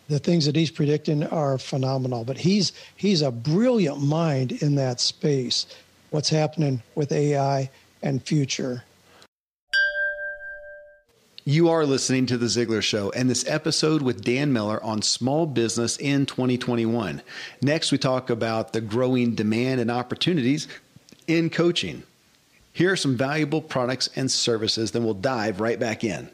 The 0.08 0.18
things 0.18 0.44
that 0.44 0.54
he's 0.54 0.70
predicting 0.70 1.24
are 1.24 1.56
phenomenal. 1.58 2.24
But 2.24 2.36
he's 2.36 2.72
he's 2.96 3.22
a 3.22 3.30
brilliant 3.30 4.00
mind 4.00 4.52
in 4.52 4.74
that 4.74 5.00
space. 5.00 5.66
What's 6.10 6.28
happening 6.28 6.82
with 6.94 7.10
AI 7.10 7.70
and 8.02 8.22
future? 8.22 8.84
You 11.48 11.68
are 11.68 11.86
listening 11.86 12.26
to 12.26 12.36
The 12.36 12.46
Ziglar 12.46 12.82
Show 12.82 13.10
and 13.10 13.30
this 13.30 13.46
episode 13.46 14.02
with 14.02 14.24
Dan 14.24 14.52
Miller 14.52 14.82
on 14.82 15.00
small 15.00 15.46
business 15.46 15.96
in 15.96 16.26
2021. 16.26 17.22
Next, 17.62 17.92
we 17.92 17.98
talk 17.98 18.30
about 18.30 18.72
the 18.72 18.80
growing 18.80 19.36
demand 19.36 19.80
and 19.80 19.88
opportunities 19.88 20.66
in 21.26 21.50
coaching. 21.50 22.02
Here 22.72 22.92
are 22.92 22.96
some 22.96 23.16
valuable 23.16 23.62
products 23.62 24.08
and 24.16 24.30
services, 24.30 24.90
then 24.90 25.04
we'll 25.04 25.14
dive 25.14 25.60
right 25.60 25.78
back 25.78 26.04
in. 26.04 26.28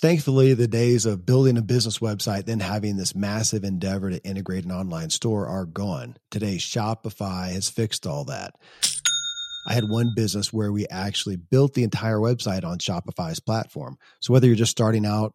Thankfully, 0.00 0.54
the 0.54 0.68
days 0.68 1.06
of 1.06 1.26
building 1.26 1.56
a 1.58 1.62
business 1.62 1.98
website, 1.98 2.44
then 2.44 2.60
having 2.60 2.96
this 2.96 3.16
massive 3.16 3.64
endeavor 3.64 4.10
to 4.10 4.24
integrate 4.24 4.64
an 4.64 4.70
online 4.70 5.10
store 5.10 5.48
are 5.48 5.64
gone. 5.64 6.16
Today, 6.30 6.54
Shopify 6.54 7.50
has 7.50 7.68
fixed 7.68 8.06
all 8.06 8.24
that. 8.26 8.54
I 9.66 9.74
had 9.74 9.88
one 9.88 10.12
business 10.14 10.52
where 10.52 10.70
we 10.70 10.86
actually 10.86 11.34
built 11.36 11.74
the 11.74 11.82
entire 11.82 12.18
website 12.18 12.64
on 12.64 12.78
Shopify's 12.78 13.40
platform. 13.40 13.98
So 14.20 14.32
whether 14.32 14.46
you're 14.46 14.54
just 14.54 14.70
starting 14.70 15.04
out 15.04 15.34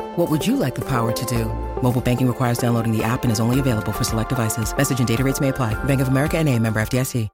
What 0.17 0.29
would 0.29 0.45
you 0.45 0.57
like 0.57 0.75
the 0.75 0.81
power 0.81 1.11
to 1.13 1.25
do? 1.25 1.45
Mobile 1.81 2.01
banking 2.01 2.27
requires 2.27 2.57
downloading 2.57 2.91
the 2.91 3.01
app 3.03 3.23
and 3.23 3.31
is 3.31 3.39
only 3.39 3.59
available 3.59 3.91
for 3.91 4.03
select 4.03 4.29
devices. 4.29 4.75
Message 4.75 4.99
and 4.99 5.07
data 5.07 5.23
rates 5.23 5.39
may 5.39 5.49
apply. 5.49 5.73
Bank 5.85 6.01
of 6.01 6.09
America 6.09 6.37
and 6.37 6.47
a 6.47 6.57
member 6.57 6.81
FDIC. 6.81 7.29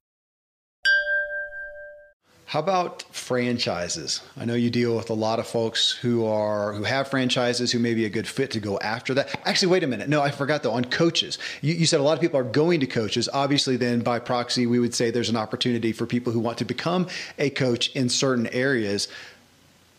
How 2.46 2.60
about 2.60 3.04
franchises? 3.14 4.22
I 4.38 4.46
know 4.46 4.54
you 4.54 4.70
deal 4.70 4.96
with 4.96 5.10
a 5.10 5.14
lot 5.14 5.40
of 5.40 5.48
folks 5.48 5.92
who 5.92 6.26
are 6.26 6.72
who 6.72 6.84
have 6.84 7.10
franchises 7.10 7.74
who 7.74 7.80
may 7.80 7.94
be 7.94 8.06
a 8.06 8.10
good 8.10 8.26
fit 8.26 8.52
to 8.52 8.62
go 8.62 8.80
after 8.80 9.14
that. 9.16 9.38
Actually, 9.44 9.68
wait 9.68 9.84
a 9.84 9.88
minute. 9.88 10.08
No, 10.08 10.22
I 10.22 10.32
forgot 10.32 10.64
though. 10.64 10.72
On 10.72 10.86
coaches, 10.86 11.40
you, 11.62 11.74
you 11.74 11.86
said 11.86 12.00
a 12.00 12.04
lot 12.04 12.14
of 12.14 12.22
people 12.22 12.40
are 12.40 12.46
going 12.46 12.80
to 12.80 12.88
coaches. 12.88 13.28
Obviously, 13.34 13.76
then 13.76 14.00
by 14.00 14.20
proxy, 14.20 14.66
we 14.66 14.80
would 14.80 14.96
say 14.96 15.12
there's 15.12 15.28
an 15.28 15.36
opportunity 15.36 15.92
for 15.92 16.06
people 16.06 16.32
who 16.32 16.40
want 16.40 16.58
to 16.60 16.66
become 16.66 17.08
a 17.38 17.50
coach 17.50 17.94
in 17.96 18.08
certain 18.08 18.48
areas. 18.48 19.10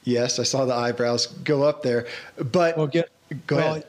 Yes, 0.08 0.38
I 0.38 0.42
saw 0.42 0.64
the 0.64 0.74
eyebrows 0.74 1.26
go 1.44 1.64
up 1.64 1.82
there. 1.82 2.06
But 2.36 2.78
well, 2.78 2.86
get, 2.86 3.10
go 3.46 3.56
well, 3.56 3.70
ahead. 3.72 3.86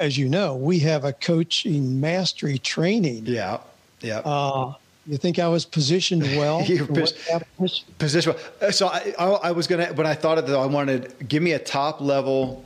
As 0.00 0.16
you 0.16 0.26
know, 0.26 0.56
we 0.56 0.78
have 0.78 1.04
a 1.04 1.12
coaching 1.12 2.00
mastery 2.00 2.56
training. 2.56 3.26
Yeah. 3.26 3.58
Yeah. 4.00 4.20
Uh, 4.20 4.74
you 5.06 5.18
think 5.18 5.38
I 5.38 5.48
was 5.48 5.66
positioned 5.66 6.22
well? 6.22 6.64
Pos- 6.94 7.84
positioned 7.98 8.36
well. 8.60 8.72
So 8.72 8.86
I, 8.86 9.14
I, 9.18 9.26
I 9.26 9.50
was 9.52 9.66
going 9.66 9.86
to, 9.86 9.92
when 9.92 10.06
I 10.06 10.14
thought 10.14 10.38
of 10.38 10.44
it, 10.44 10.48
though, 10.48 10.62
I 10.62 10.66
wanted 10.66 11.28
give 11.28 11.42
me 11.42 11.52
a 11.52 11.58
top 11.58 12.00
level 12.00 12.64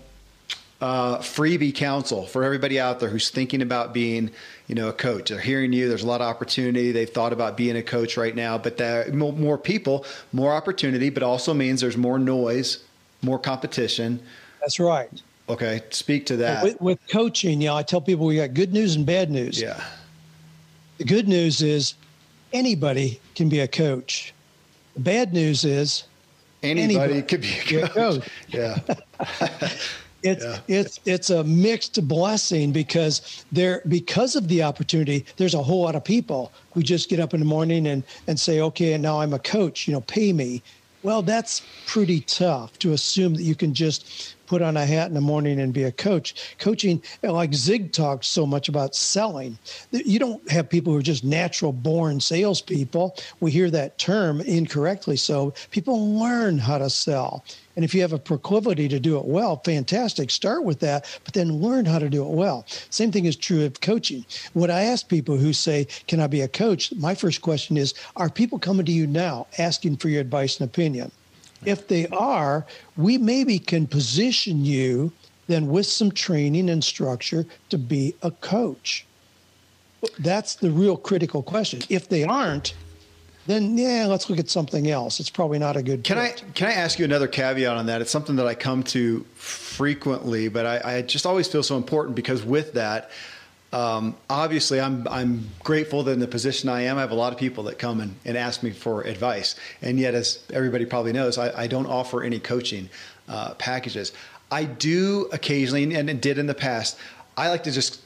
uh, 0.80 1.18
freebie 1.18 1.74
counsel 1.74 2.26
for 2.26 2.44
everybody 2.44 2.78
out 2.78 3.00
there 3.00 3.08
who's 3.08 3.30
thinking 3.30 3.62
about 3.62 3.92
being, 3.92 4.30
you 4.68 4.76
know, 4.76 4.88
a 4.88 4.92
coach. 4.92 5.30
They're 5.30 5.40
hearing 5.40 5.72
you. 5.72 5.88
There's 5.88 6.04
a 6.04 6.08
lot 6.08 6.20
of 6.20 6.28
opportunity. 6.28 6.92
They've 6.92 7.10
thought 7.10 7.32
about 7.32 7.56
being 7.56 7.76
a 7.76 7.82
coach 7.82 8.16
right 8.16 8.34
now, 8.34 8.58
but 8.58 8.76
there 8.76 9.12
more 9.12 9.58
people, 9.58 10.04
more 10.32 10.52
opportunity, 10.52 11.10
but 11.10 11.24
also 11.24 11.52
means 11.52 11.80
there's 11.80 11.96
more 11.96 12.18
noise 12.20 12.84
more 13.22 13.38
competition. 13.38 14.20
That's 14.60 14.78
right. 14.78 15.10
Okay, 15.48 15.82
speak 15.90 16.26
to 16.26 16.36
that. 16.36 16.62
With, 16.62 16.80
with 16.80 16.98
coaching, 17.08 17.60
you 17.60 17.68
know, 17.68 17.76
I 17.76 17.82
tell 17.82 18.00
people 18.00 18.26
we 18.26 18.36
got 18.36 18.54
good 18.54 18.72
news 18.72 18.94
and 18.96 19.04
bad 19.04 19.30
news. 19.30 19.60
Yeah. 19.60 19.82
The 20.98 21.04
good 21.04 21.28
news 21.28 21.62
is 21.62 21.94
anybody 22.52 23.20
can 23.34 23.48
be 23.48 23.60
a 23.60 23.68
coach. 23.68 24.32
The 24.94 25.00
bad 25.00 25.32
news 25.32 25.64
is 25.64 26.04
anybody, 26.62 26.96
anybody 26.96 27.22
could 27.22 27.40
be 27.40 27.76
a 27.80 27.88
coach. 27.88 28.28
Yeah. 28.48 28.78
it's 30.22 30.44
Yeah. 30.44 30.58
it's 30.68 31.00
it's 31.04 31.30
a 31.30 31.42
mixed 31.44 32.06
blessing 32.06 32.72
because 32.72 33.44
there 33.50 33.82
because 33.88 34.36
of 34.36 34.48
the 34.48 34.62
opportunity 34.62 35.26
there's 35.36 35.54
a 35.54 35.62
whole 35.62 35.82
lot 35.82 35.96
of 35.96 36.04
people 36.04 36.52
who 36.72 36.82
just 36.82 37.08
get 37.08 37.20
up 37.20 37.34
in 37.34 37.40
the 37.40 37.46
morning 37.46 37.86
and 37.88 38.04
and 38.28 38.38
say 38.38 38.60
okay 38.60 38.92
and 38.92 39.02
now 39.02 39.20
i'm 39.20 39.32
a 39.32 39.38
coach 39.38 39.88
you 39.88 39.92
know 39.92 40.00
pay 40.02 40.32
me 40.32 40.62
well 41.02 41.22
that's 41.22 41.62
pretty 41.86 42.20
tough 42.20 42.78
to 42.78 42.92
assume 42.92 43.34
that 43.34 43.42
you 43.42 43.54
can 43.54 43.74
just 43.74 44.36
put 44.52 44.60
on 44.60 44.76
a 44.76 44.84
hat 44.84 45.08
in 45.08 45.14
the 45.14 45.20
morning 45.20 45.60
and 45.60 45.72
be 45.72 45.84
a 45.84 45.90
coach. 45.90 46.54
Coaching 46.58 47.02
like 47.22 47.54
zig 47.54 47.90
talks 47.90 48.26
so 48.26 48.44
much 48.44 48.68
about 48.68 48.94
selling 48.94 49.58
you 49.92 50.18
don't 50.18 50.50
have 50.50 50.68
people 50.68 50.92
who 50.92 50.98
are 50.98 51.02
just 51.02 51.24
natural 51.24 51.72
born 51.72 52.20
salespeople. 52.20 53.16
We 53.40 53.50
hear 53.50 53.70
that 53.70 53.96
term 53.96 54.42
incorrectly 54.42 55.16
so 55.16 55.54
people 55.70 56.18
learn 56.18 56.58
how 56.58 56.76
to 56.76 56.90
sell 56.90 57.44
and 57.76 57.84
if 57.84 57.94
you 57.94 58.02
have 58.02 58.12
a 58.12 58.18
proclivity 58.18 58.88
to 58.88 59.00
do 59.00 59.16
it 59.18 59.24
well, 59.24 59.60
fantastic. 59.64 60.30
Start 60.30 60.64
with 60.64 60.80
that, 60.80 61.06
but 61.24 61.34
then 61.34 61.60
learn 61.60 61.84
how 61.84 61.98
to 61.98 62.10
do 62.10 62.24
it 62.24 62.30
well. 62.30 62.64
Same 62.90 63.10
thing 63.10 63.24
is 63.24 63.36
true 63.36 63.64
of 63.64 63.80
coaching. 63.80 64.24
What 64.52 64.70
I 64.70 64.82
ask 64.82 65.08
people 65.08 65.36
who 65.36 65.52
say, 65.52 65.86
Can 66.06 66.20
I 66.20 66.26
be 66.26 66.42
a 66.42 66.48
coach? 66.48 66.92
My 66.94 67.14
first 67.14 67.40
question 67.40 67.76
is 67.76 67.94
Are 68.16 68.28
people 68.28 68.58
coming 68.58 68.86
to 68.86 68.92
you 68.92 69.06
now 69.06 69.46
asking 69.58 69.96
for 69.96 70.08
your 70.08 70.20
advice 70.20 70.60
and 70.60 70.68
opinion? 70.68 71.10
If 71.64 71.88
they 71.88 72.08
are, 72.08 72.66
we 72.96 73.18
maybe 73.18 73.58
can 73.58 73.86
position 73.86 74.64
you 74.64 75.12
then 75.46 75.68
with 75.68 75.86
some 75.86 76.10
training 76.10 76.70
and 76.70 76.82
structure 76.82 77.46
to 77.70 77.78
be 77.78 78.14
a 78.22 78.30
coach. 78.30 79.04
That's 80.18 80.56
the 80.56 80.70
real 80.70 80.96
critical 80.96 81.42
question. 81.42 81.82
If 81.88 82.08
they 82.08 82.24
aren't, 82.24 82.74
then 83.46 83.76
yeah, 83.76 84.06
let's 84.06 84.30
look 84.30 84.38
at 84.38 84.48
something 84.48 84.88
else. 84.90 85.18
It's 85.18 85.30
probably 85.30 85.58
not 85.58 85.76
a 85.76 85.82
good. 85.82 86.04
Can 86.04 86.18
I 86.18 86.30
can 86.54 86.68
I 86.68 86.72
ask 86.72 86.98
you 86.98 87.04
another 87.04 87.26
caveat 87.26 87.76
on 87.76 87.86
that? 87.86 88.00
It's 88.00 88.10
something 88.10 88.36
that 88.36 88.46
I 88.46 88.54
come 88.54 88.82
to 88.84 89.24
frequently, 89.34 90.48
but 90.48 90.66
I, 90.66 90.96
I 90.98 91.02
just 91.02 91.26
always 91.26 91.48
feel 91.48 91.62
so 91.62 91.76
important 91.76 92.14
because 92.14 92.44
with 92.44 92.74
that, 92.74 93.10
um, 93.72 94.16
obviously, 94.28 94.80
I'm 94.80 95.08
I'm 95.08 95.48
grateful 95.64 96.02
that 96.04 96.12
in 96.12 96.20
the 96.20 96.28
position 96.28 96.68
I 96.68 96.82
am, 96.82 96.98
I 96.98 97.00
have 97.00 97.10
a 97.10 97.16
lot 97.16 97.32
of 97.32 97.38
people 97.38 97.64
that 97.64 97.78
come 97.78 98.00
and, 98.00 98.14
and 98.24 98.36
ask 98.36 98.62
me 98.62 98.70
for 98.70 99.02
advice, 99.02 99.56
and 99.80 99.98
yet, 99.98 100.14
as 100.14 100.44
everybody 100.52 100.84
probably 100.84 101.12
knows, 101.12 101.38
I, 101.38 101.62
I 101.62 101.66
don't 101.66 101.86
offer 101.86 102.22
any 102.22 102.38
coaching 102.38 102.90
uh, 103.28 103.54
packages. 103.54 104.12
I 104.50 104.64
do 104.64 105.28
occasionally, 105.32 105.94
and, 105.94 106.10
and 106.10 106.20
did 106.20 106.36
in 106.36 106.46
the 106.46 106.54
past. 106.54 106.98
I 107.36 107.48
like 107.48 107.62
to 107.64 107.72
just 107.72 108.02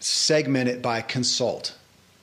segment 0.00 0.68
it 0.68 0.82
by 0.82 1.00
consult. 1.00 1.77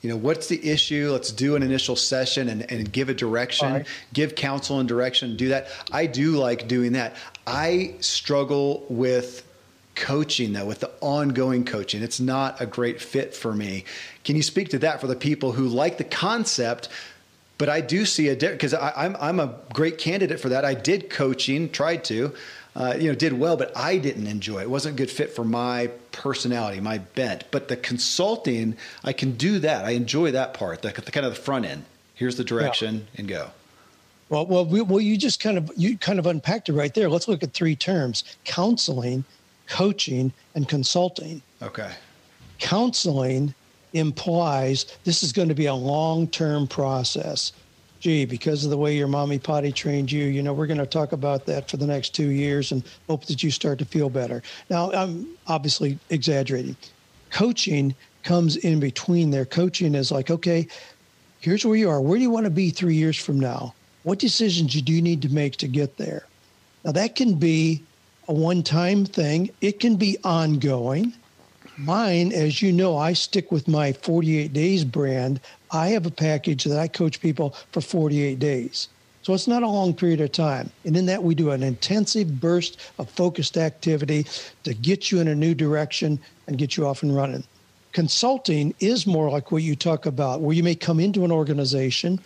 You 0.06 0.12
know, 0.12 0.18
what's 0.18 0.46
the 0.46 0.64
issue? 0.64 1.10
Let's 1.10 1.32
do 1.32 1.56
an 1.56 1.64
initial 1.64 1.96
session 1.96 2.48
and, 2.48 2.70
and 2.70 2.92
give 2.92 3.08
a 3.08 3.14
direction, 3.14 3.72
right. 3.72 3.86
give 4.12 4.36
counsel 4.36 4.78
and 4.78 4.88
direction, 4.88 5.36
do 5.36 5.48
that. 5.48 5.66
I 5.90 6.06
do 6.06 6.36
like 6.36 6.68
doing 6.68 6.92
that. 6.92 7.16
I 7.44 7.96
struggle 7.98 8.86
with 8.88 9.44
coaching 9.96 10.52
though, 10.52 10.64
with 10.64 10.78
the 10.78 10.92
ongoing 11.00 11.64
coaching. 11.64 12.04
It's 12.04 12.20
not 12.20 12.60
a 12.60 12.66
great 12.66 13.00
fit 13.00 13.34
for 13.34 13.52
me. 13.52 13.84
Can 14.22 14.36
you 14.36 14.44
speak 14.44 14.68
to 14.68 14.78
that 14.78 15.00
for 15.00 15.08
the 15.08 15.16
people 15.16 15.50
who 15.50 15.66
like 15.66 15.98
the 15.98 16.04
concept? 16.04 16.88
But 17.58 17.68
I 17.68 17.80
do 17.80 18.06
see 18.06 18.28
a 18.28 18.36
difference 18.36 18.72
because 18.72 18.74
I'm 18.74 19.16
I'm 19.18 19.40
a 19.40 19.58
great 19.74 19.98
candidate 19.98 20.38
for 20.38 20.50
that. 20.50 20.64
I 20.64 20.74
did 20.74 21.10
coaching, 21.10 21.68
tried 21.68 22.04
to, 22.04 22.32
uh, 22.76 22.94
you 22.96 23.08
know, 23.08 23.16
did 23.16 23.32
well, 23.32 23.56
but 23.56 23.76
I 23.76 23.98
didn't 23.98 24.28
enjoy 24.28 24.60
it. 24.60 24.64
It 24.64 24.70
wasn't 24.70 24.94
a 24.94 24.98
good 24.98 25.10
fit 25.10 25.34
for 25.34 25.42
my 25.42 25.90
personality, 26.16 26.80
my 26.80 26.98
bent. 26.98 27.44
But 27.50 27.68
the 27.68 27.76
consulting, 27.76 28.76
I 29.04 29.12
can 29.12 29.32
do 29.36 29.58
that. 29.60 29.84
I 29.84 29.90
enjoy 29.90 30.32
that 30.32 30.54
part, 30.54 30.82
the, 30.82 30.88
the 30.88 31.10
kind 31.10 31.26
of 31.26 31.34
the 31.34 31.40
front 31.40 31.66
end. 31.66 31.84
Here's 32.14 32.36
the 32.36 32.44
direction 32.44 33.06
and 33.16 33.28
go. 33.28 33.50
Well, 34.28 34.46
well, 34.46 34.64
we, 34.64 34.80
well, 34.80 35.00
you 35.00 35.16
just 35.16 35.40
kind 35.40 35.56
of 35.56 35.70
you 35.76 35.96
kind 35.98 36.18
of 36.18 36.26
unpacked 36.26 36.68
it 36.68 36.72
right 36.72 36.92
there. 36.92 37.08
Let's 37.08 37.28
look 37.28 37.42
at 37.42 37.52
three 37.52 37.76
terms: 37.76 38.24
counseling, 38.44 39.24
coaching, 39.68 40.32
and 40.54 40.68
consulting. 40.68 41.42
Okay. 41.62 41.92
Counseling 42.58 43.54
implies 43.92 44.96
this 45.04 45.22
is 45.22 45.32
going 45.32 45.48
to 45.48 45.54
be 45.54 45.66
a 45.66 45.74
long-term 45.74 46.66
process. 46.66 47.52
Gee, 48.00 48.26
because 48.26 48.64
of 48.64 48.70
the 48.70 48.76
way 48.76 48.94
your 48.94 49.08
mommy 49.08 49.38
potty 49.38 49.72
trained 49.72 50.12
you, 50.12 50.24
you 50.24 50.42
know, 50.42 50.52
we're 50.52 50.66
going 50.66 50.78
to 50.78 50.86
talk 50.86 51.12
about 51.12 51.46
that 51.46 51.70
for 51.70 51.78
the 51.78 51.86
next 51.86 52.14
two 52.14 52.28
years 52.28 52.72
and 52.72 52.84
hope 53.08 53.24
that 53.26 53.42
you 53.42 53.50
start 53.50 53.78
to 53.78 53.84
feel 53.84 54.10
better. 54.10 54.42
Now, 54.68 54.92
I'm 54.92 55.26
obviously 55.46 55.98
exaggerating. 56.10 56.76
Coaching 57.30 57.94
comes 58.22 58.56
in 58.56 58.80
between 58.80 59.30
there. 59.30 59.46
Coaching 59.46 59.94
is 59.94 60.12
like, 60.12 60.30
okay, 60.30 60.68
here's 61.40 61.64
where 61.64 61.76
you 61.76 61.88
are. 61.88 62.00
Where 62.00 62.18
do 62.18 62.22
you 62.22 62.30
want 62.30 62.44
to 62.44 62.50
be 62.50 62.70
three 62.70 62.94
years 62.94 63.16
from 63.16 63.40
now? 63.40 63.74
What 64.02 64.18
decisions 64.18 64.80
do 64.80 64.92
you 64.92 65.02
need 65.02 65.22
to 65.22 65.28
make 65.28 65.56
to 65.56 65.68
get 65.68 65.96
there? 65.96 66.26
Now, 66.84 66.92
that 66.92 67.16
can 67.16 67.34
be 67.34 67.82
a 68.28 68.32
one 68.32 68.62
time 68.62 69.04
thing, 69.04 69.50
it 69.60 69.80
can 69.80 69.96
be 69.96 70.18
ongoing. 70.22 71.12
Mine, 71.78 72.32
as 72.32 72.62
you 72.62 72.72
know, 72.72 72.96
I 72.96 73.12
stick 73.12 73.52
with 73.52 73.68
my 73.68 73.92
48 73.92 74.52
days 74.52 74.84
brand. 74.84 75.40
I 75.76 75.88
have 75.88 76.06
a 76.06 76.10
package 76.10 76.64
that 76.64 76.78
I 76.78 76.88
coach 76.88 77.20
people 77.20 77.54
for 77.72 77.80
48 77.80 78.38
days. 78.38 78.88
So 79.22 79.34
it's 79.34 79.48
not 79.48 79.64
a 79.64 79.68
long 79.68 79.92
period 79.92 80.20
of 80.20 80.30
time. 80.32 80.70
And 80.84 80.96
in 80.96 81.06
that, 81.06 81.22
we 81.22 81.34
do 81.34 81.50
an 81.50 81.62
intensive 81.62 82.40
burst 82.40 82.78
of 82.98 83.10
focused 83.10 83.56
activity 83.56 84.24
to 84.62 84.72
get 84.72 85.10
you 85.10 85.20
in 85.20 85.28
a 85.28 85.34
new 85.34 85.52
direction 85.52 86.20
and 86.46 86.56
get 86.56 86.76
you 86.76 86.86
off 86.86 87.02
and 87.02 87.14
running. 87.14 87.42
Consulting 87.92 88.74
is 88.78 89.06
more 89.06 89.28
like 89.28 89.50
what 89.50 89.62
you 89.62 89.74
talk 89.74 90.06
about, 90.06 90.42
where 90.42 90.54
you 90.54 90.62
may 90.62 90.74
come 90.74 91.00
into 91.00 91.24
an 91.24 91.32
organization, 91.32 92.20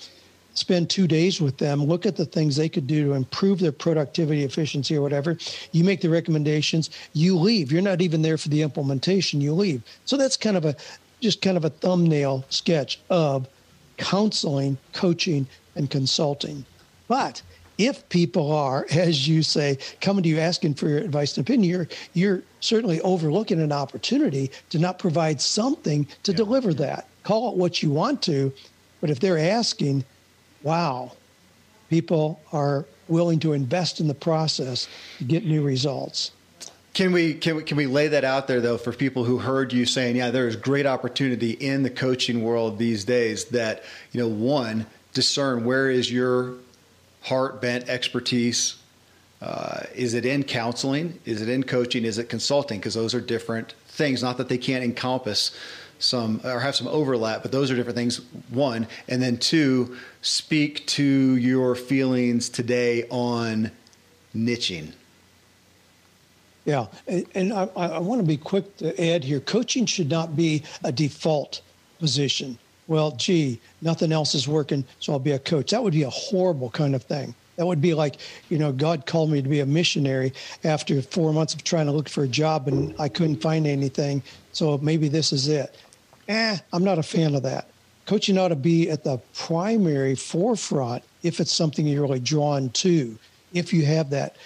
spend 0.53 0.91
two 0.91 1.07
days 1.07 1.41
with 1.41 1.57
them, 1.57 1.85
look 1.85 2.05
at 2.05 2.17
the 2.17 2.27
things 2.27 2.57
they 2.57 2.69
could 2.69 2.87
do 2.87 3.05
to 3.07 3.13
improve 3.15 3.61
their 3.61 3.73
productivity, 3.73 4.45
efficiency, 4.45 4.97
or 4.97 5.01
whatever. 5.01 5.39
You 5.73 5.85
make 5.85 6.03
the 6.03 6.11
recommendations, 6.11 6.91
you 7.15 7.37
leave. 7.37 7.73
You're 7.73 7.83
not 7.83 8.03
even 8.03 8.21
there 8.21 8.37
for 8.37 8.49
the 8.49 8.61
implementation, 8.61 9.41
you 9.41 9.55
leave. 9.55 9.83
So 10.05 10.19
that's 10.19 10.37
kind 10.37 10.57
of 10.57 10.65
a 10.65 10.77
just 11.21 11.43
kind 11.43 11.57
of 11.57 11.65
a 11.65 11.71
thumbnail 11.71 12.45
sketch 12.49 13.01
of 13.11 13.49
counseling, 13.97 14.79
coaching, 14.93 15.47
and 15.77 15.91
consulting. 15.91 16.65
But 17.09 17.43
if 17.79 18.07
people 18.09 18.53
are, 18.53 18.87
as 18.91 19.27
you 19.29 19.43
say, 19.43 19.79
coming 20.01 20.23
to 20.23 20.29
you 20.29 20.39
asking 20.39 20.75
for 20.75 20.89
your 20.89 20.99
advice 20.99 21.37
and 21.37 21.47
opinion, 21.47 21.71
you're, 21.71 21.89
you're 22.15 22.43
certainly 22.61 23.01
overlooking 23.01 23.61
an 23.61 23.73
opportunity 23.73 24.51
to 24.71 24.79
not 24.79 24.99
provide 24.99 25.41
something 25.41 26.07
to 26.23 26.33
deliver 26.33 26.75
that. 26.75 27.07
Call 27.23 27.51
it 27.51 27.57
what 27.57 27.83
you 27.83 27.91
want 27.91 28.23
to, 28.23 28.53
but 29.01 29.11
if 29.11 29.21
they're 29.21 29.39
asking, 29.39 30.05
wow, 30.63 31.13
people 31.89 32.41
are 32.53 32.87
willing 33.09 33.41
to 33.41 33.53
invest 33.53 34.01
in 34.01 34.09
the 34.09 34.15
process 34.15 34.89
to 35.19 35.25
get 35.25 35.45
new 35.45 35.63
results. 35.63 36.33
Can 36.93 37.13
we 37.13 37.35
can 37.35 37.57
we 37.57 37.63
can 37.63 37.77
we 37.77 37.87
lay 37.87 38.09
that 38.09 38.25
out 38.25 38.49
there 38.49 38.61
though 38.61 38.77
for 38.77 38.93
people 38.93 39.25
who 39.25 39.39
heard 39.39 39.73
you 39.73 39.87
saying, 39.87 40.17
yeah, 40.17 40.31
there 40.31 40.49
is 40.49 40.57
great 40.57 40.87
opportunity 40.87 41.53
in 41.53 41.83
the 41.83 41.91
coaching 41.91 42.43
world 42.43 42.79
these 42.79 43.05
days 43.05 43.45
that, 43.47 43.85
you 44.13 44.21
know, 44.21 44.29
one, 44.29 44.87
discern 45.15 45.65
where 45.65 45.89
is 45.89 46.11
your 46.11 46.55
heart 47.23 47.61
bent 47.61 47.89
expertise. 47.89 48.77
Uh, 49.41 49.85
is 49.95 50.15
it 50.15 50.27
in 50.27 50.43
counseling? 50.43 51.19
Is 51.25 51.41
it 51.41 51.49
in 51.49 51.63
coaching? 51.63 52.05
Is 52.05 52.19
it 52.19 52.29
consulting? 52.29 52.79
Because 52.79 52.95
those 52.95 53.15
are 53.15 53.21
different 53.21 53.75
things. 53.87 54.23
Not 54.23 54.37
that 54.39 54.49
they 54.49 54.59
can't 54.59 54.85
encompass 54.85 55.57
some 55.99 56.41
or 56.45 56.61
have 56.61 56.75
some 56.75 56.89
overlap, 56.89 57.43
but 57.43 57.53
those 57.53 57.71
are 57.71 57.77
different 57.77 57.97
things. 57.97 58.21
One, 58.51 58.89
and 59.09 59.23
then 59.23 59.37
two, 59.37 59.97
speak 60.23 60.87
to 60.89 61.37
your 61.37 61.75
feelings 61.75 62.49
today 62.49 63.07
on 63.11 63.71
niching. 64.35 64.93
Yeah, 66.65 66.87
and, 67.35 67.53
I, 67.53 67.65
I 67.75 67.99
want 67.99 68.21
to 68.21 68.27
be 68.27 68.37
quick 68.37 68.77
to 68.79 69.03
add 69.03 69.25
here 69.25 69.41
coaching 69.41 69.87
should 69.87 70.11
not 70.11 70.37
be 70.37 70.63
a 70.85 70.93
default 70.93 71.63
position. 71.99 72.59
Well, 72.87 73.13
gee, 73.13 73.61
nothing 73.83 74.13
else 74.13 74.35
is 74.35 74.47
working, 74.47 74.85
so 74.99 75.13
I'll 75.13 75.19
be 75.19 75.33
a 75.33 75.39
coach. 75.39 75.71
That 75.71 75.83
would 75.83 75.95
be 75.95 76.03
a 76.03 76.11
horrible 76.11 76.71
kind 76.71 76.95
of 76.95 77.03
thing. 77.05 77.35
That 77.57 77.67
would 77.67 77.81
be 77.81 77.95
like, 77.95 78.17
you 78.49 78.59
know, 78.59 78.73
God 78.73 79.07
called 79.07 79.31
me 79.31 79.43
to 79.43 79.49
be 79.49 79.61
a 79.61 79.67
missionary 79.67 80.33
after 80.65 81.01
four 81.03 81.33
months 81.33 81.55
of 81.55 81.63
trying 81.63 81.87
to 81.87 81.93
look 81.93 82.09
for 82.09 82.25
a 82.25 82.29
job 82.29 82.69
and 82.69 82.95
I 82.99 83.09
couldn't 83.09 83.43
find 83.43 83.67
anything. 83.67 84.23
So 84.53 84.79
maybe 84.79 85.09
this 85.09 85.33
is 85.33 85.47
it. 85.49 85.77
Eh, 86.29 86.57
I'm 86.73 86.85
not 86.85 86.99
a 86.99 87.03
fan 87.03 87.35
of 87.35 87.43
that. 87.43 87.69
Coaching 88.07 88.39
ought 88.39 88.49
to 88.49 88.57
be 88.57 88.89
at 88.91 89.05
the 89.05 89.19
primary 89.35 90.15
forefront 90.15 91.05
if 91.23 91.39
it's 91.39 91.53
something 91.53 91.87
you're 91.87 92.03
really 92.03 92.19
drawn 92.19 92.71
to, 92.71 93.19
if 93.53 93.73
you 93.73 93.85
have 93.85 94.11
that 94.11 94.37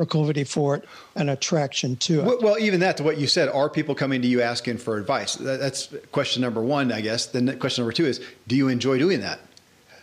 proclivity 0.00 0.44
for 0.44 0.74
it 0.74 0.84
and 1.14 1.28
attraction 1.28 1.94
to 1.94 2.20
it. 2.20 2.24
Well, 2.24 2.38
well, 2.40 2.58
even 2.58 2.80
that 2.80 2.96
to 2.96 3.02
what 3.02 3.18
you 3.18 3.26
said, 3.26 3.50
are 3.50 3.68
people 3.68 3.94
coming 3.94 4.22
to 4.22 4.26
you 4.26 4.40
asking 4.40 4.78
for 4.78 4.96
advice? 4.96 5.34
That's 5.34 5.94
question 6.10 6.40
number 6.40 6.62
one, 6.62 6.90
I 6.90 7.02
guess. 7.02 7.26
Then 7.26 7.58
question 7.58 7.82
number 7.82 7.92
two 7.92 8.06
is, 8.06 8.18
do 8.48 8.56
you 8.56 8.68
enjoy 8.68 8.96
doing 8.96 9.20
that? 9.20 9.40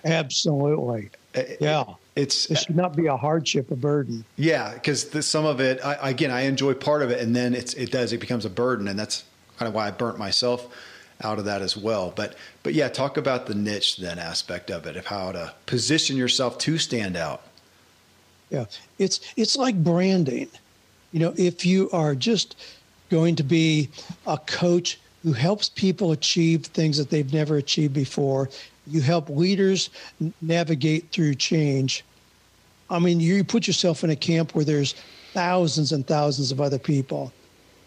Absolutely. 0.06 1.10
Uh, 1.36 1.42
yeah. 1.60 1.84
It's 2.16 2.46
it 2.52 2.60
should 2.60 2.76
not 2.76 2.96
be 2.96 3.08
a 3.08 3.18
hardship, 3.18 3.72
a 3.72 3.76
burden. 3.76 4.24
Yeah, 4.36 4.72
because 4.76 5.26
some 5.26 5.46
of 5.46 5.60
it, 5.60 5.84
I, 5.84 6.12
again, 6.12 6.30
I 6.30 6.42
enjoy 6.42 6.76
part 6.76 7.02
of 7.02 7.10
it, 7.10 7.20
and 7.20 7.36
then 7.36 7.56
it's 7.56 7.74
it 7.74 7.92
does 7.92 8.14
it 8.14 8.20
becomes 8.20 8.46
a 8.46 8.52
burden, 8.52 8.88
and 8.88 9.00
that's 9.00 9.24
kind 9.58 9.68
of 9.68 9.74
why 9.74 9.88
I 9.88 9.92
burnt 9.92 10.20
myself 10.20 10.68
out 11.22 11.40
of 11.40 11.46
that 11.46 11.64
as 11.64 11.76
well. 11.76 12.14
But 12.16 12.36
but 12.62 12.76
yeah, 12.76 12.88
talk 12.88 13.18
about 13.18 13.48
the 13.48 13.56
niche 13.56 13.98
then 13.98 14.20
aspect 14.20 14.70
of 14.70 14.86
it, 14.86 14.96
of 14.96 15.08
how 15.08 15.32
to 15.32 15.54
position 15.66 16.18
yourself 16.18 16.60
to 16.60 16.78
stand 16.78 17.18
out. 17.18 17.42
Yeah, 18.50 18.66
it's 18.98 19.20
it's 19.36 19.58
like 19.58 19.84
branding. 19.84 20.48
You 21.12 21.20
know, 21.20 21.34
if 21.38 21.66
you 21.66 21.90
are 21.92 22.16
just 22.16 22.56
going 23.10 23.36
to 23.36 23.44
be 23.44 23.90
a 24.26 24.38
coach 24.38 25.00
who 25.24 25.34
helps 25.34 25.70
people 25.70 26.12
achieve 26.12 26.66
things 26.66 26.98
that 26.98 27.10
they've 27.10 27.34
never 27.34 27.58
achieved 27.58 27.94
before, 27.94 28.50
you 28.86 29.02
help 29.02 29.30
leaders 29.30 29.90
navigate 30.42 31.10
through 31.12 31.36
change. 31.36 32.04
I 32.90 33.00
mean, 33.00 33.20
you 33.20 33.44
put 33.44 33.68
yourself 33.68 34.04
in 34.04 34.10
a 34.10 34.16
camp 34.16 34.56
where 34.56 34.64
there's 34.64 34.96
thousands 35.34 35.92
and 35.92 36.06
thousands 36.08 36.52
of 36.52 36.62
other 36.62 36.80
people. 36.80 37.34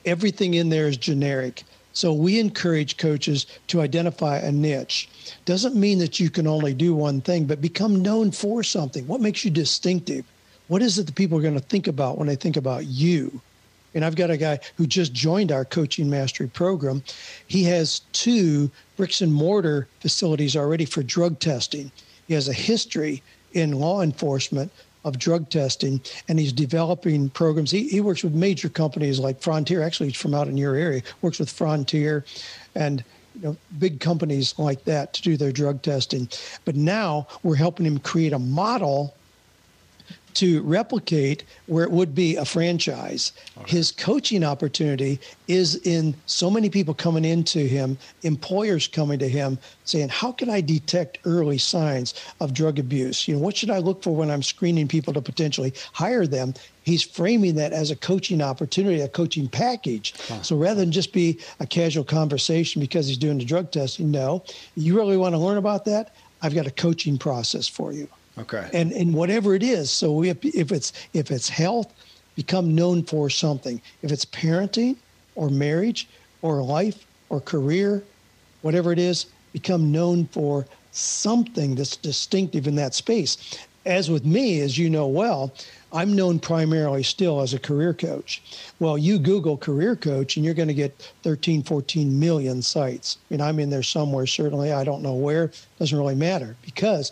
Everything 0.04 0.54
in 0.54 0.68
there 0.68 0.88
is 0.88 0.96
generic. 0.96 1.64
So 1.92 2.12
we 2.12 2.38
encourage 2.38 2.96
coaches 2.96 3.46
to 3.68 3.80
identify 3.80 4.38
a 4.38 4.52
niche. 4.52 5.08
Doesn't 5.44 5.74
mean 5.74 5.98
that 5.98 6.20
you 6.20 6.30
can 6.30 6.46
only 6.46 6.74
do 6.74 6.94
one 6.94 7.20
thing, 7.20 7.46
but 7.46 7.60
become 7.60 8.02
known 8.02 8.30
for 8.30 8.62
something. 8.62 9.06
What 9.06 9.20
makes 9.20 9.44
you 9.44 9.50
distinctive? 9.50 10.24
What 10.70 10.82
is 10.82 11.00
it 11.00 11.06
that 11.06 11.16
people 11.16 11.36
are 11.36 11.42
going 11.42 11.54
to 11.54 11.60
think 11.60 11.88
about 11.88 12.16
when 12.16 12.28
they 12.28 12.36
think 12.36 12.56
about 12.56 12.86
you? 12.86 13.40
And 13.92 14.04
I've 14.04 14.14
got 14.14 14.30
a 14.30 14.36
guy 14.36 14.60
who 14.76 14.86
just 14.86 15.12
joined 15.12 15.50
our 15.50 15.64
coaching 15.64 16.08
mastery 16.08 16.46
program. 16.46 17.02
He 17.48 17.64
has 17.64 18.02
two 18.12 18.70
bricks 18.96 19.20
and 19.20 19.34
mortar 19.34 19.88
facilities 19.98 20.54
already 20.54 20.84
for 20.84 21.02
drug 21.02 21.40
testing. 21.40 21.90
He 22.28 22.34
has 22.34 22.46
a 22.46 22.52
history 22.52 23.20
in 23.52 23.80
law 23.80 24.00
enforcement 24.02 24.70
of 25.04 25.18
drug 25.18 25.50
testing, 25.50 26.00
and 26.28 26.38
he's 26.38 26.52
developing 26.52 27.30
programs. 27.30 27.72
He, 27.72 27.88
he 27.88 28.00
works 28.00 28.22
with 28.22 28.36
major 28.36 28.68
companies 28.68 29.18
like 29.18 29.42
Frontier. 29.42 29.82
Actually, 29.82 30.10
he's 30.10 30.20
from 30.20 30.36
out 30.36 30.46
in 30.46 30.56
your 30.56 30.76
area. 30.76 31.02
Works 31.20 31.40
with 31.40 31.50
Frontier, 31.50 32.24
and 32.76 33.02
you 33.34 33.40
know, 33.42 33.56
big 33.80 33.98
companies 33.98 34.56
like 34.56 34.84
that 34.84 35.14
to 35.14 35.22
do 35.22 35.36
their 35.36 35.50
drug 35.50 35.82
testing. 35.82 36.28
But 36.64 36.76
now 36.76 37.26
we're 37.42 37.56
helping 37.56 37.86
him 37.86 37.98
create 37.98 38.32
a 38.32 38.38
model 38.38 39.16
to 40.34 40.62
replicate 40.62 41.44
where 41.66 41.84
it 41.84 41.90
would 41.90 42.14
be 42.14 42.36
a 42.36 42.44
franchise. 42.44 43.32
Okay. 43.58 43.76
His 43.76 43.92
coaching 43.92 44.44
opportunity 44.44 45.18
is 45.48 45.76
in 45.86 46.14
so 46.26 46.50
many 46.50 46.70
people 46.70 46.94
coming 46.94 47.24
into 47.24 47.60
him, 47.60 47.98
employers 48.22 48.86
coming 48.86 49.18
to 49.18 49.28
him 49.28 49.58
saying, 49.84 50.08
How 50.08 50.32
can 50.32 50.48
I 50.48 50.60
detect 50.60 51.18
early 51.24 51.58
signs 51.58 52.14
of 52.40 52.54
drug 52.54 52.78
abuse? 52.78 53.26
You 53.26 53.34
know, 53.34 53.40
what 53.40 53.56
should 53.56 53.70
I 53.70 53.78
look 53.78 54.02
for 54.02 54.14
when 54.14 54.30
I'm 54.30 54.42
screening 54.42 54.88
people 54.88 55.12
to 55.14 55.20
potentially 55.20 55.74
hire 55.92 56.26
them? 56.26 56.54
He's 56.82 57.02
framing 57.02 57.56
that 57.56 57.72
as 57.72 57.90
a 57.90 57.96
coaching 57.96 58.40
opportunity, 58.40 59.00
a 59.00 59.08
coaching 59.08 59.48
package. 59.48 60.14
Huh. 60.28 60.42
So 60.42 60.56
rather 60.56 60.80
than 60.80 60.92
just 60.92 61.12
be 61.12 61.38
a 61.60 61.66
casual 61.66 62.04
conversation 62.04 62.80
because 62.80 63.06
he's 63.06 63.18
doing 63.18 63.38
the 63.38 63.44
drug 63.44 63.70
testing, 63.70 64.10
no, 64.10 64.44
you 64.76 64.96
really 64.96 65.16
want 65.16 65.34
to 65.34 65.38
learn 65.38 65.58
about 65.58 65.84
that? 65.86 66.14
I've 66.42 66.54
got 66.54 66.66
a 66.66 66.70
coaching 66.70 67.18
process 67.18 67.68
for 67.68 67.92
you. 67.92 68.08
Okay. 68.40 68.68
And 68.72 68.92
and 68.92 69.14
whatever 69.14 69.54
it 69.54 69.62
is, 69.62 69.90
so 69.90 70.22
if 70.22 70.44
if 70.44 70.72
it's 70.72 70.92
if 71.12 71.30
it's 71.30 71.48
health, 71.48 71.92
become 72.36 72.74
known 72.74 73.02
for 73.02 73.28
something. 73.28 73.80
If 74.02 74.10
it's 74.12 74.24
parenting 74.24 74.96
or 75.34 75.50
marriage 75.50 76.08
or 76.42 76.62
life 76.62 77.06
or 77.28 77.40
career, 77.40 78.02
whatever 78.62 78.92
it 78.92 78.98
is, 78.98 79.26
become 79.52 79.92
known 79.92 80.26
for 80.26 80.66
something 80.92 81.74
that's 81.74 81.96
distinctive 81.96 82.66
in 82.66 82.74
that 82.76 82.94
space. 82.94 83.58
As 83.86 84.10
with 84.10 84.26
me, 84.26 84.60
as 84.60 84.76
you 84.76 84.90
know 84.90 85.06
well, 85.06 85.52
I'm 85.92 86.14
known 86.14 86.38
primarily 86.38 87.02
still 87.02 87.40
as 87.40 87.54
a 87.54 87.58
career 87.58 87.94
coach. 87.94 88.42
Well, 88.78 88.98
you 88.98 89.18
Google 89.18 89.56
career 89.56 89.96
coach 89.96 90.36
and 90.36 90.44
you're 90.44 90.54
going 90.54 90.68
to 90.68 90.74
get 90.74 91.12
13, 91.22 91.62
14 91.62 92.18
million 92.18 92.62
sites. 92.62 93.16
I 93.18 93.34
mean, 93.34 93.40
I'm 93.40 93.58
in 93.58 93.70
there 93.70 93.82
somewhere, 93.82 94.26
certainly. 94.26 94.72
I 94.72 94.84
don't 94.84 95.02
know 95.02 95.14
where, 95.14 95.50
doesn't 95.78 95.96
really 95.96 96.14
matter 96.14 96.56
because 96.62 97.10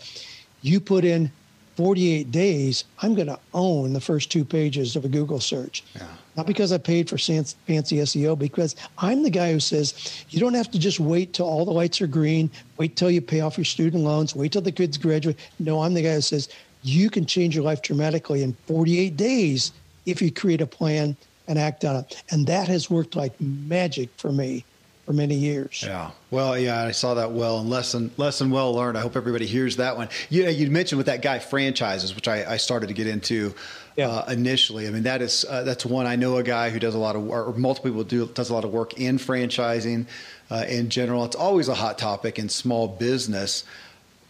you 0.63 0.81
put 0.81 1.05
in 1.05 1.31
48 1.77 2.33
days, 2.33 2.85
I'm 3.03 3.15
going 3.15 3.29
to 3.29 3.39
own 3.55 3.93
the 3.93 4.01
first 4.01 4.33
two 4.33 4.45
pages 4.45 4.97
of 4.97 5.05
a 5.05 5.09
Google 5.09 5.39
search. 5.39 5.85
Yeah. 5.95 6.09
Not 6.37 6.47
because 6.47 6.73
I 6.73 6.79
paid 6.79 7.09
for 7.09 7.19
fancy 7.19 7.57
SEO, 7.69 8.37
because 8.37 8.75
I'm 8.99 9.23
the 9.23 9.31
guy 9.31 9.53
who 9.53 9.61
says 9.61 10.25
you 10.31 10.41
don't 10.41 10.55
have 10.55 10.71
to 10.73 10.79
just 10.79 10.99
wait 10.99 11.33
till 11.35 11.47
all 11.47 11.65
the 11.65 11.71
lights 11.71 12.01
are 12.01 12.09
green, 12.09 12.51
wait 12.79 12.97
till 12.97 13.11
you 13.11 13.21
pay 13.21 13.41
off 13.41 13.57
your 13.57 13.65
student 13.65 14.03
loans, 14.03 14.35
wait 14.35 14.53
till 14.53 14.63
the 14.63 14.73
kids 14.73 14.99
graduate. 14.99 15.39
No, 15.61 15.83
I'm 15.83 15.95
the 15.95 16.03
guy 16.03 16.15
who 16.15 16.21
says 16.21 16.49
you 16.83 17.11
can 17.11 17.27
change 17.27 17.55
your 17.55 17.65
life 17.65 17.83
dramatically 17.83 18.43
in 18.43 18.55
48 18.67 19.17
days 19.17 19.73
if 20.05 20.21
you 20.21 20.33
create 20.33 20.61
a 20.61 20.67
plan 20.67 21.17
and 21.47 21.59
act 21.59 21.85
on 21.85 21.97
it. 21.97 22.23
And 22.31 22.47
that 22.49 22.67
has 22.67 22.91
worked 22.91 23.15
like 23.15 23.41
magic 23.41 24.09
for 24.17 24.33
me 24.33 24.65
for 25.09 25.15
many 25.15 25.37
years. 25.37 25.83
Yeah. 25.87 26.11
Well, 26.31 26.59
yeah, 26.59 26.85
I 26.85 26.91
saw 26.91 27.15
that 27.15 27.33
well 27.33 27.61
and 27.61 27.71
lesson 27.71 28.11
lesson 28.19 28.51
well 28.51 28.75
learned. 28.75 28.99
I 28.99 29.01
hope 29.01 29.17
everybody 29.17 29.47
hears 29.47 29.77
that 29.77 29.97
one. 29.97 30.11
You 30.29 30.45
know, 30.45 30.51
you 30.51 30.71
mentioned 30.71 30.99
with 30.99 31.07
that 31.07 31.23
guy 31.23 31.39
franchises, 31.39 32.15
which 32.15 32.29
I, 32.29 32.45
I 32.53 32.57
started 32.59 32.89
to 32.89 32.93
get 32.93 33.07
into 33.07 33.55
yeah. 33.97 34.11
uh, 34.11 34.31
initially. 34.31 34.87
I 34.87 34.91
mean, 34.91 35.05
that 35.05 35.23
is 35.23 35.47
uh, 35.49 35.63
that's 35.63 35.87
one 35.87 36.05
I 36.05 36.17
know 36.17 36.37
a 36.37 36.43
guy 36.43 36.69
who 36.69 36.79
does 36.79 36.95
a 36.95 36.99
lot 36.99 37.17
of 37.17 37.27
or 37.27 37.55
multiple 37.55 37.91
people 37.91 38.05
do 38.05 38.27
does 38.27 38.51
a 38.51 38.53
lot 38.53 38.65
of 38.65 38.71
work 38.71 39.01
in 39.01 39.17
franchising 39.17 40.05
uh, 40.51 40.67
in 40.69 40.91
general. 40.91 41.25
It's 41.25 41.37
always 41.37 41.69
a 41.69 41.75
hot 41.75 41.97
topic 41.97 42.39
in 42.39 42.51
small 42.51 42.87
business. 42.87 43.65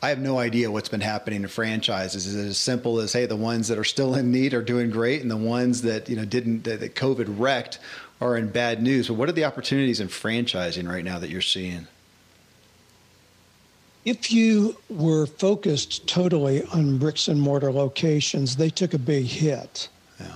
I 0.01 0.11
have 0.11 0.21
no 0.21 0.39
idea 0.39 0.71
what's 0.71 0.89
been 0.89 1.01
happening 1.01 1.43
in 1.43 1.49
franchises. 1.49 2.25
Is 2.25 2.37
it 2.37 2.47
as 2.47 2.57
simple 2.57 3.01
as 3.01 3.13
hey, 3.13 3.27
the 3.27 3.35
ones 3.35 3.67
that 3.67 3.79
are 3.79 3.85
still 3.85 4.15
in 4.15 4.31
need 4.31 4.55
are 4.55 4.63
doing 4.63 4.91
great, 4.91 5.23
and 5.23 5.31
the 5.31 5.37
ones 5.37 5.83
that 5.83 6.09
you 6.09 6.15
know 6.15 6.25
didn't 6.25 6.63
that 6.63 6.95
COVID 6.95 7.27
wrecked 7.37 7.81
are 8.21 8.37
in 8.37 8.49
bad 8.49 8.83
news. 8.83 9.09
But 9.09 9.15
what 9.15 9.29
are 9.29 9.33
the 9.33 9.45
opportunities 9.45 10.01
in 10.01 10.09
franchising 10.09 10.89
right 10.89 11.05
now 11.05 11.19
that 11.19 11.31
you're 11.31 11.41
seeing? 11.41 11.87
If 14.05 14.33
you 14.33 14.77
were 14.89 15.27
focused 15.27 16.07
totally 16.07 16.65
on 16.65 16.99
bricks 16.99 17.29
and 17.29 17.41
mortar 17.41 17.73
locations, 17.73 18.57
they 18.57 18.71
took 18.71 18.95
a 18.95 18.99
big 18.99 19.27
hit. 19.27 19.89
Yeah. 20.19 20.35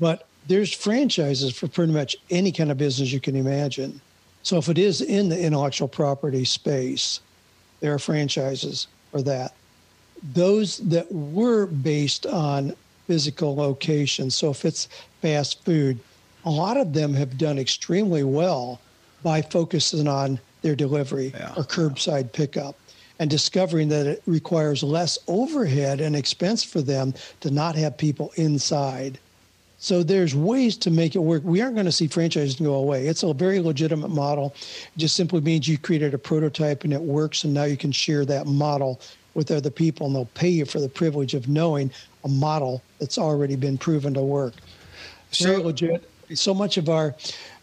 But 0.00 0.26
there's 0.46 0.72
franchises 0.72 1.54
for 1.56 1.68
pretty 1.68 1.92
much 1.92 2.16
any 2.30 2.50
kind 2.50 2.70
of 2.70 2.78
business 2.78 3.12
you 3.12 3.20
can 3.20 3.36
imagine. 3.36 4.00
So 4.42 4.56
if 4.56 4.68
it 4.68 4.78
is 4.78 5.02
in 5.02 5.28
the 5.28 5.38
intellectual 5.38 5.88
property 5.88 6.44
space, 6.44 7.20
there 7.80 7.92
are 7.92 7.98
franchises 7.98 8.88
for 9.10 9.22
that. 9.22 9.54
Those 10.34 10.78
that 10.78 11.10
were 11.12 11.66
based 11.66 12.26
on 12.26 12.74
physical 13.06 13.54
locations, 13.54 14.34
so 14.34 14.50
if 14.50 14.64
it's 14.64 14.88
fast 15.20 15.64
food, 15.64 15.98
a 16.44 16.50
lot 16.50 16.76
of 16.76 16.92
them 16.92 17.14
have 17.14 17.38
done 17.38 17.58
extremely 17.58 18.24
well 18.24 18.80
by 19.22 19.42
focusing 19.42 20.08
on 20.08 20.40
their 20.62 20.74
delivery 20.74 21.32
yeah. 21.34 21.52
or 21.56 21.64
curbside 21.64 22.32
pickup 22.32 22.76
and 23.18 23.28
discovering 23.28 23.88
that 23.88 24.06
it 24.06 24.22
requires 24.26 24.82
less 24.82 25.18
overhead 25.28 26.00
and 26.00 26.16
expense 26.16 26.64
for 26.64 26.80
them 26.80 27.12
to 27.40 27.50
not 27.50 27.74
have 27.74 27.96
people 27.98 28.32
inside. 28.36 29.18
So 29.78 30.02
there's 30.02 30.34
ways 30.34 30.76
to 30.78 30.90
make 30.90 31.14
it 31.14 31.20
work. 31.20 31.42
We 31.44 31.60
aren't 31.60 31.74
going 31.74 31.86
to 31.86 31.92
see 31.92 32.08
franchising 32.08 32.64
go 32.64 32.74
away. 32.74 33.06
It's 33.06 33.22
a 33.22 33.32
very 33.32 33.60
legitimate 33.60 34.10
model. 34.10 34.54
It 34.56 34.98
just 34.98 35.16
simply 35.16 35.40
means 35.40 35.68
you 35.68 35.78
created 35.78 36.14
a 36.14 36.18
prototype 36.18 36.84
and 36.84 36.92
it 36.92 37.00
works, 37.00 37.44
and 37.44 37.52
now 37.52 37.64
you 37.64 37.76
can 37.76 37.92
share 37.92 38.24
that 38.26 38.46
model 38.46 39.00
with 39.34 39.50
other 39.50 39.70
people, 39.70 40.06
and 40.06 40.16
they'll 40.16 40.24
pay 40.26 40.48
you 40.48 40.64
for 40.64 40.80
the 40.80 40.88
privilege 40.88 41.34
of 41.34 41.48
knowing 41.48 41.90
a 42.24 42.28
model 42.28 42.82
that's 42.98 43.16
already 43.16 43.56
been 43.56 43.78
proven 43.78 44.12
to 44.14 44.22
work. 44.22 44.54
Very 45.32 45.56
so, 45.56 45.62
legit 45.62 46.10
so 46.34 46.54
much 46.54 46.76
of 46.76 46.88
our 46.88 47.14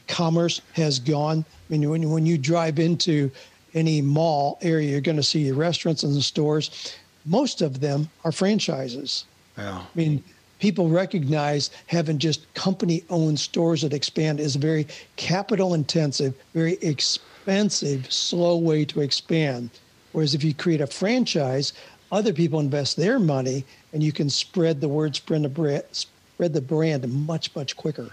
commerce 0.07 0.61
has 0.73 0.99
gone. 0.99 1.45
I 1.69 1.73
mean, 1.73 1.89
when, 1.89 2.09
when 2.09 2.25
you 2.25 2.37
drive 2.37 2.79
into 2.79 3.31
any 3.73 4.01
mall 4.01 4.57
area, 4.61 4.89
you're 4.89 5.01
going 5.01 5.17
to 5.17 5.23
see 5.23 5.51
restaurants 5.51 6.03
and 6.03 6.15
the 6.15 6.21
stores. 6.21 6.95
Most 7.25 7.61
of 7.61 7.79
them 7.79 8.09
are 8.23 8.31
franchises. 8.31 9.25
Yeah. 9.57 9.79
I 9.79 9.85
mean, 9.95 10.23
people 10.59 10.89
recognize 10.89 11.69
having 11.87 12.17
just 12.17 12.51
company 12.53 13.03
owned 13.09 13.39
stores 13.39 13.81
that 13.81 13.93
expand 13.93 14.39
is 14.39 14.55
a 14.55 14.59
very 14.59 14.87
capital 15.15 15.73
intensive, 15.73 16.33
very 16.53 16.73
expensive, 16.81 18.11
slow 18.11 18.57
way 18.57 18.85
to 18.85 19.01
expand. 19.01 19.69
Whereas 20.13 20.33
if 20.33 20.43
you 20.43 20.53
create 20.53 20.81
a 20.81 20.87
franchise, 20.87 21.73
other 22.11 22.33
people 22.33 22.59
invest 22.59 22.95
their 22.95 23.19
money 23.19 23.65
and 23.93 24.01
you 24.01 24.11
can 24.11 24.29
spread 24.29 24.79
the 24.81 24.87
word, 24.87 25.15
spread 25.15 25.43
the 25.43 25.49
brand, 25.49 25.83
spread 25.91 26.53
the 26.53 26.61
brand 26.61 27.07
much, 27.27 27.53
much 27.55 27.75
quicker. 27.75 28.09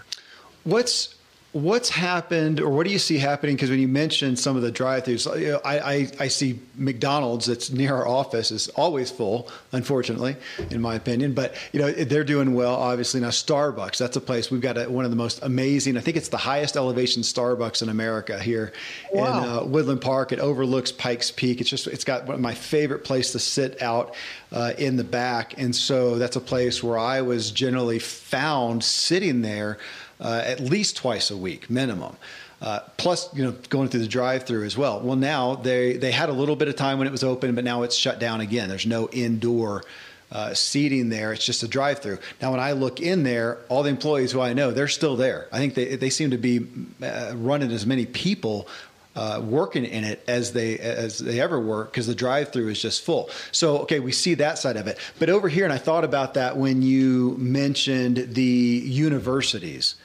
What's 0.65 1.15
what's 1.55 1.87
happened 1.87 2.59
or 2.59 2.69
what 2.69 2.85
do 2.85 2.91
you 2.91 2.99
see 2.99 3.17
happening? 3.17 3.55
Because 3.55 3.69
when 3.69 3.79
you 3.79 3.87
mentioned 3.87 4.37
some 4.37 4.57
of 4.57 4.61
the 4.61 4.71
drive-throughs 4.71 5.39
you 5.39 5.53
know, 5.53 5.61
I, 5.63 5.79
I, 5.79 6.07
I, 6.19 6.27
see 6.27 6.59
mcdonald's 6.75 7.45
that's 7.45 7.71
near 7.71 7.95
our 7.95 8.05
office 8.05 8.51
is 8.51 8.67
always 8.69 9.09
full 9.09 9.49
unfortunately 9.71 10.35
in 10.69 10.81
my 10.81 10.95
opinion 10.95 11.33
but 11.33 11.55
you 11.71 11.79
know 11.79 11.89
they're 11.89 12.25
doing 12.25 12.53
well 12.55 12.75
obviously. 12.75 13.21
Now 13.21 13.29
starbucks 13.29 13.97
that's 13.97 14.17
a 14.17 14.21
place 14.21 14.51
we've 14.51 14.59
got 14.59 14.77
a, 14.77 14.89
one 14.89 15.05
of 15.05 15.11
the 15.11 15.15
most 15.15 15.41
amazing 15.43 15.95
i 15.95 16.01
think 16.01 16.17
it's 16.17 16.27
the 16.27 16.35
highest 16.35 16.75
elevation 16.75 17.21
starbucks 17.21 17.81
in 17.81 17.87
america 17.87 18.37
here 18.37 18.73
wow. 19.13 19.37
in 19.37 19.49
uh, 19.49 19.63
woodland 19.63 20.01
park. 20.01 20.33
It 20.33 20.39
overlooks 20.39 20.91
pikes 20.91 21.31
peak. 21.31 21.61
It's 21.61 21.69
just 21.69 21.87
it's 21.87 22.03
got 22.03 22.25
one 22.25 22.35
of 22.35 22.41
my 22.41 22.53
favorite 22.53 23.05
place 23.05 23.31
to 23.31 23.39
sit 23.39 23.81
out 23.81 24.13
uh, 24.51 24.73
in 24.77 24.97
the 24.97 25.03
back. 25.03 25.57
And 25.57 25.73
so 25.75 26.17
that's 26.17 26.35
a 26.35 26.41
place 26.41 26.83
where 26.83 26.97
i 26.97 27.21
was 27.21 27.51
generally 27.51 27.99
found 27.99 28.83
sitting 28.83 29.41
there 29.41 29.77
uh, 30.19 30.41
at 30.45 30.59
least 30.59 30.97
twice 30.97 31.31
a 31.31 31.37
week 31.37 31.69
minimum. 31.69 32.15
Uh, 32.61 32.79
plus, 32.97 33.33
you 33.35 33.43
know, 33.43 33.51
going 33.69 33.89
through 33.89 33.99
the 33.99 34.07
drive-through 34.07 34.63
as 34.63 34.77
well. 34.77 35.01
Well, 35.01 35.17
now 35.17 35.55
they 35.55 35.97
they 35.97 36.11
had 36.11 36.29
a 36.29 36.33
little 36.33 36.55
bit 36.55 36.67
of 36.67 36.75
time 36.75 36.97
when 36.97 37.07
it 37.07 37.11
was 37.11 37.23
open, 37.23 37.53
but 37.53 37.63
now 37.63 37.83
it's 37.83 37.95
shut 37.95 38.19
down 38.19 38.41
again. 38.41 38.69
There's 38.69 38.85
no 38.85 39.09
indoor 39.09 39.83
uh, 40.31 40.53
seating 40.53 41.09
there. 41.09 41.33
It's 41.33 41.45
just 41.45 41.63
a 41.63 41.67
drive-through. 41.67 42.19
Now, 42.41 42.51
when 42.51 42.59
I 42.59 42.71
look 42.71 43.01
in 43.01 43.23
there, 43.23 43.59
all 43.69 43.83
the 43.83 43.89
employees 43.89 44.31
who 44.31 44.41
I 44.41 44.53
know, 44.53 44.71
they're 44.71 44.87
still 44.87 45.15
there. 45.17 45.47
I 45.51 45.57
think 45.57 45.73
they 45.73 45.95
they 45.97 46.09
seem 46.09 46.31
to 46.31 46.37
be 46.37 46.65
uh, 47.03 47.33
running 47.35 47.71
as 47.71 47.85
many 47.85 48.05
people 48.05 48.67
uh, 49.15 49.41
working 49.45 49.85
in 49.85 50.03
it 50.03 50.23
as 50.27 50.53
they 50.53 50.77
as 50.79 51.19
they 51.19 51.39
ever 51.39 51.59
were 51.59 51.85
because 51.85 52.07
the 52.07 52.15
drive 52.15 52.51
through 52.51 52.69
is 52.69 52.81
just 52.81 53.03
full. 53.03 53.29
So 53.51 53.79
okay, 53.79 53.99
we 53.99 54.11
see 54.11 54.33
that 54.35 54.57
side 54.57 54.77
of 54.77 54.87
it. 54.87 54.97
But 55.19 55.29
over 55.29 55.47
here, 55.47 55.63
and 55.63 55.73
I 55.73 55.77
thought 55.77 56.03
about 56.03 56.33
that 56.35 56.57
when 56.57 56.81
you 56.81 57.35
mentioned 57.37 58.17
the 58.17 58.43
universities 58.43 59.95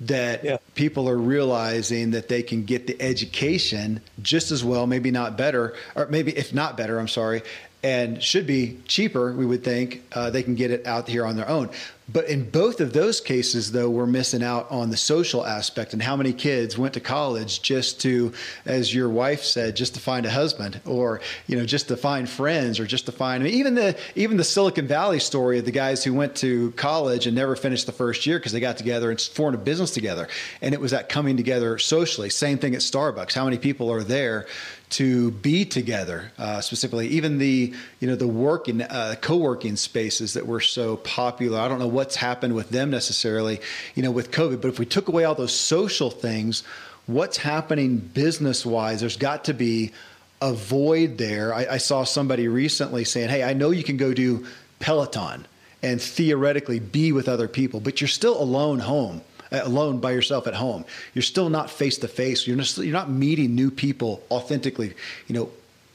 that 0.00 0.44
yeah. 0.44 0.56
people 0.74 1.08
are 1.08 1.16
realizing 1.16 2.12
that 2.12 2.28
they 2.28 2.42
can 2.42 2.64
get 2.64 2.86
the 2.86 3.00
education 3.00 4.00
just 4.22 4.50
as 4.50 4.64
well, 4.64 4.86
maybe 4.86 5.10
not 5.10 5.36
better, 5.36 5.74
or 5.94 6.06
maybe 6.06 6.36
if 6.36 6.54
not 6.54 6.76
better, 6.76 6.98
I'm 6.98 7.08
sorry, 7.08 7.42
and 7.82 8.22
should 8.22 8.46
be 8.46 8.78
cheaper, 8.86 9.32
we 9.32 9.46
would 9.46 9.64
think. 9.64 10.02
Uh, 10.12 10.30
they 10.30 10.42
can 10.42 10.54
get 10.54 10.70
it 10.70 10.86
out 10.86 11.08
here 11.08 11.24
on 11.24 11.36
their 11.36 11.48
own. 11.48 11.70
But 12.12 12.26
in 12.28 12.50
both 12.50 12.80
of 12.80 12.92
those 12.92 13.20
cases, 13.20 13.72
though, 13.72 13.90
we're 13.90 14.06
missing 14.06 14.42
out 14.42 14.70
on 14.70 14.90
the 14.90 14.96
social 14.96 15.46
aspect 15.46 15.92
and 15.92 16.02
how 16.02 16.16
many 16.16 16.32
kids 16.32 16.76
went 16.76 16.94
to 16.94 17.00
college 17.00 17.62
just 17.62 18.00
to, 18.00 18.32
as 18.64 18.94
your 18.94 19.08
wife 19.08 19.42
said, 19.42 19.76
just 19.76 19.94
to 19.94 20.00
find 20.00 20.26
a 20.26 20.30
husband, 20.30 20.80
or 20.86 21.20
you 21.46 21.56
know, 21.56 21.64
just 21.64 21.88
to 21.88 21.96
find 21.96 22.28
friends, 22.28 22.80
or 22.80 22.86
just 22.86 23.06
to 23.06 23.12
find 23.12 23.42
I 23.42 23.46
mean, 23.46 23.54
even 23.54 23.74
the 23.74 23.96
even 24.14 24.36
the 24.36 24.44
Silicon 24.44 24.86
Valley 24.86 25.20
story 25.20 25.58
of 25.58 25.64
the 25.64 25.70
guys 25.70 26.02
who 26.02 26.14
went 26.14 26.36
to 26.36 26.72
college 26.72 27.26
and 27.26 27.36
never 27.36 27.54
finished 27.54 27.86
the 27.86 27.92
first 27.92 28.26
year 28.26 28.38
because 28.38 28.52
they 28.52 28.60
got 28.60 28.76
together 28.76 29.10
and 29.10 29.20
formed 29.20 29.54
a 29.54 29.58
business 29.58 29.92
together, 29.92 30.26
and 30.62 30.74
it 30.74 30.80
was 30.80 30.90
that 30.90 31.08
coming 31.08 31.36
together 31.36 31.78
socially. 31.78 32.30
Same 32.30 32.58
thing 32.58 32.74
at 32.74 32.80
Starbucks. 32.80 33.34
How 33.34 33.44
many 33.44 33.58
people 33.58 33.92
are 33.92 34.02
there 34.02 34.46
to 34.90 35.30
be 35.30 35.64
together 35.64 36.32
uh, 36.36 36.60
specifically 36.60 37.06
even 37.08 37.38
the 37.38 37.72
you 38.00 38.08
know 38.08 38.16
the 38.16 38.26
working 38.26 38.82
uh, 38.82 39.14
co-working 39.20 39.76
spaces 39.76 40.34
that 40.34 40.46
were 40.46 40.60
so 40.60 40.96
popular 40.96 41.60
i 41.60 41.68
don't 41.68 41.78
know 41.78 41.86
what's 42.00 42.16
happened 42.16 42.54
with 42.54 42.70
them 42.70 42.90
necessarily 42.90 43.60
you 43.94 44.02
know 44.02 44.10
with 44.10 44.30
covid 44.30 44.62
but 44.62 44.68
if 44.68 44.78
we 44.78 44.86
took 44.86 45.06
away 45.08 45.24
all 45.24 45.34
those 45.34 45.52
social 45.52 46.10
things 46.10 46.62
what's 47.04 47.36
happening 47.36 47.98
business 47.98 48.64
wise 48.64 49.00
there's 49.00 49.18
got 49.18 49.44
to 49.44 49.52
be 49.52 49.92
a 50.40 50.54
void 50.54 51.18
there 51.18 51.52
I, 51.52 51.66
I 51.72 51.76
saw 51.76 52.04
somebody 52.04 52.48
recently 52.48 53.04
saying 53.04 53.28
hey 53.28 53.42
i 53.42 53.52
know 53.52 53.70
you 53.70 53.84
can 53.84 53.98
go 53.98 54.14
do 54.14 54.46
peloton 54.78 55.46
and 55.82 56.00
theoretically 56.00 56.80
be 56.80 57.12
with 57.12 57.28
other 57.28 57.48
people 57.48 57.80
but 57.80 58.00
you're 58.00 58.08
still 58.08 58.42
alone 58.42 58.78
home 58.78 59.20
uh, 59.52 59.60
alone 59.64 59.98
by 59.98 60.12
yourself 60.12 60.46
at 60.46 60.54
home. 60.54 60.84
You're 61.12 61.22
still 61.22 61.50
not 61.50 61.70
face 61.70 61.98
to 61.98 62.08
face. 62.08 62.46
You're 62.46 62.56
not, 62.56 62.76
you're 62.78 62.92
not 62.92 63.10
meeting 63.10 63.56
new 63.56 63.72
people 63.72 64.22
authentically. 64.30 64.94
You 65.26 65.34
know, 65.34 65.50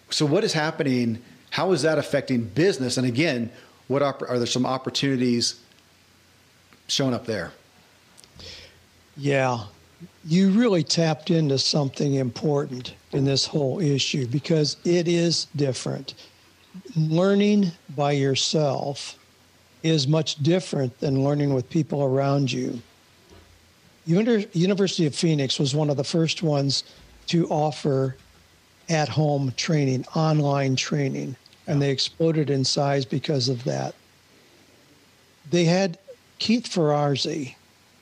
so 0.09 0.25
what 0.25 0.43
is 0.43 0.51
happening? 0.51 1.21
How 1.51 1.71
is 1.71 1.83
that 1.83 1.97
affecting 1.97 2.43
business? 2.43 2.97
And 2.97 3.07
again, 3.07 3.49
what 3.87 4.01
are 4.01 4.37
there 4.37 4.45
some 4.45 4.65
opportunities 4.65 5.59
showing 6.87 7.13
up 7.13 7.25
there? 7.25 7.51
Yeah, 9.17 9.65
you 10.25 10.49
really 10.49 10.83
tapped 10.83 11.31
into 11.31 11.57
something 11.57 12.15
important 12.15 12.95
in 13.11 13.23
this 13.25 13.45
whole 13.45 13.79
issue 13.79 14.27
because 14.27 14.77
it 14.83 15.07
is 15.07 15.45
different. 15.55 16.15
Learning 16.95 17.71
by 17.95 18.11
yourself 18.11 19.17
is 19.83 20.07
much 20.07 20.35
different 20.43 20.99
than 20.99 21.23
learning 21.23 21.53
with 21.53 21.69
people 21.69 22.03
around 22.03 22.51
you. 22.51 22.81
University 24.05 25.05
of 25.05 25.15
Phoenix 25.15 25.57
was 25.59 25.73
one 25.73 25.89
of 25.89 25.97
the 25.97 26.03
first 26.03 26.43
ones 26.43 26.83
to 27.27 27.47
offer 27.47 28.15
at 28.89 29.09
home 29.09 29.53
training, 29.57 30.05
online 30.15 30.75
training, 30.75 31.35
and 31.67 31.81
they 31.81 31.89
exploded 31.89 32.49
in 32.49 32.63
size 32.63 33.05
because 33.05 33.49
of 33.49 33.63
that. 33.63 33.95
They 35.49 35.63
had 35.63 35.97
Keith 36.39 36.65
Ferrazzi 36.65 37.55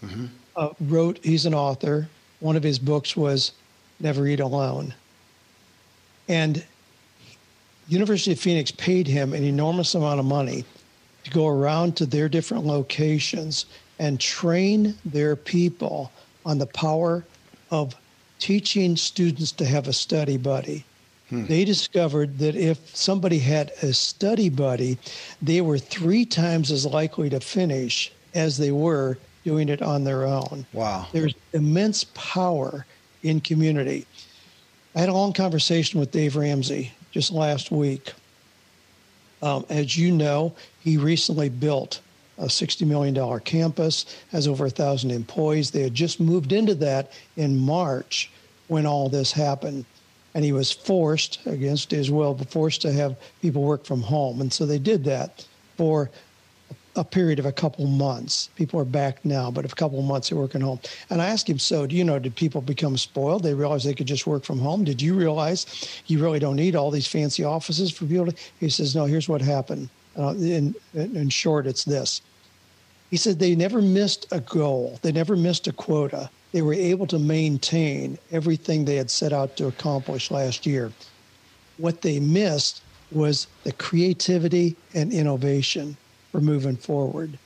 mm-hmm. 0.03 0.25
uh, 0.55 0.69
wrote, 0.81 1.19
he's 1.23 1.45
an 1.45 1.53
author. 1.53 2.07
One 2.39 2.55
of 2.55 2.63
his 2.63 2.79
books 2.79 3.15
was 3.15 3.53
Never 3.99 4.27
Eat 4.27 4.39
Alone. 4.39 4.93
And 6.27 6.63
University 7.87 8.31
of 8.31 8.39
Phoenix 8.39 8.71
paid 8.71 9.07
him 9.07 9.33
an 9.33 9.43
enormous 9.43 9.93
amount 9.95 10.19
of 10.19 10.25
money 10.25 10.65
to 11.23 11.31
go 11.31 11.47
around 11.47 11.95
to 11.97 12.05
their 12.05 12.29
different 12.29 12.65
locations 12.65 13.65
and 13.99 14.19
train 14.19 14.95
their 15.05 15.35
people 15.35 16.11
on 16.45 16.57
the 16.57 16.65
power 16.67 17.23
of 17.71 17.95
teaching 18.39 18.95
students 18.97 19.51
to 19.53 19.65
have 19.65 19.87
a 19.87 19.93
study 19.93 20.37
buddy. 20.37 20.83
Hmm. 21.29 21.45
They 21.45 21.63
discovered 21.63 22.37
that 22.39 22.55
if 22.55 22.95
somebody 22.95 23.39
had 23.39 23.71
a 23.81 23.93
study 23.93 24.49
buddy, 24.49 24.97
they 25.41 25.61
were 25.61 25.77
three 25.77 26.25
times 26.25 26.71
as 26.71 26.85
likely 26.85 27.29
to 27.29 27.39
finish 27.39 28.11
as 28.33 28.57
they 28.57 28.71
were 28.71 29.17
doing 29.43 29.69
it 29.69 29.81
on 29.81 30.03
their 30.03 30.25
own. 30.25 30.65
Wow. 30.73 31.07
There's 31.11 31.35
immense 31.53 32.05
power 32.13 32.85
in 33.23 33.41
community. 33.41 34.05
I 34.95 34.99
had 34.99 35.09
a 35.09 35.13
long 35.13 35.33
conversation 35.33 35.99
with 35.99 36.11
Dave 36.11 36.35
Ramsey 36.35 36.91
just 37.11 37.31
last 37.31 37.71
week. 37.71 38.13
Um, 39.41 39.65
as 39.69 39.97
you 39.97 40.11
know, 40.11 40.53
he 40.79 40.97
recently 40.97 41.49
built 41.49 42.01
a 42.37 42.45
$60 42.45 42.87
million 42.87 43.39
campus, 43.41 44.05
has 44.31 44.47
over 44.47 44.63
a 44.63 44.67
1,000 44.67 45.11
employees. 45.11 45.71
They 45.71 45.83
had 45.83 45.93
just 45.93 46.19
moved 46.19 46.51
into 46.51 46.75
that 46.75 47.11
in 47.37 47.57
March 47.57 48.31
when 48.67 48.85
all 48.85 49.09
this 49.09 49.31
happened. 49.31 49.85
And 50.33 50.43
he 50.43 50.51
was 50.51 50.71
forced, 50.71 51.39
against 51.45 51.91
his 51.91 52.09
will, 52.09 52.35
forced 52.37 52.81
to 52.81 52.91
have 52.91 53.15
people 53.41 53.63
work 53.63 53.85
from 53.85 54.01
home. 54.01 54.41
And 54.41 54.51
so 54.51 54.65
they 54.65 54.79
did 54.79 55.03
that 55.03 55.45
for 55.77 56.09
a 56.95 57.03
period 57.03 57.39
of 57.39 57.45
a 57.45 57.51
couple 57.51 57.87
months. 57.87 58.49
People 58.55 58.79
are 58.79 58.85
back 58.85 59.23
now, 59.25 59.49
but 59.49 59.65
a 59.65 59.67
couple 59.69 60.01
months 60.01 60.29
they're 60.29 60.37
working 60.37 60.61
home. 60.61 60.79
And 61.09 61.21
I 61.21 61.27
asked 61.27 61.49
him, 61.49 61.59
so 61.59 61.87
do 61.87 61.95
you 61.95 62.03
know, 62.03 62.19
did 62.19 62.35
people 62.35 62.61
become 62.61 62.97
spoiled? 62.97 63.43
They 63.43 63.53
realized 63.53 63.85
they 63.85 63.95
could 63.95 64.07
just 64.07 64.27
work 64.27 64.43
from 64.43 64.59
home. 64.59 64.83
Did 64.83 65.01
you 65.01 65.15
realize 65.15 65.65
you 66.07 66.21
really 66.21 66.39
don't 66.39 66.55
need 66.55 66.75
all 66.75 66.91
these 66.91 67.07
fancy 67.07 67.43
offices 67.43 67.91
for 67.91 68.05
people? 68.05 68.29
He 68.59 68.69
says, 68.69 68.95
no, 68.95 69.05
here's 69.05 69.27
what 69.27 69.41
happened. 69.41 69.89
Uh, 70.17 70.35
in, 70.35 70.75
in 70.93 71.29
short, 71.29 71.65
it's 71.65 71.83
this. 71.83 72.21
He 73.09 73.17
said 73.17 73.39
they 73.39 73.55
never 73.55 73.81
missed 73.81 74.27
a 74.31 74.39
goal, 74.39 74.99
they 75.01 75.11
never 75.11 75.35
missed 75.35 75.67
a 75.67 75.73
quota. 75.73 76.29
They 76.51 76.61
were 76.61 76.73
able 76.73 77.07
to 77.07 77.17
maintain 77.17 78.19
everything 78.31 78.85
they 78.85 78.95
had 78.95 79.09
set 79.09 79.33
out 79.33 79.57
to 79.57 79.67
accomplish 79.67 80.29
last 80.29 80.67
year. 80.67 80.91
What 81.77 82.01
they 82.01 82.19
missed 82.19 82.83
was 83.11 83.47
the 83.63 83.71
creativity 83.71 84.75
and 84.93 85.11
innovation 85.11 85.97
for 86.33 86.41
moving 86.41 86.75
forward. 86.75 87.37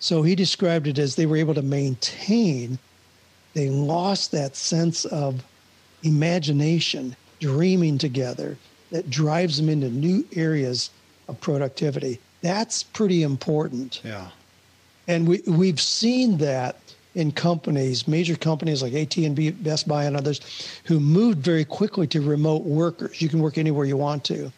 So 0.00 0.22
he 0.22 0.34
described 0.34 0.88
it 0.88 0.98
as 0.98 1.14
they 1.14 1.26
were 1.26 1.36
able 1.36 1.54
to 1.54 1.62
maintain, 1.62 2.78
they 3.52 3.68
lost 3.68 4.32
that 4.32 4.56
sense 4.56 5.04
of 5.04 5.44
imagination, 6.02 7.14
dreaming 7.40 7.98
together 7.98 8.56
that 8.90 9.10
drives 9.10 9.58
them 9.58 9.68
into 9.68 9.90
new 9.90 10.26
areas 10.34 10.90
of 11.28 11.38
productivity. 11.40 12.18
That's 12.40 12.82
pretty 12.82 13.22
important. 13.22 14.00
Yeah. 14.02 14.28
And 15.08 15.28
we, 15.28 15.42
we've 15.46 15.80
seen 15.80 16.38
that 16.38 16.76
in 17.14 17.32
companies, 17.32 18.08
major 18.08 18.36
companies 18.36 18.82
like 18.82 18.94
AT&T, 18.94 19.50
Best 19.50 19.86
Buy, 19.86 20.04
and 20.04 20.16
others, 20.16 20.40
who 20.84 21.00
moved 21.00 21.38
very 21.38 21.64
quickly 21.64 22.06
to 22.08 22.22
remote 22.22 22.62
workers. 22.62 23.20
You 23.20 23.28
can 23.28 23.40
work 23.40 23.58
anywhere 23.58 23.84
you 23.84 23.96
want 23.96 24.24
to. 24.24 24.50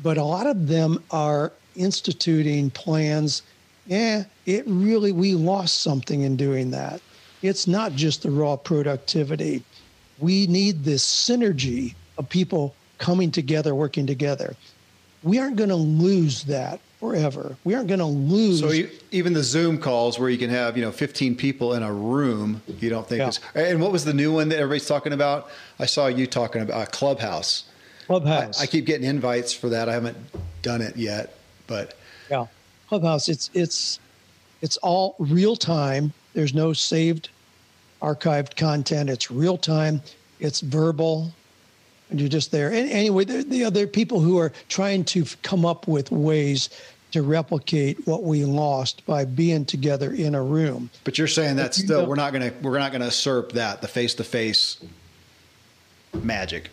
But 0.00 0.16
a 0.16 0.24
lot 0.24 0.46
of 0.46 0.68
them 0.68 1.02
are 1.10 1.52
instituting 1.78 2.70
plans. 2.70 3.42
Yeah, 3.86 4.24
it 4.46 4.64
really, 4.66 5.12
we 5.12 5.34
lost 5.34 5.82
something 5.82 6.22
in 6.22 6.36
doing 6.36 6.70
that. 6.72 7.00
It's 7.42 7.66
not 7.66 7.92
just 7.92 8.22
the 8.22 8.30
raw 8.30 8.56
productivity. 8.56 9.62
We 10.18 10.46
need 10.46 10.84
this 10.84 11.04
synergy 11.04 11.94
of 12.18 12.28
people 12.28 12.74
coming 12.98 13.30
together, 13.30 13.74
working 13.74 14.06
together 14.06 14.56
we 15.22 15.38
aren't 15.38 15.56
going 15.56 15.68
to 15.70 15.76
lose 15.76 16.44
that 16.44 16.80
forever. 17.00 17.56
We 17.64 17.74
aren't 17.74 17.88
going 17.88 18.00
to 18.00 18.06
lose. 18.06 18.60
So 18.60 18.70
you, 18.70 18.90
even 19.10 19.32
the 19.32 19.42
Zoom 19.42 19.78
calls 19.78 20.18
where 20.18 20.28
you 20.28 20.38
can 20.38 20.50
have 20.50 20.76
you 20.76 20.84
know 20.84 20.92
15 20.92 21.36
people 21.36 21.74
in 21.74 21.82
a 21.82 21.92
room, 21.92 22.62
you 22.80 22.90
don't 22.90 23.06
think? 23.06 23.20
Yeah. 23.20 23.28
Is, 23.28 23.40
and 23.54 23.80
what 23.80 23.92
was 23.92 24.04
the 24.04 24.14
new 24.14 24.32
one 24.32 24.48
that 24.50 24.58
everybody's 24.58 24.86
talking 24.86 25.12
about? 25.12 25.50
I 25.78 25.86
saw 25.86 26.06
you 26.06 26.26
talking 26.26 26.62
about 26.62 26.82
uh, 26.82 26.86
Clubhouse. 26.86 27.64
Clubhouse. 28.06 28.60
I, 28.60 28.64
I, 28.64 28.66
keep 28.66 28.86
getting 28.86 29.06
invites 29.06 29.52
for 29.52 29.68
that. 29.68 29.88
I 29.88 29.92
haven't 29.92 30.16
done 30.62 30.80
it 30.80 30.96
yet, 30.96 31.37
but 31.68 31.96
yeah, 32.28 32.46
Clubhouse. 32.88 33.28
It's 33.28 33.48
it's 33.54 34.00
it's 34.60 34.76
all 34.78 35.14
real 35.20 35.54
time. 35.54 36.12
There's 36.34 36.54
no 36.54 36.72
saved, 36.72 37.28
archived 38.02 38.56
content. 38.56 39.08
It's 39.08 39.30
real 39.30 39.56
time. 39.56 40.02
It's 40.40 40.60
verbal 40.60 41.32
and 42.10 42.18
you're 42.20 42.28
just 42.28 42.50
there. 42.50 42.68
And 42.68 42.90
anyway, 42.90 43.24
there, 43.24 43.70
there 43.70 43.84
are 43.84 43.86
people 43.86 44.20
who 44.20 44.38
are 44.38 44.52
trying 44.68 45.04
to 45.06 45.24
come 45.42 45.64
up 45.64 45.86
with 45.86 46.10
ways 46.10 46.70
to 47.12 47.22
replicate 47.22 48.06
what 48.06 48.22
we 48.22 48.44
lost 48.44 49.04
by 49.06 49.24
being 49.24 49.64
together 49.64 50.12
in 50.12 50.34
a 50.34 50.42
room. 50.42 50.90
But 51.04 51.18
you're 51.18 51.26
saying 51.26 51.56
that 51.56 51.74
still 51.74 52.06
we're 52.06 52.16
not 52.16 52.32
going 52.32 52.50
to 52.50 52.56
we're 52.60 52.78
not 52.78 52.92
going 52.92 53.00
to 53.00 53.06
usurp 53.06 53.52
that 53.52 53.80
the 53.80 53.88
face 53.88 54.14
to 54.14 54.24
face 54.24 54.78
magic. 56.22 56.70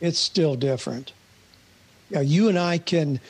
It's 0.00 0.18
still 0.18 0.54
different. 0.54 1.12
Yeah, 2.10 2.20
you 2.20 2.48
and 2.48 2.58
I 2.58 2.78
can 2.78 3.20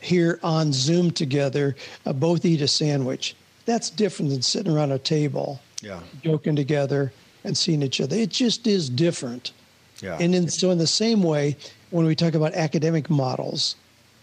here 0.00 0.38
on 0.42 0.72
Zoom 0.72 1.10
together 1.10 1.76
uh, 2.06 2.12
both 2.12 2.44
eat 2.44 2.60
a 2.60 2.68
sandwich. 2.68 3.34
That's 3.64 3.90
different 3.90 4.30
than 4.30 4.42
sitting 4.42 4.72
around 4.72 4.92
a 4.92 4.98
table, 4.98 5.60
yeah, 5.82 6.00
joking 6.22 6.56
together 6.56 7.12
and 7.44 7.56
seeing 7.56 7.82
each 7.82 8.00
other. 8.00 8.16
It 8.16 8.30
just 8.30 8.66
is 8.66 8.88
different. 8.88 9.52
Yeah. 10.00 10.16
And 10.20 10.34
in, 10.34 10.48
so, 10.48 10.70
in 10.70 10.78
the 10.78 10.86
same 10.86 11.22
way, 11.22 11.56
when 11.90 12.06
we 12.06 12.14
talk 12.14 12.34
about 12.34 12.54
academic 12.54 13.10
models, 13.10 13.76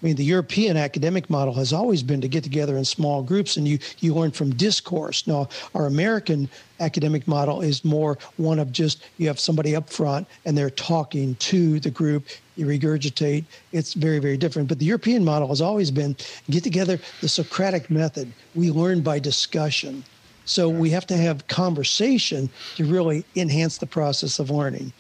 I 0.06 0.08
mean, 0.08 0.18
the 0.18 0.24
European 0.24 0.78
academic 0.78 1.32
model 1.32 1.56
has 1.56 1.74
always 1.74 2.04
been 2.04 2.22
to 2.22 2.28
get 2.28 2.44
together 2.44 2.78
in 2.78 2.86
small 2.86 3.24
groups 3.24 3.58
and 3.58 3.68
you, 3.68 3.80
you 4.02 4.14
learn 4.14 4.30
from 4.30 4.54
discourse. 4.54 5.26
Now, 5.26 5.50
our 5.74 5.88
American 5.88 6.48
academic 6.80 7.28
model 7.28 7.62
is 7.62 7.84
more 7.84 8.20
one 8.38 8.60
of 8.60 8.72
just 8.72 9.04
you 9.18 9.26
have 9.26 9.40
somebody 9.40 9.76
up 9.76 9.90
front 9.90 10.28
and 10.46 10.56
they're 10.56 10.70
talking 10.70 11.34
to 11.34 11.80
the 11.80 11.90
group, 11.90 12.28
you 12.56 12.68
regurgitate. 12.68 13.46
It's 13.72 13.96
very, 13.96 14.20
very 14.20 14.38
different. 14.38 14.68
But 14.68 14.78
the 14.78 14.86
European 14.86 15.26
model 15.26 15.48
has 15.48 15.60
always 15.60 15.90
been 15.90 16.16
get 16.52 16.64
together 16.64 17.00
the 17.22 17.28
Socratic 17.28 17.90
method. 17.90 18.32
We 18.54 18.70
learn 18.70 19.02
by 19.02 19.18
discussion. 19.18 20.04
So 20.46 20.70
we 20.70 20.92
have 20.92 21.08
to 21.08 21.18
have 21.18 21.48
conversation 21.48 22.48
to 22.76 22.86
really 22.86 23.26
enhance 23.36 23.80
the 23.80 23.88
process 23.88 24.38
of 24.38 24.52
learning. 24.52 24.94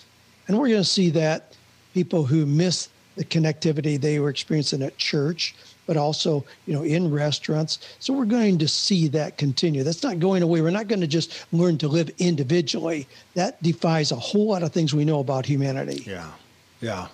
And 0.47 0.57
we're 0.57 0.69
going 0.69 0.81
to 0.81 0.83
see 0.83 1.11
that 1.11 1.53
people 1.93 2.25
who 2.25 2.47
miss 2.47 2.89
the 3.15 3.25
connectivity 3.25 3.99
they 3.99 4.19
were 4.19 4.29
experiencing 4.29 4.81
at 4.81 4.97
church, 4.97 5.55
but 5.85 5.97
also, 5.97 6.43
you 6.65 6.73
know, 6.73 6.83
in 6.83 7.11
restaurants. 7.11 7.79
So 7.99 8.13
we're 8.13 8.25
going 8.25 8.57
to 8.59 8.67
see 8.67 9.07
that 9.09 9.37
continue. 9.37 9.83
That's 9.83 10.03
not 10.03 10.19
going 10.19 10.43
away. 10.43 10.61
We're 10.61 10.71
not 10.71 10.87
going 10.87 11.01
to 11.01 11.07
just 11.07 11.45
learn 11.51 11.77
to 11.79 11.87
live 11.87 12.09
individually. 12.17 13.07
That 13.35 13.61
defies 13.61 14.11
a 14.11 14.15
whole 14.15 14.47
lot 14.47 14.63
of 14.63 14.71
things 14.71 14.93
we 14.93 15.05
know 15.05 15.19
about 15.19 15.45
humanity. 15.45 16.03
Yeah. 16.05 16.31
Yeah. 16.81 17.07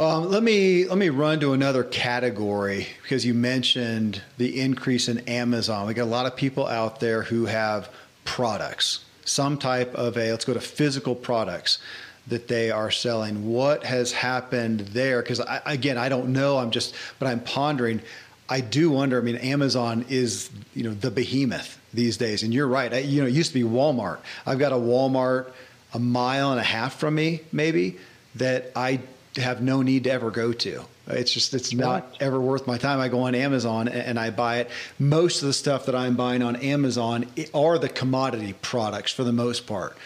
Um, 0.00 0.30
let 0.30 0.44
me 0.44 0.86
let 0.86 0.96
me 0.96 1.08
run 1.08 1.40
to 1.40 1.54
another 1.54 1.82
category 1.82 2.86
because 3.02 3.26
you 3.26 3.34
mentioned 3.34 4.22
the 4.36 4.60
increase 4.60 5.08
in 5.08 5.18
Amazon. 5.20 5.88
We 5.88 5.94
got 5.94 6.04
a 6.04 6.04
lot 6.04 6.26
of 6.26 6.36
people 6.36 6.68
out 6.68 7.00
there 7.00 7.24
who 7.24 7.46
have 7.46 7.90
products, 8.24 9.04
some 9.24 9.58
type 9.58 9.92
of 9.96 10.16
a 10.16 10.30
let's 10.30 10.44
go 10.44 10.54
to 10.54 10.60
physical 10.60 11.16
products 11.16 11.80
that 12.28 12.48
they 12.48 12.70
are 12.70 12.90
selling. 12.90 13.50
What 13.50 13.84
has 13.84 14.12
happened 14.12 14.80
there? 14.80 15.22
Because 15.22 15.40
again, 15.66 15.98
I 15.98 16.08
don't 16.08 16.32
know. 16.32 16.58
I'm 16.58 16.70
just, 16.70 16.94
but 17.18 17.26
I'm 17.28 17.40
pondering. 17.40 18.00
I 18.48 18.60
do 18.60 18.90
wonder. 18.90 19.18
I 19.18 19.22
mean, 19.22 19.36
Amazon 19.36 20.04
is 20.08 20.50
you 20.74 20.84
know 20.84 20.94
the 20.94 21.10
behemoth 21.10 21.78
these 21.92 22.16
days, 22.16 22.42
and 22.42 22.52
you're 22.52 22.68
right. 22.68 22.92
I, 22.92 22.98
you 22.98 23.20
know, 23.20 23.28
it 23.28 23.34
used 23.34 23.52
to 23.52 23.62
be 23.62 23.68
Walmart. 23.68 24.18
I've 24.46 24.58
got 24.58 24.72
a 24.72 24.76
Walmart 24.76 25.52
a 25.92 25.98
mile 25.98 26.50
and 26.50 26.60
a 26.60 26.64
half 26.64 26.98
from 26.98 27.14
me, 27.14 27.40
maybe 27.52 27.96
that 28.34 28.70
I 28.76 29.00
have 29.36 29.62
no 29.62 29.82
need 29.82 30.04
to 30.04 30.10
ever 30.10 30.30
go 30.30 30.52
to. 30.52 30.84
It's 31.06 31.32
just 31.32 31.54
it's 31.54 31.72
not 31.72 32.16
ever 32.20 32.38
worth 32.38 32.66
my 32.66 32.76
time. 32.76 33.00
I 33.00 33.08
go 33.08 33.20
on 33.20 33.34
Amazon 33.34 33.88
and 33.88 34.18
I 34.18 34.30
buy 34.30 34.58
it. 34.58 34.70
Most 34.98 35.40
of 35.42 35.46
the 35.46 35.54
stuff 35.54 35.86
that 35.86 35.94
I'm 35.94 36.16
buying 36.16 36.42
on 36.42 36.56
Amazon 36.56 37.26
are 37.54 37.78
the 37.78 37.88
commodity 37.88 38.52
products 38.60 39.12
for 39.12 39.24
the 39.24 39.32
most 39.32 39.66
part. 39.66 39.96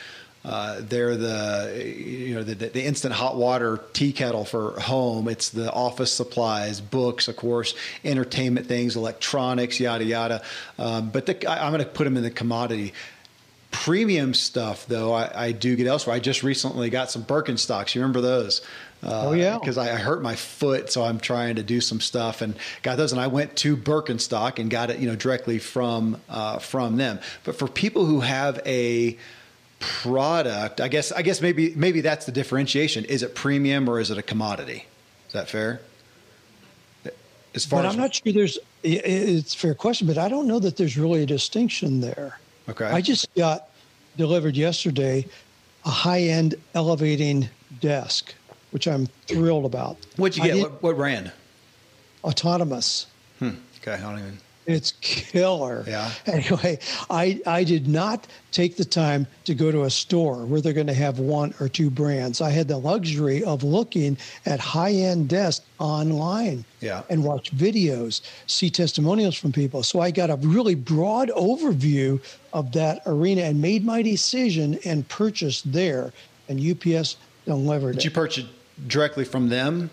Uh, 0.45 0.81
they're 0.81 1.17
the 1.17 1.95
you 1.97 2.35
know 2.35 2.43
the, 2.43 2.55
the, 2.55 2.85
instant 2.85 3.15
hot 3.15 3.37
water 3.37 3.81
tea 3.93 4.13
kettle 4.13 4.45
for 4.45 4.79
home. 4.81 5.29
It's 5.29 5.51
the 5.51 5.71
office 5.73 6.11
supplies, 6.11 6.81
books, 6.81 7.29
of 7.29 7.37
course, 7.37 7.77
entertainment 8.05 8.67
things, 8.67 8.97
electronics, 8.97 9.79
yada 9.79 10.05
yada. 10.05 10.43
Um, 10.81 11.11
but 11.11 11.27
the, 11.27 11.47
I, 11.47 11.67
am 11.67 11.73
going 11.73 11.85
to 11.85 11.89
put 11.89 12.05
them 12.05 12.17
in 12.17 12.25
the 12.25 12.31
commodity. 12.31 12.93
Premium 13.71 14.35
stuff, 14.35 14.85
though, 14.87 15.15
I, 15.15 15.47
I, 15.47 15.53
do 15.53 15.77
get 15.77 15.87
elsewhere. 15.87 16.15
I 16.15 16.19
just 16.19 16.43
recently 16.43 16.91
got 16.91 17.11
some 17.11 17.25
Birkenstocks. 17.25 17.95
You 17.95 18.03
remember 18.03 18.21
those? 18.21 18.61
Uh, 19.03 19.29
oh 19.29 19.33
yeah, 19.33 19.59
because 19.59 19.79
I, 19.79 19.95
I, 19.95 19.97
hurt 19.97 20.23
my 20.23 20.37
foot, 20.37 20.93
so 20.93 21.03
I'm 21.03 21.19
trying 21.19 21.57
to 21.57 21.63
do 21.63 21.81
some 21.81 22.01
stuff 22.01 22.43
and 22.43 22.55
got 22.83 22.97
those. 22.97 23.13
And 23.13 23.21
I 23.21 23.29
went 23.29 23.57
to 23.59 23.77
Birkenstock 23.77 24.59
and 24.59 24.71
got 24.71 24.91
it, 24.91 24.99
you 24.99 25.09
know, 25.09 25.17
directly 25.17 25.59
from 25.59 26.21
uh, 26.29 26.59
from 26.59 26.97
them. 26.99 27.21
But 27.45 27.57
for 27.57 27.67
people 27.67 28.05
who 28.05 28.21
have 28.21 28.61
a 28.67 29.17
product, 29.83 30.81
I 30.81 30.89
guess 30.89 31.13
I 31.13 31.23
guess 31.23 31.41
maybe 31.43 31.75
maybe 31.75 32.01
that's 32.01 32.27
the 32.27 32.33
differentiation. 32.33 33.05
Is 33.05 33.23
it 33.23 33.35
premium 33.35 33.89
or 33.89 34.01
is 34.01 34.11
it 34.11 34.19
a 34.19 34.23
commodity? 34.23 34.87
Is 35.27 35.33
that 35.35 35.49
fair? 35.49 35.81
As 37.55 37.67
far 37.67 37.83
but 37.83 37.89
as 37.89 37.95
I'm 37.95 38.01
not 38.01 38.15
sure 38.15 38.33
there's 38.33 38.59
it's 38.83 39.55
a 39.55 39.59
fair 39.59 39.75
question, 39.75 40.07
but 40.07 40.19
I 40.19 40.29
don't 40.29 40.47
know 40.47 40.59
that 40.59 40.77
there's 40.77 40.97
really 40.97 41.23
a 41.23 41.27
distinction 41.27 42.01
there. 42.01 42.39
Okay. 42.69 42.87
I 42.87 43.01
just 43.01 43.33
got 43.35 43.69
delivered 44.17 44.57
yesterday 44.57 45.27
a 45.85 45.91
high-end 45.91 46.55
elevating 46.75 47.49
desk, 47.81 48.35
which 48.71 48.87
I'm 48.87 49.07
thrilled 49.27 49.65
about. 49.65 49.99
What'd 50.17 50.37
you 50.37 50.45
get? 50.45 50.63
What, 50.63 50.83
what 50.83 50.97
brand? 50.97 51.33
Autonomous. 52.25 53.07
Hmm. 53.39 53.51
Okay, 53.81 53.95
I 53.95 54.01
don't 54.01 54.19
even 54.19 54.39
it's 54.67 54.93
killer. 55.01 55.85
Yeah. 55.87 56.11
Anyway, 56.27 56.79
I, 57.11 57.41
I 57.47 57.65
did 57.65 57.89
not 57.89 58.27
take 58.53 58.77
the 58.77 58.85
time 58.85 59.27
to 59.45 59.55
go 59.55 59.73
to 59.73 59.83
a 59.83 59.91
store 59.91 60.45
where 60.47 60.61
they're 60.61 60.73
going 60.73 60.87
to 60.87 60.95
have 60.95 61.19
one 61.19 61.55
or 61.61 61.69
two 61.69 61.91
brands. 61.91 62.41
I 62.41 62.51
had 62.51 62.69
the 62.69 62.79
luxury 62.79 63.43
of 63.45 63.63
looking 63.63 64.17
at 64.47 64.61
high 64.61 64.93
end 64.93 65.29
desks 65.29 65.65
online 65.79 66.65
yeah. 66.81 67.03
and 67.11 67.25
watch 67.25 67.55
videos, 67.57 68.23
see 68.47 68.71
testimonials 68.71 69.37
from 69.37 69.53
people. 69.53 69.83
So 69.83 70.01
I 70.01 70.11
got 70.11 70.31
a 70.31 70.37
really 70.37 70.75
broad 70.75 71.29
overview 71.31 72.23
of 72.53 72.73
that 72.73 73.03
arena 73.07 73.43
and 73.43 73.61
made 73.61 73.85
my 73.85 74.03
decision 74.03 74.79
and 74.85 75.07
purchased 75.09 75.71
there. 75.73 76.13
And 76.49 76.61
UPS 76.61 77.17
delivered 77.47 77.93
Did 77.93 77.99
it. 77.99 78.05
you 78.05 78.11
purchase 78.11 78.45
directly 78.87 79.25
from 79.25 79.49
them 79.49 79.91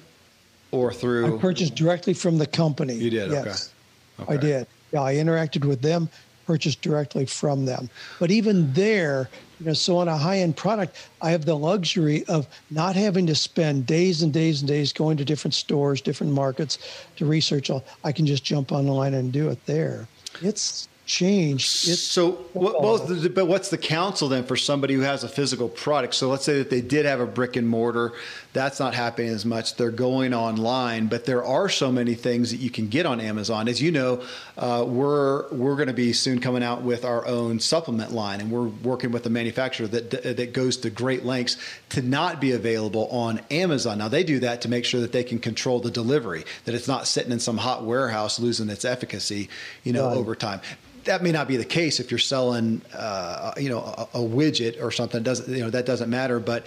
or 0.71 0.93
through? 0.93 1.37
I 1.37 1.39
purchased 1.39 1.75
directly 1.75 2.13
from 2.13 2.37
the 2.37 2.47
company. 2.47 2.95
You 2.95 3.09
did? 3.09 3.31
Yes. 3.31 3.45
Okay. 3.45 3.75
Okay. 4.21 4.33
I 4.33 4.37
did. 4.37 4.67
Yeah, 4.91 5.03
I 5.03 5.15
interacted 5.15 5.65
with 5.65 5.81
them, 5.81 6.09
purchased 6.45 6.81
directly 6.81 7.25
from 7.25 7.65
them. 7.65 7.89
But 8.19 8.31
even 8.31 8.73
there, 8.73 9.29
you 9.59 9.67
know, 9.67 9.73
so 9.73 9.97
on 9.97 10.07
a 10.07 10.17
high-end 10.17 10.57
product, 10.57 11.09
I 11.21 11.31
have 11.31 11.45
the 11.45 11.55
luxury 11.55 12.25
of 12.25 12.47
not 12.71 12.95
having 12.95 13.27
to 13.27 13.35
spend 13.35 13.85
days 13.85 14.21
and 14.23 14.33
days 14.33 14.61
and 14.61 14.67
days 14.67 14.91
going 14.91 15.17
to 15.17 15.25
different 15.25 15.53
stores, 15.53 16.01
different 16.01 16.33
markets 16.33 16.79
to 17.17 17.25
research. 17.25 17.69
I 18.03 18.11
can 18.11 18.25
just 18.25 18.43
jump 18.43 18.71
online 18.71 19.13
and 19.13 19.31
do 19.31 19.49
it 19.49 19.63
there. 19.65 20.07
It's 20.41 20.87
changed. 21.09 21.89
It's 21.89 22.01
so, 22.01 22.33
what, 22.53 22.81
well, 22.81 22.99
but 23.33 23.47
what's 23.47 23.69
the 23.69 23.77
counsel 23.77 24.29
then 24.29 24.45
for 24.45 24.55
somebody 24.55 24.93
who 24.93 25.01
has 25.01 25.23
a 25.23 25.27
physical 25.27 25.67
product? 25.67 26.13
So, 26.13 26.29
let's 26.29 26.45
say 26.45 26.59
that 26.59 26.69
they 26.69 26.81
did 26.81 27.05
have 27.05 27.19
a 27.19 27.25
brick 27.25 27.55
and 27.55 27.67
mortar, 27.67 28.13
that's 28.53 28.79
not 28.79 28.93
happening 28.93 29.29
as 29.29 29.43
much. 29.43 29.75
They're 29.75 29.91
going 29.91 30.33
online, 30.33 31.07
but 31.07 31.25
there 31.25 31.43
are 31.43 31.67
so 31.67 31.91
many 31.91 32.13
things 32.13 32.51
that 32.51 32.57
you 32.57 32.69
can 32.69 32.87
get 32.87 33.07
on 33.07 33.19
Amazon. 33.19 33.67
As 33.67 33.81
you 33.81 33.91
know, 33.91 34.23
uh, 34.57 34.85
we're 34.87 35.49
we're 35.49 35.75
going 35.75 35.87
to 35.87 35.93
be 35.93 36.13
soon 36.13 36.39
coming 36.39 36.63
out 36.63 36.83
with 36.83 37.03
our 37.03 37.25
own 37.25 37.59
supplement 37.59 38.11
line, 38.11 38.39
and 38.39 38.51
we're 38.51 38.67
working 38.67 39.11
with 39.11 39.25
a 39.25 39.29
manufacturer 39.31 39.87
that 39.87 40.11
that 40.37 40.53
goes 40.53 40.77
to 40.77 40.91
great 40.91 41.25
lengths 41.25 41.57
to 41.89 42.03
not 42.03 42.39
be 42.39 42.51
available 42.51 43.07
on 43.07 43.41
Amazon. 43.49 43.97
Now, 43.97 44.07
they 44.07 44.23
do 44.23 44.39
that 44.39 44.61
to 44.61 44.69
make 44.69 44.85
sure 44.85 45.01
that 45.01 45.11
they 45.11 45.23
can 45.23 45.39
control 45.39 45.79
the 45.79 45.91
delivery, 45.91 46.45
that 46.65 46.75
it's 46.75 46.87
not 46.87 47.07
sitting 47.07 47.31
in 47.31 47.39
some 47.39 47.57
hot 47.57 47.83
warehouse 47.83 48.39
losing 48.39 48.69
its 48.69 48.85
efficacy, 48.85 49.49
you 49.83 49.91
know, 49.91 50.07
right. 50.07 50.17
over 50.17 50.35
time 50.35 50.61
that 51.05 51.21
may 51.23 51.31
not 51.31 51.47
be 51.47 51.57
the 51.57 51.65
case 51.65 51.99
if 51.99 52.11
you're 52.11 52.17
selling, 52.17 52.81
uh, 52.93 53.53
you 53.57 53.69
know, 53.69 53.79
a, 53.79 54.07
a, 54.15 54.19
widget 54.19 54.81
or 54.81 54.91
something. 54.91 55.23
Doesn't 55.23 55.53
you 55.53 55.63
know 55.63 55.69
that 55.69 55.85
doesn't 55.85 56.09
matter. 56.09 56.39
But 56.39 56.65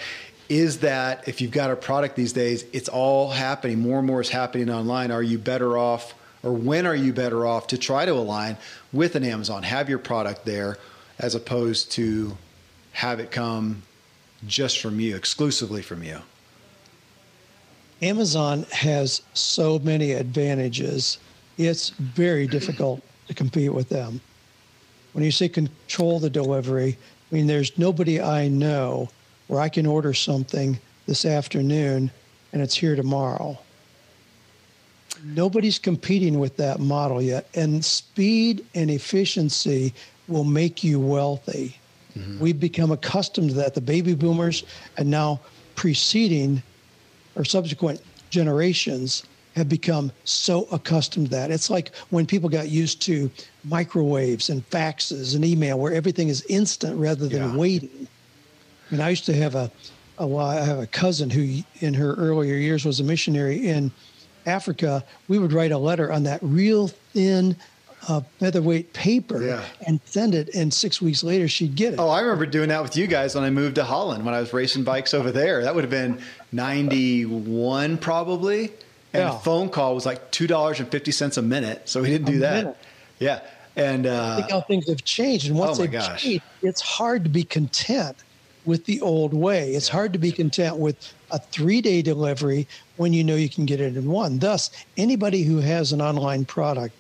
is 0.49 0.81
that 0.81 1.27
if 1.29 1.41
you've 1.41 1.51
got 1.51 1.71
a 1.71 1.77
product 1.77 2.17
these 2.17 2.33
days, 2.33 2.65
it's 2.73 2.89
all 2.89 3.31
happening. 3.31 3.81
More 3.81 3.99
and 3.99 4.07
more 4.07 4.21
is 4.21 4.29
happening 4.29 4.71
online. 4.71 5.11
Are 5.11 5.23
you 5.23 5.39
better 5.39 5.79
off, 5.79 6.15
or 6.43 6.53
when 6.53 6.87
are 6.87 6.97
you 6.97 7.13
better 7.13 7.47
off 7.47 7.69
to 7.69 7.79
try 7.79 8.05
to 8.05 8.13
align 8.13 8.57
with 8.93 9.15
an 9.17 9.25
Amazon? 9.25 9.63
Have 9.63 9.89
your 9.89 9.99
product 9.99 10.45
there, 10.45 10.79
as 11.19 11.35
opposed 11.35 11.93
to 11.93 12.37
have 12.93 13.21
it 13.21 13.31
come 13.31 13.83
just 14.47 14.81
from 14.81 15.01
you, 15.01 15.17
exclusively 15.17 15.83
from 15.83 16.03
you. 16.03 16.19
Amazon 18.03 18.67
has 18.73 19.23
so 19.33 19.79
many 19.79 20.13
advantages 20.13 21.19
it's 21.59 21.91
very 21.91 22.47
difficult 22.47 23.03
to 23.29 23.35
compete 23.35 23.73
with 23.73 23.89
them. 23.89 24.21
When 25.13 25.25
you 25.25 25.31
say 25.31 25.49
control 25.49 26.19
the 26.19 26.31
delivery, 26.31 26.97
I 27.31 27.35
mean, 27.35 27.47
there's 27.47 27.79
nobody 27.79 28.21
I 28.21 28.49
know 28.49 29.09
where 29.49 29.61
I 29.61 29.69
can 29.69 29.87
order 29.87 30.15
something 30.15 30.79
this 31.07 31.25
afternoon 31.25 32.11
and 32.53 32.63
it's 32.63 32.75
here 32.75 32.97
tomorrow. 32.97 33.59
Nobody's 35.25 35.79
competing 35.79 36.39
with 36.39 36.57
that 36.57 36.81
model 36.81 37.23
yet. 37.23 37.49
And 37.55 37.85
speed 37.85 38.65
and 38.75 38.91
efficiency 38.91 39.95
will 40.29 40.45
make 40.45 40.83
you 40.83 40.99
wealthy. 40.99 41.77
Mm-hmm. 42.17 42.41
We've 42.41 42.59
become 42.59 42.91
accustomed 42.91 43.51
to 43.51 43.55
that. 43.57 43.75
The 43.75 43.81
baby 43.81 44.15
boomers 44.15 44.65
and 44.97 45.11
now 45.11 45.41
preceding 45.75 46.63
or 47.37 47.45
subsequent 47.45 48.01
generations 48.31 49.25
have 49.55 49.69
become 49.69 50.13
so 50.25 50.67
accustomed 50.73 51.27
to 51.27 51.31
that. 51.33 51.51
It's 51.51 51.71
like 51.71 51.95
when 52.11 52.27
people 52.27 52.49
got 52.49 52.69
used 52.69 53.03
to 53.03 53.31
microwaves 53.65 54.49
and 54.49 54.69
faxes 54.71 55.35
and 55.35 55.45
email 55.45 55.79
where 55.79 55.93
everything 55.93 56.29
is 56.29 56.45
instant 56.49 56.99
rather 56.99 57.29
than 57.29 57.51
yeah. 57.51 57.57
waiting. 57.57 58.09
I 58.91 58.95
mean, 58.95 59.01
I 59.01 59.11
used 59.11 59.27
to 59.27 59.35
have 59.35 59.55
a, 59.55 59.71
a 60.19 60.37
I 60.37 60.61
have 60.61 60.79
a 60.79 60.87
cousin 60.87 61.31
who 61.31 61.63
in 61.81 61.95
her 61.95 62.15
earlier 62.15 62.55
years 62.55 62.85
was 62.85 63.01
a 63.01 63.05
missionary 63.05 63.69
in 63.69 63.91
Africa. 64.47 65.05
We 65.29 65.39
would 65.39 65.53
write 65.53 65.73
a 65.73 65.79
letter 65.79 66.13
on 66.13 66.25
that 66.25 66.41
real 66.43 66.89
thin 66.89 67.57
uh, 68.09 68.21
featherweight 68.39 68.93
paper 68.93 69.43
yeah. 69.43 69.65
and 69.87 70.01
send 70.05 70.35
it, 70.35 70.55
and 70.55 70.73
six 70.73 71.01
weeks 71.01 71.23
later 71.23 71.47
she'd 71.47 71.75
get 71.75 71.95
it. 71.95 72.01
Oh, 72.01 72.09
I 72.09 72.21
remember 72.21 72.47
doing 72.47 72.69
that 72.69 72.83
with 72.83 72.97
you 72.97 73.07
guys 73.07 73.35
when 73.35 73.45
I 73.45 73.51
moved 73.51 73.77
to 73.77 73.85
Holland 73.85 74.25
when 74.25 74.35
I 74.35 74.41
was 74.41 74.53
racing 74.53 74.85
bikes 74.85 75.15
over 75.15 75.31
there. 75.31 75.63
That 75.63 75.75
would 75.75 75.85
have 75.85 75.91
been 75.91 76.21
'91 76.53 77.99
probably, 77.99 78.73
and 79.13 79.23
yeah. 79.23 79.37
a 79.37 79.39
phone 79.41 79.69
call 79.69 79.95
was 79.95 80.07
like 80.07 80.31
two 80.31 80.47
dollars 80.47 80.81
and 80.81 80.89
fifty 80.91 81.13
cents 81.13 81.37
a 81.37 81.43
minute. 81.43 81.89
So 81.89 82.03
we 82.03 82.09
didn't 82.09 82.27
do 82.27 82.37
a 82.37 82.41
that. 82.41 82.65
Minute. 82.65 82.77
Yeah, 83.19 83.41
and 83.77 84.07
uh, 84.07 84.37
think 84.37 84.51
how 84.51 84.61
things 84.63 84.89
have 84.89 85.05
changed, 85.05 85.49
and 85.49 85.59
once 85.59 85.79
oh 85.79 85.83
they've 85.83 85.93
gosh. 85.93 86.23
changed, 86.23 86.45
it's 86.63 86.81
hard 86.81 87.25
to 87.25 87.31
be 87.31 87.45
content 87.45 88.17
with 88.65 88.85
the 88.85 89.01
old 89.01 89.35
way. 89.35 89.75
It's 89.75 89.89
yeah. 89.89 89.95
hard 89.95 90.13
to 90.13 90.19
be 90.19 90.33
content 90.33 90.77
with 90.77 91.13
a 91.31 91.39
three 91.39 91.81
day 91.81 92.03
delivery 92.03 92.67
when 92.97 93.13
you 93.13 93.25
know 93.25 93.37
you 93.37 93.49
can 93.49 93.67
get 93.67 93.81
it 93.81 93.97
in 93.97 94.11
one. 94.11 94.39
Thus, 94.39 94.71
anybody 94.97 95.43
who 95.43 95.59
has 95.59 95.93
an 95.93 96.01
online 96.01 96.45
product 96.45 96.95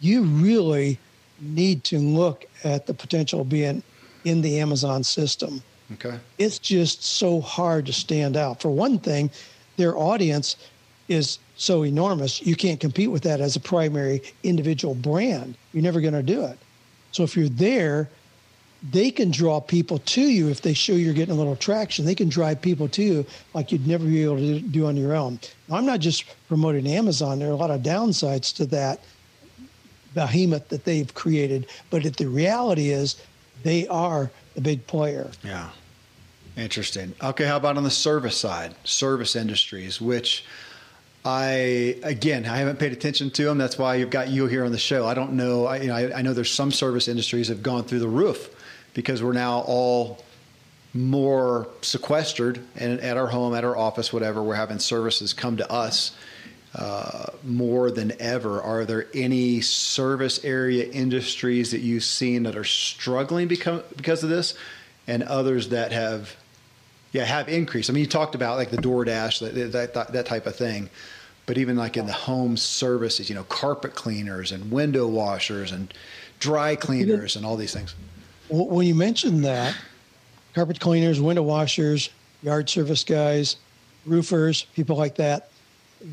you 0.00 0.22
really 0.22 0.98
need 1.40 1.84
to 1.84 1.98
look 1.98 2.46
at 2.64 2.86
the 2.86 2.94
potential 2.94 3.42
of 3.42 3.48
being 3.48 3.82
in 4.24 4.42
the 4.42 4.58
Amazon 4.58 5.02
system. 5.04 5.62
Okay. 5.92 6.18
It's 6.38 6.58
just 6.58 7.04
so 7.04 7.40
hard 7.40 7.86
to 7.86 7.92
stand 7.92 8.36
out. 8.36 8.60
For 8.60 8.70
one 8.70 8.98
thing, 8.98 9.30
their 9.76 9.96
audience 9.96 10.56
is 11.08 11.38
so 11.56 11.84
enormous, 11.84 12.42
you 12.42 12.56
can't 12.56 12.80
compete 12.80 13.10
with 13.10 13.22
that 13.22 13.40
as 13.40 13.56
a 13.56 13.60
primary 13.60 14.22
individual 14.42 14.94
brand. 14.94 15.56
You're 15.72 15.82
never 15.82 16.00
going 16.00 16.14
to 16.14 16.22
do 16.22 16.44
it. 16.44 16.58
So 17.12 17.22
if 17.22 17.36
you're 17.36 17.48
there, 17.48 18.08
they 18.90 19.10
can 19.10 19.30
draw 19.30 19.60
people 19.60 19.98
to 19.98 20.20
you 20.20 20.48
if 20.48 20.60
they 20.62 20.74
show 20.74 20.92
you're 20.92 21.14
getting 21.14 21.34
a 21.34 21.38
little 21.38 21.56
traction. 21.56 22.04
They 22.04 22.14
can 22.14 22.28
drive 22.28 22.60
people 22.60 22.88
to 22.88 23.02
you 23.02 23.26
like 23.54 23.72
you'd 23.72 23.86
never 23.86 24.04
be 24.04 24.22
able 24.22 24.36
to 24.36 24.60
do 24.60 24.86
on 24.86 24.96
your 24.96 25.14
own. 25.14 25.40
Now, 25.68 25.76
I'm 25.76 25.86
not 25.86 26.00
just 26.00 26.24
promoting 26.48 26.86
Amazon. 26.86 27.38
There 27.38 27.48
are 27.48 27.52
a 27.52 27.56
lot 27.56 27.70
of 27.70 27.80
downsides 27.80 28.54
to 28.56 28.66
that 28.66 29.00
behemoth 30.14 30.68
that 30.68 30.84
they've 30.84 31.12
created. 31.14 31.66
But 31.90 32.02
the 32.16 32.26
reality 32.26 32.90
is, 32.90 33.16
they 33.62 33.88
are 33.88 34.30
the 34.54 34.60
big 34.60 34.86
player. 34.86 35.30
Yeah. 35.42 35.70
Interesting. 36.56 37.14
Okay, 37.22 37.44
how 37.44 37.56
about 37.56 37.76
on 37.76 37.84
the 37.84 37.90
service 37.90 38.36
side, 38.36 38.74
service 38.84 39.36
industries, 39.36 40.00
which 40.00 40.44
I 41.26 41.98
again 42.04 42.46
I 42.46 42.58
haven't 42.58 42.78
paid 42.78 42.92
attention 42.92 43.30
to 43.32 43.44
them. 43.44 43.58
That's 43.58 43.76
why 43.76 43.96
you've 43.96 44.10
got 44.10 44.28
you 44.28 44.46
here 44.46 44.64
on 44.64 44.70
the 44.70 44.78
show. 44.78 45.04
I 45.06 45.14
don't 45.14 45.32
know. 45.32 45.66
I, 45.66 45.78
you 45.78 45.88
know, 45.88 45.96
I, 45.96 46.18
I 46.18 46.22
know 46.22 46.32
there's 46.32 46.52
some 46.52 46.70
service 46.70 47.08
industries 47.08 47.48
have 47.48 47.64
gone 47.64 47.82
through 47.82 47.98
the 47.98 48.08
roof 48.08 48.48
because 48.94 49.24
we're 49.24 49.32
now 49.32 49.64
all 49.66 50.24
more 50.94 51.68
sequestered 51.82 52.60
and 52.76 53.00
at 53.00 53.16
our 53.16 53.26
home, 53.26 53.54
at 53.54 53.64
our 53.64 53.76
office, 53.76 54.12
whatever. 54.12 54.40
We're 54.40 54.54
having 54.54 54.78
services 54.78 55.32
come 55.32 55.56
to 55.56 55.70
us 55.70 56.16
uh, 56.76 57.26
more 57.42 57.90
than 57.90 58.12
ever. 58.20 58.62
Are 58.62 58.84
there 58.84 59.06
any 59.12 59.62
service 59.62 60.44
area 60.44 60.88
industries 60.88 61.72
that 61.72 61.80
you've 61.80 62.04
seen 62.04 62.44
that 62.44 62.54
are 62.54 62.64
struggling 62.64 63.48
because 63.48 63.82
because 63.96 64.22
of 64.22 64.30
this, 64.30 64.54
and 65.08 65.22
others 65.24 65.70
that 65.70 65.90
have, 65.90 66.36
yeah, 67.12 67.24
have 67.24 67.48
increased? 67.48 67.90
I 67.90 67.92
mean, 67.94 68.04
you 68.04 68.08
talked 68.08 68.34
about 68.34 68.56
like 68.56 68.70
the 68.70 68.76
DoorDash, 68.76 69.72
that 69.72 69.92
that, 69.92 70.12
that 70.12 70.26
type 70.26 70.46
of 70.46 70.54
thing, 70.54 70.88
but 71.46 71.58
even 71.58 71.76
like 71.76 71.96
in 71.96 72.06
the 72.06 72.12
home 72.12 72.56
services, 72.56 73.28
you 73.28 73.34
know, 73.34 73.44
carpet 73.44 73.94
cleaners 73.94 74.52
and 74.52 74.70
window 74.70 75.06
washers 75.06 75.72
and 75.72 75.92
dry 76.38 76.76
cleaners 76.76 77.36
and 77.36 77.46
all 77.46 77.56
these 77.56 77.72
things. 77.72 77.94
When 78.48 78.86
you 78.86 78.94
mentioned 78.94 79.44
that, 79.44 79.74
carpet 80.54 80.80
cleaners, 80.80 81.20
window 81.20 81.42
washers, 81.42 82.10
yard 82.42 82.68
service 82.68 83.04
guys, 83.04 83.56
roofers, 84.04 84.62
people 84.74 84.96
like 84.96 85.16
that 85.16 85.50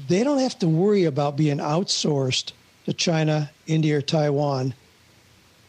they 0.08 0.24
don't 0.24 0.40
have 0.40 0.58
to 0.60 0.68
worry 0.68 1.06
about 1.06 1.36
being 1.36 1.58
outsourced 1.58 2.54
to 2.86 2.94
China, 2.94 3.50
India, 3.68 3.98
or 3.98 4.02
Taiwan. 4.02 4.74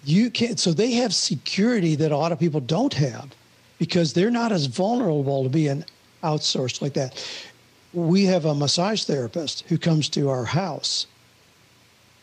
You 0.04 0.30
can 0.30 0.56
so 0.56 0.72
they 0.72 0.92
have 0.92 1.14
security 1.14 1.94
that 1.96 2.12
a 2.12 2.16
lot 2.16 2.32
of 2.32 2.38
people 2.38 2.60
don't 2.60 2.94
have 2.94 3.30
because 3.78 4.12
they're 4.12 4.30
not 4.30 4.52
as 4.52 4.66
vulnerable 4.66 5.42
to 5.42 5.48
being 5.48 5.84
outsourced 6.22 6.82
like 6.82 6.94
that. 6.94 7.26
We 7.94 8.24
have 8.24 8.44
a 8.44 8.54
massage 8.54 9.04
therapist 9.04 9.64
who 9.68 9.78
comes 9.78 10.08
to 10.10 10.28
our 10.28 10.44
house. 10.44 11.06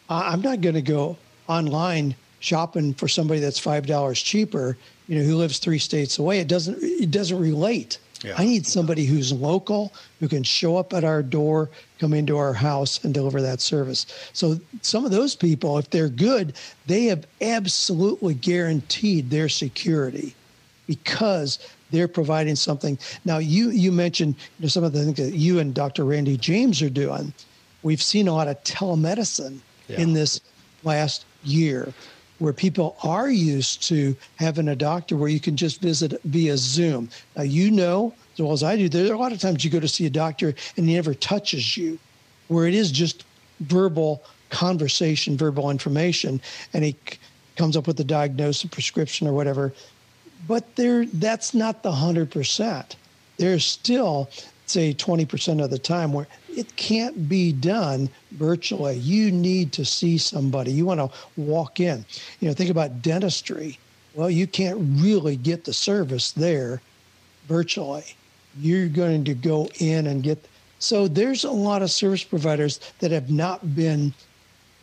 I'm 0.09 0.41
not 0.41 0.61
going 0.61 0.75
to 0.75 0.81
go 0.81 1.17
online 1.47 2.15
shopping 2.39 2.93
for 2.93 3.07
somebody 3.07 3.39
that's 3.39 3.59
five 3.59 3.87
dollars 3.87 4.21
cheaper, 4.21 4.77
you 5.07 5.17
know, 5.17 5.23
who 5.23 5.37
lives 5.37 5.59
three 5.59 5.79
states 5.79 6.19
away. 6.19 6.39
It 6.39 6.47
doesn't 6.47 6.77
it 6.81 7.11
doesn't 7.11 7.39
relate. 7.39 7.97
Yeah. 8.23 8.35
I 8.37 8.45
need 8.45 8.67
somebody 8.67 9.05
who's 9.05 9.33
local, 9.33 9.93
who 10.19 10.27
can 10.27 10.43
show 10.43 10.77
up 10.77 10.93
at 10.93 11.03
our 11.03 11.23
door, 11.23 11.69
come 11.99 12.13
into 12.13 12.37
our 12.37 12.53
house, 12.53 13.03
and 13.03 13.13
deliver 13.13 13.41
that 13.41 13.61
service. 13.61 14.05
So, 14.33 14.59
some 14.81 15.05
of 15.05 15.11
those 15.11 15.35
people, 15.35 15.77
if 15.79 15.89
they're 15.89 16.09
good, 16.09 16.53
they 16.85 17.05
have 17.05 17.25
absolutely 17.41 18.35
guaranteed 18.35 19.29
their 19.31 19.49
security 19.49 20.35
because 20.85 21.57
they're 21.91 22.07
providing 22.07 22.55
something. 22.55 22.97
Now, 23.25 23.37
you 23.37 23.69
you 23.69 23.91
mentioned 23.91 24.35
you 24.59 24.63
know, 24.63 24.69
some 24.69 24.83
of 24.83 24.93
the 24.93 25.03
things 25.03 25.17
that 25.17 25.37
you 25.37 25.59
and 25.59 25.73
Dr. 25.73 26.05
Randy 26.05 26.37
James 26.37 26.81
are 26.81 26.89
doing. 26.89 27.33
We've 27.83 28.01
seen 28.01 28.27
a 28.27 28.33
lot 28.33 28.47
of 28.47 28.61
telemedicine 28.63 29.59
yeah. 29.87 29.99
in 29.99 30.13
this 30.13 30.39
last 30.83 31.25
year 31.43 31.93
where 32.39 32.53
people 32.53 32.97
are 33.03 33.29
used 33.29 33.83
to 33.83 34.15
having 34.37 34.69
a 34.69 34.75
doctor 34.75 35.15
where 35.15 35.29
you 35.29 35.39
can 35.39 35.55
just 35.55 35.79
visit 35.79 36.19
via 36.23 36.57
Zoom. 36.57 37.07
Now, 37.37 37.43
you 37.43 37.69
know, 37.69 38.15
as 38.33 38.39
well 38.39 38.51
as 38.51 38.63
I 38.63 38.75
do, 38.75 38.89
there 38.89 39.11
are 39.11 39.15
a 39.15 39.19
lot 39.19 39.31
of 39.31 39.39
times 39.39 39.63
you 39.63 39.69
go 39.69 39.79
to 39.79 39.87
see 39.87 40.07
a 40.07 40.09
doctor 40.09 40.55
and 40.75 40.89
he 40.89 40.95
never 40.95 41.13
touches 41.13 41.77
you, 41.77 41.99
where 42.47 42.65
it 42.65 42.73
is 42.73 42.91
just 42.91 43.25
verbal 43.59 44.23
conversation, 44.49 45.37
verbal 45.37 45.69
information, 45.69 46.41
and 46.73 46.83
he 46.83 46.95
comes 47.57 47.77
up 47.77 47.85
with 47.85 47.99
a 47.99 48.03
diagnosis, 48.03 48.69
prescription, 48.71 49.27
or 49.27 49.33
whatever. 49.33 49.71
But 50.47 50.75
there, 50.75 51.05
that's 51.05 51.53
not 51.53 51.83
the 51.83 51.91
100%. 51.91 52.95
There's 53.37 53.65
still, 53.65 54.29
say, 54.65 54.93
20% 54.93 55.63
of 55.63 55.69
the 55.69 55.79
time 55.79 56.13
where 56.13 56.27
it 56.49 56.75
can't 56.75 57.29
be 57.29 57.51
done 57.51 58.09
virtually. 58.31 58.97
You 58.97 59.31
need 59.31 59.71
to 59.73 59.85
see 59.85 60.17
somebody. 60.17 60.71
You 60.71 60.85
want 60.85 60.99
to 60.99 61.09
walk 61.37 61.79
in. 61.79 62.05
You 62.39 62.47
know, 62.47 62.53
think 62.53 62.69
about 62.69 63.01
dentistry. 63.01 63.79
Well, 64.13 64.29
you 64.29 64.47
can't 64.47 64.77
really 65.01 65.37
get 65.37 65.63
the 65.63 65.73
service 65.73 66.31
there 66.31 66.81
virtually. 67.47 68.03
You're 68.59 68.89
going 68.89 69.23
to 69.25 69.33
go 69.33 69.69
in 69.79 70.07
and 70.07 70.21
get. 70.21 70.45
So 70.79 71.07
there's 71.07 71.43
a 71.43 71.51
lot 71.51 71.81
of 71.81 71.91
service 71.91 72.23
providers 72.23 72.79
that 72.99 73.11
have 73.11 73.29
not 73.29 73.75
been 73.75 74.13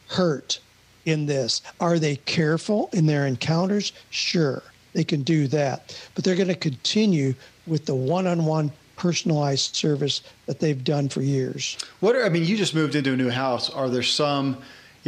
hurt 0.08 0.60
in 1.04 1.26
this. 1.26 1.62
Are 1.80 1.98
they 1.98 2.16
careful 2.16 2.88
in 2.92 3.06
their 3.06 3.26
encounters? 3.26 3.92
Sure, 4.10 4.62
they 4.92 5.04
can 5.04 5.22
do 5.22 5.46
that. 5.48 5.98
But 6.14 6.24
they're 6.24 6.36
going 6.36 6.48
to 6.48 6.54
continue 6.54 7.34
with 7.66 7.86
the 7.86 7.94
one 7.94 8.26
on 8.26 8.44
one 8.44 8.72
personalized 8.96 9.76
service 9.76 10.22
that 10.46 10.58
they've 10.58 10.82
done 10.82 11.08
for 11.08 11.22
years. 11.22 11.78
What 12.00 12.16
are, 12.16 12.24
I 12.24 12.28
mean, 12.28 12.44
you 12.44 12.56
just 12.56 12.74
moved 12.74 12.94
into 12.94 13.12
a 13.12 13.16
new 13.16 13.30
house. 13.30 13.70
Are 13.70 13.88
there 13.88 14.02
some, 14.02 14.58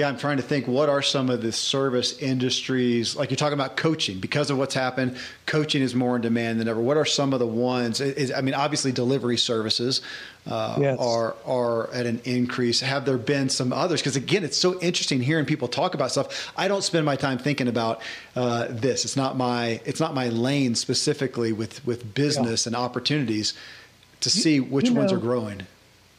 yeah, 0.00 0.08
I'm 0.08 0.16
trying 0.16 0.38
to 0.38 0.42
think, 0.42 0.66
what 0.66 0.88
are 0.88 1.02
some 1.02 1.28
of 1.28 1.42
the 1.42 1.52
service 1.52 2.18
industries, 2.18 3.16
like 3.16 3.28
you're 3.28 3.36
talking 3.36 3.52
about 3.52 3.76
coaching, 3.76 4.18
because 4.18 4.48
of 4.48 4.56
what's 4.56 4.74
happened, 4.74 5.18
coaching 5.44 5.82
is 5.82 5.94
more 5.94 6.16
in 6.16 6.22
demand 6.22 6.58
than 6.58 6.68
ever. 6.68 6.80
What 6.80 6.96
are 6.96 7.04
some 7.04 7.34
of 7.34 7.38
the 7.38 7.46
ones, 7.46 8.00
is, 8.00 8.32
I 8.32 8.40
mean, 8.40 8.54
obviously 8.54 8.92
delivery 8.92 9.36
services 9.36 10.00
uh, 10.46 10.78
yes. 10.80 10.98
are, 10.98 11.36
are 11.44 11.92
at 11.92 12.06
an 12.06 12.22
increase. 12.24 12.80
Have 12.80 13.04
there 13.04 13.18
been 13.18 13.50
some 13.50 13.74
others? 13.74 14.00
Because 14.00 14.16
again, 14.16 14.42
it's 14.42 14.56
so 14.56 14.80
interesting 14.80 15.20
hearing 15.20 15.44
people 15.44 15.68
talk 15.68 15.92
about 15.92 16.10
stuff. 16.10 16.50
I 16.56 16.66
don't 16.66 16.82
spend 16.82 17.04
my 17.04 17.16
time 17.16 17.36
thinking 17.36 17.68
about 17.68 18.00
uh, 18.34 18.68
this. 18.70 19.04
It's 19.04 19.18
not 19.18 19.36
my, 19.36 19.82
it's 19.84 20.00
not 20.00 20.14
my 20.14 20.30
lane 20.30 20.74
specifically 20.76 21.52
with, 21.52 21.86
with 21.86 22.14
business 22.14 22.64
yeah. 22.64 22.70
and 22.70 22.76
opportunities 22.76 23.52
to 24.20 24.30
see 24.30 24.60
which 24.60 24.86
you 24.86 24.94
know, 24.94 25.00
ones 25.00 25.12
are 25.12 25.18
growing. 25.18 25.66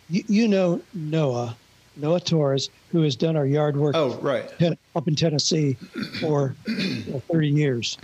You, 0.08 0.24
you 0.28 0.48
know, 0.48 0.82
Noah, 0.94 1.58
Noah 2.02 2.20
Torres, 2.20 2.70
who 2.92 3.02
has 3.04 3.16
done 3.16 3.36
our 3.38 3.46
yard 3.46 3.78
work. 3.78 3.96
Oh, 3.96 4.16
right. 4.18 4.52
Up 4.96 5.08
in 5.08 5.16
Tennessee 5.16 5.76
for 6.20 6.56
you 6.68 7.04
know, 7.08 7.20
30 7.32 7.48
years. 7.50 7.98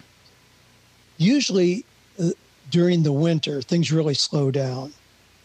Usually 1.18 1.84
uh, 2.22 2.30
during 2.70 3.04
the 3.04 3.12
winter, 3.12 3.62
things 3.62 3.92
really 3.92 4.14
slow 4.14 4.52
down, 4.52 4.94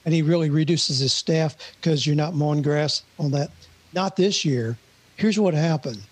and 0.04 0.14
he 0.14 0.22
really 0.22 0.50
reduces 0.50 0.98
his 0.98 1.12
staff 1.12 1.56
because 1.80 2.06
you're 2.06 2.14
not 2.16 2.34
mowing 2.34 2.62
grass 2.62 3.02
on 3.18 3.30
that. 3.32 3.50
Not 3.94 4.16
this 4.16 4.44
year. 4.44 4.76
Here's 5.16 5.38
what 5.38 5.54
happened. 5.54 6.02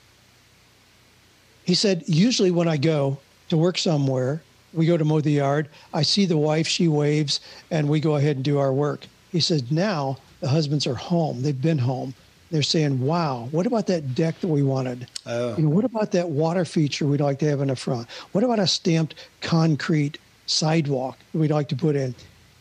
He 1.64 1.74
said, 1.74 2.02
usually 2.06 2.50
when 2.50 2.68
I 2.68 2.76
go 2.76 3.18
to 3.48 3.56
work 3.56 3.78
somewhere, 3.78 4.42
we 4.72 4.86
go 4.86 4.96
to 4.96 5.04
mow 5.04 5.20
the 5.20 5.32
yard. 5.32 5.68
I 5.92 6.02
see 6.02 6.26
the 6.26 6.36
wife, 6.36 6.66
she 6.66 6.88
waves, 6.88 7.40
and 7.70 7.88
we 7.88 8.00
go 8.00 8.16
ahead 8.16 8.36
and 8.36 8.44
do 8.44 8.58
our 8.58 8.72
work. 8.72 9.06
He 9.30 9.40
said, 9.40 9.70
now 9.70 10.18
the 10.40 10.48
husbands 10.48 10.86
are 10.86 10.94
home. 10.94 11.42
They've 11.42 11.60
been 11.60 11.78
home. 11.78 12.14
They're 12.50 12.62
saying, 12.62 13.00
wow, 13.00 13.48
what 13.52 13.66
about 13.66 13.86
that 13.86 14.14
deck 14.14 14.40
that 14.40 14.48
we 14.48 14.62
wanted? 14.62 15.06
Oh. 15.26 15.56
You 15.56 15.64
know, 15.64 15.70
what 15.70 15.84
about 15.84 16.12
that 16.12 16.30
water 16.30 16.64
feature 16.64 17.06
we'd 17.06 17.20
like 17.20 17.38
to 17.40 17.48
have 17.48 17.60
in 17.60 17.68
the 17.68 17.76
front? 17.76 18.08
What 18.32 18.42
about 18.42 18.58
a 18.58 18.66
stamped 18.66 19.14
concrete 19.40 20.18
sidewalk 20.46 21.18
we'd 21.32 21.50
like 21.50 21.68
to 21.68 21.76
put 21.76 21.94
in? 21.94 22.14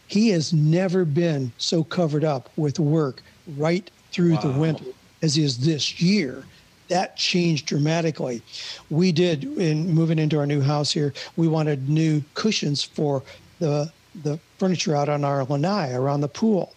He 0.07 0.29
has 0.29 0.53
never 0.53 1.05
been 1.05 1.51
so 1.57 1.83
covered 1.83 2.23
up 2.23 2.49
with 2.55 2.79
work 2.79 3.23
right 3.57 3.89
through 4.11 4.35
wow. 4.35 4.41
the 4.41 4.59
winter 4.59 4.85
as 5.21 5.35
he 5.35 5.43
is 5.43 5.65
this 5.65 6.01
year 6.01 6.43
that 6.89 7.15
changed 7.15 7.67
dramatically. 7.67 8.41
We 8.89 9.11
did 9.11 9.43
in 9.57 9.93
moving 9.93 10.19
into 10.19 10.37
our 10.37 10.45
new 10.45 10.61
house 10.61 10.91
here. 10.91 11.13
We 11.37 11.47
wanted 11.47 11.87
new 11.87 12.23
cushions 12.33 12.83
for 12.83 13.23
the 13.59 13.91
the 14.23 14.39
furniture 14.57 14.95
out 14.95 15.07
on 15.07 15.23
our 15.23 15.45
lanai 15.45 15.93
around 15.93 16.21
the 16.21 16.27
pool. 16.27 16.73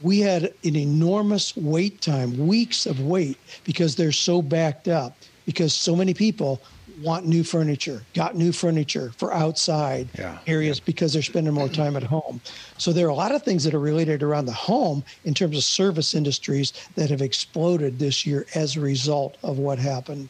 We 0.00 0.20
had 0.20 0.52
an 0.64 0.76
enormous 0.76 1.56
wait 1.56 2.00
time, 2.00 2.46
weeks 2.46 2.86
of 2.86 3.00
wait, 3.00 3.38
because 3.64 3.96
they're 3.96 4.12
so 4.12 4.42
backed 4.42 4.88
up. 4.88 5.16
Because 5.46 5.72
so 5.72 5.94
many 5.94 6.12
people 6.12 6.60
want 7.02 7.26
new 7.26 7.44
furniture, 7.44 8.02
got 8.14 8.34
new 8.34 8.52
furniture 8.52 9.12
for 9.16 9.32
outside 9.32 10.08
yeah. 10.18 10.38
areas 10.46 10.80
because 10.80 11.12
they're 11.12 11.22
spending 11.22 11.52
more 11.52 11.68
time 11.68 11.96
at 11.96 12.02
home. 12.02 12.40
So 12.78 12.92
there 12.92 13.06
are 13.06 13.10
a 13.10 13.14
lot 13.14 13.32
of 13.32 13.42
things 13.42 13.64
that 13.64 13.74
are 13.74 13.80
related 13.80 14.22
around 14.22 14.46
the 14.46 14.52
home 14.52 15.04
in 15.24 15.34
terms 15.34 15.56
of 15.56 15.64
service 15.64 16.14
industries 16.14 16.72
that 16.94 17.10
have 17.10 17.22
exploded 17.22 17.98
this 17.98 18.26
year 18.26 18.46
as 18.54 18.76
a 18.76 18.80
result 18.80 19.36
of 19.42 19.58
what 19.58 19.78
happened. 19.78 20.28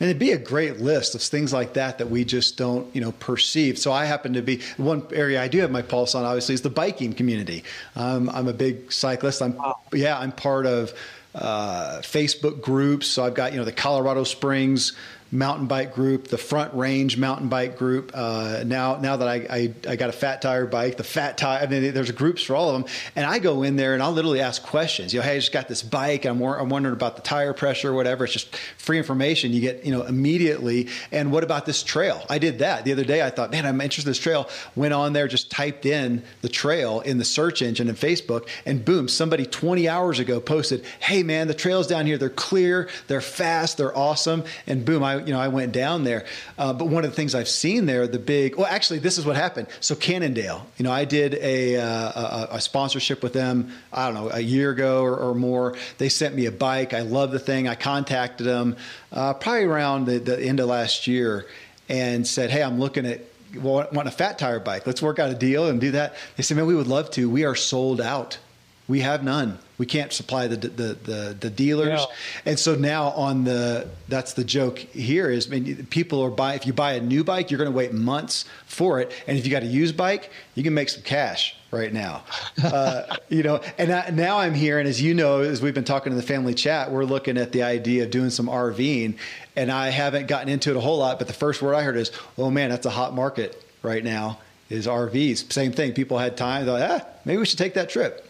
And 0.00 0.08
it'd 0.08 0.18
be 0.18 0.32
a 0.32 0.38
great 0.38 0.80
list 0.80 1.14
of 1.14 1.22
things 1.22 1.52
like 1.52 1.74
that 1.74 1.98
that 1.98 2.10
we 2.10 2.24
just 2.24 2.56
don't, 2.56 2.94
you 2.94 3.00
know, 3.00 3.12
perceive. 3.12 3.78
So 3.78 3.92
I 3.92 4.04
happen 4.04 4.32
to 4.34 4.42
be 4.42 4.60
one 4.76 5.06
area 5.12 5.42
I 5.42 5.48
do 5.48 5.58
have 5.60 5.70
my 5.70 5.82
pulse 5.82 6.14
on. 6.14 6.24
Obviously, 6.24 6.54
is 6.54 6.62
the 6.62 6.70
biking 6.70 7.12
community. 7.12 7.64
Um, 7.96 8.28
I'm 8.30 8.48
a 8.48 8.52
big 8.52 8.92
cyclist. 8.92 9.42
I'm, 9.42 9.56
wow. 9.56 9.78
yeah, 9.92 10.18
I'm 10.18 10.32
part 10.32 10.66
of 10.66 10.92
uh, 11.34 12.00
Facebook 12.02 12.60
groups. 12.60 13.06
So 13.06 13.24
I've 13.24 13.34
got, 13.34 13.52
you 13.52 13.58
know, 13.58 13.64
the 13.64 13.72
Colorado 13.72 14.24
Springs 14.24 14.92
mountain 15.34 15.66
bike 15.66 15.92
group, 15.94 16.28
the 16.28 16.38
Front 16.38 16.72
Range 16.74 17.16
mountain 17.18 17.48
bike 17.48 17.76
group. 17.76 18.12
Uh, 18.14 18.62
now, 18.64 18.96
now 18.96 19.16
that 19.16 19.26
I, 19.26 19.34
I, 19.50 19.74
I, 19.88 19.96
got 19.96 20.08
a 20.08 20.12
fat 20.12 20.40
tire 20.40 20.64
bike, 20.64 20.96
the 20.96 21.04
fat 21.04 21.36
tire. 21.36 21.60
I 21.60 21.66
mean, 21.66 21.92
there's 21.92 22.10
groups 22.12 22.44
for 22.44 22.54
all 22.54 22.70
of 22.70 22.80
them, 22.80 22.92
and 23.16 23.26
I 23.26 23.40
go 23.40 23.64
in 23.64 23.74
there 23.74 23.94
and 23.94 24.02
I'll 24.02 24.12
literally 24.12 24.40
ask 24.40 24.62
questions. 24.62 25.12
You 25.12 25.20
know, 25.20 25.24
hey, 25.24 25.32
I 25.32 25.38
just 25.38 25.52
got 25.52 25.66
this 25.66 25.82
bike. 25.82 26.24
I'm, 26.24 26.40
I'm 26.40 26.68
wondering 26.68 26.94
about 26.94 27.16
the 27.16 27.22
tire 27.22 27.52
pressure 27.52 27.90
or 27.90 27.94
whatever. 27.94 28.24
It's 28.24 28.32
just 28.32 28.54
free 28.78 28.96
information 28.96 29.52
you 29.52 29.60
get, 29.60 29.84
you 29.84 29.90
know, 29.90 30.04
immediately. 30.04 30.88
And 31.10 31.32
what 31.32 31.42
about 31.42 31.66
this 31.66 31.82
trail? 31.82 32.24
I 32.30 32.38
did 32.38 32.60
that 32.60 32.84
the 32.84 32.92
other 32.92 33.04
day. 33.04 33.20
I 33.20 33.30
thought, 33.30 33.50
man, 33.50 33.66
I'm 33.66 33.80
interested 33.80 34.06
in 34.06 34.10
this 34.10 34.20
trail. 34.20 34.48
Went 34.76 34.94
on 34.94 35.14
there, 35.14 35.26
just 35.26 35.50
typed 35.50 35.84
in 35.84 36.22
the 36.42 36.48
trail 36.48 37.00
in 37.00 37.18
the 37.18 37.24
search 37.24 37.60
engine 37.60 37.88
in 37.88 37.96
Facebook, 37.96 38.48
and 38.64 38.84
boom, 38.84 39.08
somebody 39.08 39.46
20 39.46 39.88
hours 39.88 40.20
ago 40.20 40.40
posted, 40.40 40.84
hey, 41.00 41.24
man, 41.24 41.48
the 41.48 41.54
trails 41.54 41.88
down 41.88 42.06
here, 42.06 42.18
they're 42.18 42.30
clear, 42.30 42.88
they're 43.08 43.20
fast, 43.20 43.78
they're 43.78 43.96
awesome, 43.96 44.44
and 44.68 44.84
boom, 44.84 45.02
I 45.02 45.23
you 45.26 45.32
know 45.32 45.40
I 45.40 45.48
went 45.48 45.72
down 45.72 46.04
there. 46.04 46.24
Uh, 46.58 46.72
but 46.72 46.86
one 46.86 47.04
of 47.04 47.10
the 47.10 47.16
things 47.16 47.34
I've 47.34 47.48
seen 47.48 47.86
there, 47.86 48.06
the 48.06 48.18
big 48.18 48.56
well, 48.56 48.66
actually, 48.66 48.98
this 48.98 49.18
is 49.18 49.26
what 49.26 49.36
happened. 49.36 49.68
So 49.80 49.94
Cannondale, 49.94 50.66
you 50.76 50.84
know, 50.84 50.92
I 50.92 51.04
did 51.04 51.34
a, 51.34 51.76
uh, 51.76 51.86
a, 51.86 52.48
a 52.52 52.60
sponsorship 52.60 53.22
with 53.22 53.32
them. 53.32 53.72
I 53.92 54.06
don't 54.06 54.14
know 54.14 54.30
a 54.30 54.40
year 54.40 54.70
ago 54.70 55.02
or, 55.02 55.16
or, 55.16 55.34
more. 55.34 55.76
They 55.98 56.08
sent 56.08 56.34
me 56.34 56.46
a 56.46 56.52
bike. 56.52 56.94
I 56.94 57.00
love 57.00 57.32
the 57.32 57.38
thing. 57.38 57.68
I 57.68 57.74
contacted 57.74 58.46
them 58.46 58.76
uh, 59.12 59.34
probably 59.34 59.64
around 59.64 60.06
the, 60.06 60.18
the 60.18 60.40
end 60.40 60.60
of 60.60 60.68
last 60.68 61.06
year 61.06 61.46
and 61.88 62.26
said, 62.26 62.50
hey, 62.50 62.62
I'm 62.62 62.78
looking 62.78 63.06
at 63.06 63.20
well, 63.56 63.86
want 63.92 64.08
a 64.08 64.10
fat 64.10 64.38
tire 64.38 64.60
bike. 64.60 64.86
Let's 64.86 65.02
work 65.02 65.18
out 65.18 65.30
a 65.30 65.34
deal 65.34 65.68
and 65.68 65.80
do 65.80 65.92
that. 65.92 66.14
They 66.36 66.42
said, 66.42 66.56
man, 66.56 66.66
we 66.66 66.74
would 66.74 66.88
love 66.88 67.10
to. 67.12 67.30
We 67.30 67.44
are 67.44 67.54
sold 67.54 68.00
out. 68.00 68.38
We 68.86 69.00
have 69.00 69.24
none. 69.24 69.58
We 69.78 69.86
can't 69.86 70.12
supply 70.12 70.46
the 70.46 70.56
the 70.56 70.94
the, 70.94 71.36
the 71.40 71.50
dealers, 71.50 72.00
yeah. 72.00 72.06
and 72.44 72.58
so 72.58 72.74
now 72.74 73.08
on 73.10 73.44
the 73.44 73.88
that's 74.08 74.34
the 74.34 74.44
joke 74.44 74.78
here 74.78 75.30
is 75.30 75.46
I 75.48 75.58
mean, 75.58 75.86
people 75.86 76.22
are 76.22 76.30
buying. 76.30 76.58
If 76.58 76.66
you 76.66 76.74
buy 76.74 76.92
a 76.92 77.00
new 77.00 77.24
bike, 77.24 77.50
you're 77.50 77.58
going 77.58 77.70
to 77.70 77.76
wait 77.76 77.92
months 77.94 78.44
for 78.66 79.00
it, 79.00 79.10
and 79.26 79.38
if 79.38 79.46
you 79.46 79.50
got 79.50 79.62
a 79.62 79.66
used 79.66 79.96
bike, 79.96 80.30
you 80.54 80.62
can 80.62 80.74
make 80.74 80.90
some 80.90 81.02
cash 81.02 81.56
right 81.70 81.92
now. 81.92 82.24
Uh, 82.62 83.16
you 83.30 83.42
know, 83.42 83.62
and 83.78 83.90
I, 83.90 84.10
now 84.10 84.38
I'm 84.38 84.54
here, 84.54 84.78
and 84.78 84.86
as 84.86 85.00
you 85.00 85.14
know, 85.14 85.40
as 85.40 85.62
we've 85.62 85.74
been 85.74 85.82
talking 85.82 86.12
in 86.12 86.18
the 86.18 86.22
family 86.22 86.54
chat, 86.54 86.92
we're 86.92 87.04
looking 87.04 87.38
at 87.38 87.50
the 87.50 87.62
idea 87.62 88.04
of 88.04 88.10
doing 88.10 88.30
some 88.30 88.46
RVing, 88.46 89.16
and 89.56 89.72
I 89.72 89.88
haven't 89.88 90.28
gotten 90.28 90.50
into 90.50 90.70
it 90.70 90.76
a 90.76 90.80
whole 90.80 90.98
lot, 90.98 91.18
but 91.18 91.26
the 91.26 91.34
first 91.34 91.62
word 91.62 91.74
I 91.74 91.82
heard 91.82 91.96
is, 91.96 92.12
"Oh 92.36 92.50
man, 92.50 92.68
that's 92.68 92.86
a 92.86 92.90
hot 92.90 93.14
market 93.14 93.64
right 93.82 94.04
now." 94.04 94.38
Is 94.70 94.86
RVs. 94.86 95.52
Same 95.52 95.72
thing. 95.72 95.92
People 95.92 96.16
had 96.18 96.38
time. 96.38 96.64
They're 96.64 96.80
like, 96.80 97.02
ah, 97.02 97.06
maybe 97.26 97.36
we 97.36 97.44
should 97.44 97.58
take 97.58 97.74
that 97.74 97.90
trip 97.90 98.23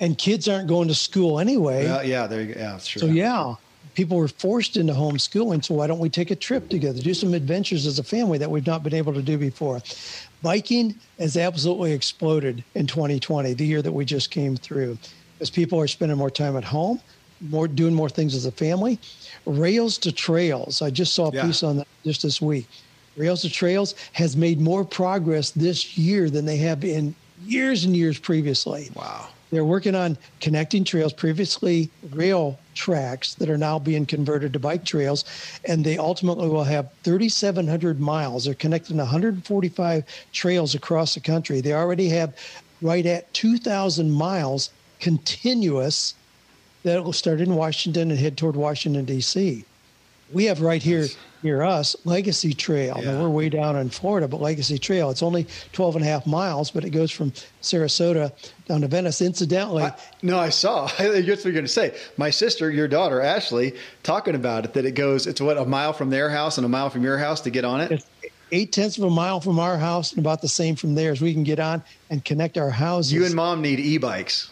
and 0.00 0.16
kids 0.16 0.48
aren't 0.48 0.66
going 0.66 0.88
to 0.88 0.94
school 0.94 1.38
anyway. 1.38 1.84
Yeah, 1.84 2.02
yeah, 2.02 2.26
there 2.26 2.42
you 2.42 2.54
go. 2.54 2.60
Yeah, 2.60 2.78
true. 2.82 3.00
So 3.00 3.06
yeah, 3.06 3.54
people 3.94 4.16
were 4.16 4.28
forced 4.28 4.76
into 4.76 4.94
homeschooling. 4.94 5.64
So 5.64 5.74
why 5.74 5.86
don't 5.86 5.98
we 5.98 6.08
take 6.08 6.30
a 6.30 6.36
trip 6.36 6.68
together, 6.68 7.00
do 7.00 7.14
some 7.14 7.34
adventures 7.34 7.86
as 7.86 7.98
a 7.98 8.04
family 8.04 8.38
that 8.38 8.50
we've 8.50 8.66
not 8.66 8.82
been 8.82 8.94
able 8.94 9.12
to 9.12 9.22
do 9.22 9.36
before? 9.36 9.80
Biking 10.42 10.98
has 11.18 11.36
absolutely 11.36 11.92
exploded 11.92 12.64
in 12.74 12.86
2020, 12.86 13.52
the 13.54 13.66
year 13.66 13.82
that 13.82 13.92
we 13.92 14.04
just 14.04 14.30
came 14.30 14.56
through, 14.56 14.96
as 15.40 15.50
people 15.50 15.78
are 15.78 15.86
spending 15.86 16.16
more 16.16 16.30
time 16.30 16.56
at 16.56 16.64
home, 16.64 17.00
more 17.42 17.68
doing 17.68 17.94
more 17.94 18.08
things 18.08 18.34
as 18.34 18.46
a 18.46 18.52
family. 18.52 18.98
Rails 19.44 19.98
to 19.98 20.12
Trails. 20.12 20.82
I 20.82 20.90
just 20.90 21.14
saw 21.14 21.30
a 21.30 21.34
yeah. 21.34 21.46
piece 21.46 21.62
on 21.62 21.78
that 21.78 21.86
just 22.04 22.22
this 22.22 22.40
week. 22.40 22.68
Rails 23.16 23.42
to 23.42 23.50
Trails 23.50 23.94
has 24.12 24.36
made 24.36 24.60
more 24.60 24.84
progress 24.84 25.50
this 25.50 25.98
year 25.98 26.30
than 26.30 26.46
they 26.46 26.56
have 26.56 26.84
in 26.84 27.14
years 27.44 27.84
and 27.84 27.96
years 27.96 28.18
previously. 28.18 28.90
Wow. 28.94 29.28
They're 29.50 29.64
working 29.64 29.94
on 29.94 30.16
connecting 30.40 30.84
trails, 30.84 31.12
previously 31.12 31.90
rail 32.10 32.58
tracks 32.74 33.34
that 33.34 33.50
are 33.50 33.58
now 33.58 33.78
being 33.78 34.06
converted 34.06 34.52
to 34.52 34.58
bike 34.58 34.84
trails, 34.84 35.24
and 35.64 35.84
they 35.84 35.98
ultimately 35.98 36.48
will 36.48 36.64
have 36.64 36.90
3,700 37.02 38.00
miles. 38.00 38.44
They're 38.44 38.54
connecting 38.54 38.98
145 38.98 40.04
trails 40.32 40.74
across 40.74 41.14
the 41.14 41.20
country. 41.20 41.60
They 41.60 41.74
already 41.74 42.08
have 42.10 42.34
right 42.80 43.04
at 43.06 43.32
2,000 43.34 44.10
miles 44.10 44.70
continuous 45.00 46.14
that 46.82 47.04
will 47.04 47.12
start 47.12 47.40
in 47.40 47.54
Washington 47.54 48.10
and 48.10 48.18
head 48.18 48.36
toward 48.36 48.56
Washington, 48.56 49.04
D.C. 49.04 49.64
We 50.32 50.44
have 50.44 50.60
right 50.60 50.82
here 50.82 51.08
near 51.42 51.62
us, 51.62 51.96
Legacy 52.04 52.52
Trail. 52.52 52.96
Yeah. 52.98 53.12
Now 53.12 53.22
we're 53.22 53.30
way 53.30 53.48
down 53.48 53.76
in 53.76 53.90
Florida, 53.90 54.28
but 54.28 54.40
Legacy 54.40 54.78
Trail, 54.78 55.10
it's 55.10 55.22
only 55.22 55.46
12 55.72 55.96
and 55.96 56.04
a 56.04 56.08
half 56.08 56.26
miles, 56.26 56.70
but 56.70 56.84
it 56.84 56.90
goes 56.90 57.10
from 57.10 57.32
Sarasota 57.62 58.32
down 58.66 58.82
to 58.82 58.88
Venice. 58.88 59.20
Incidentally, 59.20 59.84
I, 59.84 59.96
no, 60.22 60.38
I 60.38 60.50
saw. 60.50 60.84
I 60.98 61.20
guess 61.20 61.38
what 61.38 61.44
you're 61.46 61.52
going 61.52 61.64
to 61.64 61.68
say. 61.68 61.96
My 62.16 62.30
sister, 62.30 62.70
your 62.70 62.88
daughter, 62.88 63.20
Ashley, 63.20 63.74
talking 64.02 64.34
about 64.34 64.64
it, 64.64 64.74
that 64.74 64.84
it 64.84 64.94
goes, 64.94 65.26
it's 65.26 65.40
what, 65.40 65.58
a 65.58 65.64
mile 65.64 65.92
from 65.92 66.10
their 66.10 66.30
house 66.30 66.58
and 66.58 66.64
a 66.64 66.68
mile 66.68 66.90
from 66.90 67.02
your 67.02 67.18
house 67.18 67.40
to 67.42 67.50
get 67.50 67.64
on 67.64 67.80
it? 67.80 67.92
It's 67.92 68.06
eight 68.52 68.72
tenths 68.72 68.98
of 68.98 69.04
a 69.04 69.10
mile 69.10 69.40
from 69.40 69.58
our 69.58 69.78
house 69.78 70.12
and 70.12 70.20
about 70.20 70.42
the 70.42 70.48
same 70.48 70.76
from 70.76 70.94
theirs. 70.94 71.20
We 71.20 71.32
can 71.32 71.44
get 71.44 71.58
on 71.58 71.82
and 72.08 72.24
connect 72.24 72.58
our 72.58 72.70
houses. 72.70 73.12
You 73.12 73.24
and 73.24 73.34
mom 73.34 73.62
need 73.62 73.80
e 73.80 73.98
bikes. 73.98 74.50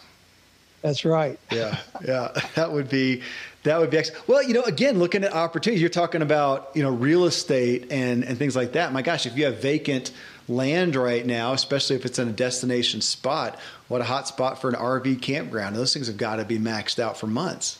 That's 0.81 1.03
right. 1.03 1.37
Yeah, 1.51 1.77
yeah, 2.05 2.31
that 2.55 2.71
would 2.71 2.89
be 2.89 3.21
that 3.63 3.79
would 3.79 3.89
be 3.89 3.97
excellent. 3.97 4.27
Well, 4.27 4.43
you 4.43 4.53
know, 4.53 4.63
again, 4.63 4.99
looking 4.99 5.23
at 5.23 5.33
opportunities, 5.33 5.81
you're 5.81 5.89
talking 5.89 6.21
about, 6.21 6.71
you 6.75 6.83
know, 6.83 6.91
real 6.91 7.25
estate 7.25 7.91
and, 7.91 8.23
and 8.23 8.37
things 8.37 8.55
like 8.55 8.73
that. 8.73 8.93
My 8.93 9.01
gosh, 9.01 9.25
if 9.25 9.37
you 9.37 9.45
have 9.45 9.61
vacant 9.61 10.11
land 10.47 10.95
right 10.95 11.25
now, 11.25 11.53
especially 11.53 11.95
if 11.95 12.05
it's 12.05 12.19
in 12.19 12.27
a 12.29 12.31
destination 12.31 13.01
spot, 13.01 13.59
what 13.87 14.01
a 14.01 14.05
hot 14.05 14.27
spot 14.27 14.61
for 14.61 14.69
an 14.69 14.75
RV 14.75 15.21
campground. 15.21 15.75
Those 15.75 15.93
things 15.93 16.07
have 16.07 16.17
got 16.17 16.37
to 16.37 16.45
be 16.45 16.57
maxed 16.57 16.99
out 16.99 17.17
for 17.17 17.27
months. 17.27 17.79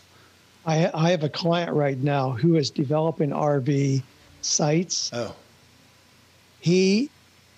I, 0.65 0.91
I 0.93 1.11
have 1.11 1.23
a 1.23 1.29
client 1.29 1.73
right 1.73 1.97
now 1.97 2.31
who 2.31 2.57
is 2.57 2.69
developing 2.69 3.29
RV 3.29 4.03
sites. 4.41 5.09
Oh. 5.13 5.33
He 6.59 7.09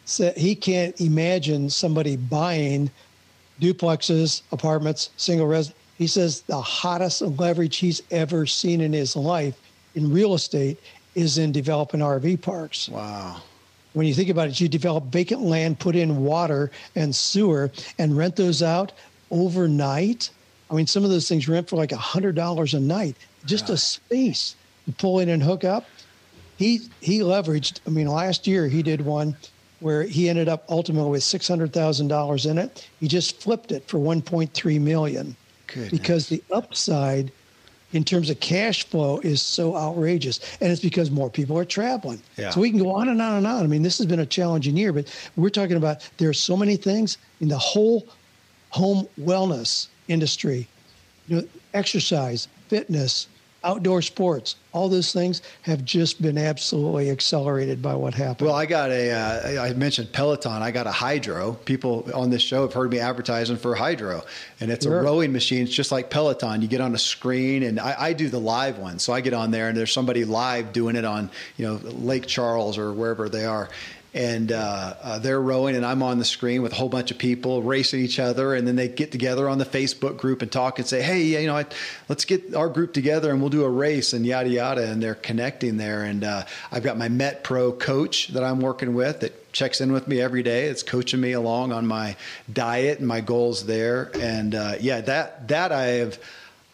said 0.05 0.37
he 0.37 0.55
can't 0.55 0.99
imagine 1.01 1.69
somebody 1.69 2.15
buying 2.17 2.91
duplexes, 3.59 4.43
apartments, 4.51 5.09
single 5.17 5.47
res 5.47 5.73
he 6.01 6.07
says 6.07 6.41
the 6.41 6.59
hottest 6.59 7.21
leverage 7.21 7.77
he's 7.77 8.01
ever 8.09 8.47
seen 8.47 8.81
in 8.81 8.91
his 8.91 9.15
life 9.15 9.55
in 9.93 10.11
real 10.11 10.33
estate 10.33 10.79
is 11.13 11.37
in 11.37 11.51
developing 11.51 11.99
RV 11.99 12.41
parks. 12.41 12.89
Wow. 12.89 13.41
When 13.93 14.07
you 14.07 14.13
think 14.15 14.29
about 14.29 14.47
it, 14.47 14.59
you 14.59 14.67
develop 14.67 15.05
vacant 15.05 15.41
land, 15.41 15.79
put 15.79 15.95
in 15.95 16.23
water 16.23 16.71
and 16.95 17.15
sewer, 17.15 17.71
and 17.99 18.17
rent 18.17 18.35
those 18.35 18.63
out 18.63 18.93
overnight. 19.29 20.31
I 20.71 20.73
mean, 20.73 20.87
some 20.87 21.03
of 21.03 21.11
those 21.11 21.29
things 21.29 21.47
rent 21.47 21.69
for 21.69 21.75
like 21.75 21.91
a 21.91 21.97
hundred 21.97 22.33
dollars 22.33 22.73
a 22.73 22.79
night, 22.79 23.15
just 23.45 23.69
a 23.69 23.77
space 23.77 24.55
to 24.85 24.93
pull 24.93 25.19
in 25.19 25.29
and 25.29 25.43
hook 25.43 25.63
up. 25.63 25.85
He 26.57 26.79
he 27.01 27.19
leveraged. 27.19 27.79
I 27.85 27.91
mean, 27.91 28.07
last 28.07 28.47
year 28.47 28.67
he 28.67 28.81
did 28.81 29.01
one 29.01 29.35
where 29.81 30.03
he 30.03 30.29
ended 30.29 30.47
up 30.49 30.63
ultimately 30.67 31.11
with 31.11 31.23
six 31.23 31.47
hundred 31.47 31.73
thousand 31.73 32.07
dollars 32.07 32.47
in 32.47 32.57
it. 32.57 32.87
He 32.99 33.07
just 33.07 33.39
flipped 33.39 33.71
it 33.71 33.87
for 33.87 33.99
one 33.99 34.23
point 34.23 34.53
three 34.53 34.79
million 34.79 35.35
Goodness. 35.73 35.91
because 35.91 36.29
the 36.29 36.43
upside 36.51 37.31
in 37.93 38.03
terms 38.03 38.29
of 38.29 38.39
cash 38.39 38.85
flow 38.85 39.19
is 39.19 39.41
so 39.41 39.75
outrageous. 39.75 40.39
And 40.61 40.71
it's 40.71 40.81
because 40.81 41.11
more 41.11 41.29
people 41.29 41.57
are 41.57 41.65
traveling. 41.65 42.21
Yeah. 42.37 42.49
So 42.51 42.61
we 42.61 42.69
can 42.69 42.79
go 42.79 42.91
on 42.91 43.09
and 43.09 43.21
on 43.21 43.35
and 43.35 43.47
on. 43.47 43.63
I 43.63 43.67
mean, 43.67 43.83
this 43.83 43.97
has 43.97 44.07
been 44.07 44.19
a 44.19 44.25
challenging 44.25 44.77
year, 44.77 44.93
but 44.93 45.13
we're 45.35 45.49
talking 45.49 45.77
about 45.77 46.09
there 46.17 46.29
are 46.29 46.33
so 46.33 46.55
many 46.55 46.75
things 46.77 47.17
in 47.41 47.47
the 47.47 47.57
whole 47.57 48.07
home 48.69 49.07
wellness 49.19 49.87
industry, 50.07 50.67
you 51.27 51.37
know, 51.37 51.47
exercise, 51.73 52.47
fitness, 52.69 53.27
outdoor 53.63 54.01
sports, 54.01 54.55
all 54.73 54.89
those 54.89 55.13
things 55.13 55.41
have 55.63 55.85
just 55.85 56.21
been 56.21 56.37
absolutely 56.37 57.09
accelerated 57.11 57.81
by 57.81 57.93
what 57.93 58.13
happened. 58.13 58.47
Well, 58.47 58.55
I 58.55 58.65
got 58.65 58.89
a. 58.89 59.11
Uh, 59.11 59.63
I 59.65 59.73
mentioned 59.73 60.11
Peloton. 60.13 60.61
I 60.61 60.71
got 60.71 60.87
a 60.87 60.91
Hydrow. 60.91 61.53
People 61.65 62.09
on 62.15 62.29
this 62.29 62.41
show 62.41 62.61
have 62.63 62.73
heard 62.73 62.89
me 62.91 62.99
advertising 62.99 63.57
for 63.57 63.75
Hydrow, 63.75 64.23
and 64.59 64.71
it's 64.71 64.85
Sure. 64.85 64.99
a 64.99 65.03
rowing 65.03 65.31
machine. 65.31 65.63
It's 65.63 65.73
just 65.73 65.91
like 65.91 66.09
Peloton. 66.09 66.61
You 66.61 66.67
get 66.67 66.81
on 66.81 66.95
a 66.95 66.99
screen, 66.99 67.63
and 67.63 67.79
I, 67.79 67.95
I 67.99 68.13
do 68.13 68.29
the 68.29 68.39
live 68.39 68.79
one. 68.79 68.97
So 68.99 69.13
I 69.13 69.21
get 69.21 69.33
on 69.33 69.51
there, 69.51 69.67
and 69.69 69.77
there's 69.77 69.91
somebody 69.93 70.25
live 70.25 70.73
doing 70.73 70.95
it 70.95 71.05
on, 71.05 71.29
you 71.57 71.67
know, 71.67 71.75
Lake 71.83 72.25
Charles 72.25 72.77
or 72.77 72.93
wherever 72.93 73.29
they 73.29 73.45
are. 73.45 73.69
And 74.13 74.51
uh, 74.51 74.93
uh, 75.01 75.19
they're 75.19 75.41
rowing, 75.41 75.75
and 75.77 75.85
I'm 75.85 76.03
on 76.03 76.19
the 76.19 76.25
screen 76.25 76.61
with 76.61 76.73
a 76.73 76.75
whole 76.75 76.89
bunch 76.89 77.11
of 77.11 77.17
people 77.17 77.61
racing 77.61 78.01
each 78.01 78.19
other. 78.19 78.53
And 78.53 78.67
then 78.67 78.75
they 78.75 78.89
get 78.89 79.09
together 79.09 79.47
on 79.47 79.57
the 79.57 79.65
Facebook 79.65 80.17
group 80.17 80.41
and 80.41 80.51
talk 80.51 80.79
and 80.79 80.87
say, 80.87 81.01
"Hey, 81.01 81.23
you 81.23 81.47
know, 81.47 81.63
let's 82.09 82.25
get 82.25 82.53
our 82.53 82.67
group 82.67 82.93
together 82.93 83.31
and 83.31 83.39
we'll 83.39 83.49
do 83.49 83.63
a 83.63 83.69
race 83.69 84.11
and 84.11 84.25
yada 84.25 84.49
yada." 84.49 84.91
And 84.91 85.01
they're 85.01 85.15
connecting 85.15 85.77
there. 85.77 86.03
And 86.03 86.25
uh, 86.25 86.43
I've 86.73 86.83
got 86.83 86.97
my 86.97 87.07
MetPro 87.07 87.79
coach 87.79 88.27
that 88.29 88.43
I'm 88.43 88.59
working 88.59 88.93
with 88.95 89.21
that 89.21 89.51
checks 89.53 89.79
in 89.79 89.93
with 89.93 90.07
me 90.07 90.19
every 90.19 90.43
day. 90.43 90.65
It's 90.65 90.83
coaching 90.83 91.21
me 91.21 91.31
along 91.31 91.71
on 91.71 91.87
my 91.87 92.17
diet 92.51 92.99
and 92.99 93.07
my 93.07 93.21
goals 93.21 93.65
there. 93.65 94.11
And 94.19 94.55
uh, 94.55 94.73
yeah, 94.81 95.01
that 95.01 95.47
that 95.47 95.71
I 95.71 95.83
have. 95.83 96.19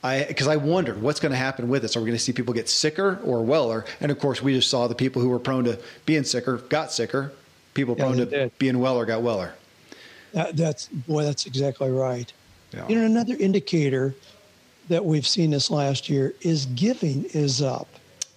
I 0.07 0.25
because 0.25 0.47
I 0.47 0.55
wondered 0.55 1.01
what's 1.01 1.19
going 1.19 1.31
to 1.31 1.37
happen 1.37 1.69
with 1.69 1.81
this. 1.81 1.95
Are 1.95 1.99
we 1.99 2.05
going 2.05 2.17
to 2.17 2.23
see 2.23 2.33
people 2.33 2.53
get 2.53 2.69
sicker 2.69 3.19
or 3.23 3.43
weller? 3.43 3.85
And 4.01 4.11
of 4.11 4.19
course, 4.19 4.41
we 4.41 4.53
just 4.53 4.69
saw 4.69 4.87
the 4.87 4.95
people 4.95 5.21
who 5.21 5.29
were 5.29 5.39
prone 5.39 5.63
to 5.65 5.79
being 6.05 6.23
sicker 6.23 6.57
got 6.57 6.91
sicker. 6.91 7.31
People 7.73 7.95
Yeah, 7.97 8.03
prone 8.05 8.17
to 8.17 8.25
did. 8.25 8.57
being 8.57 8.79
weller 8.79 9.05
got 9.05 9.21
weller. 9.21 9.53
That, 10.33 10.55
that's 10.57 10.87
boy, 10.87 11.23
that's 11.23 11.45
exactly 11.45 11.89
right. 11.89 12.31
Yeah. 12.73 12.87
You 12.87 12.95
know, 12.99 13.05
another 13.05 13.35
indicator 13.39 14.13
that 14.89 15.03
we've 15.03 15.27
seen 15.27 15.51
this 15.51 15.69
last 15.69 16.09
year 16.09 16.33
is 16.41 16.65
giving 16.67 17.25
is 17.33 17.61
up. 17.61 17.87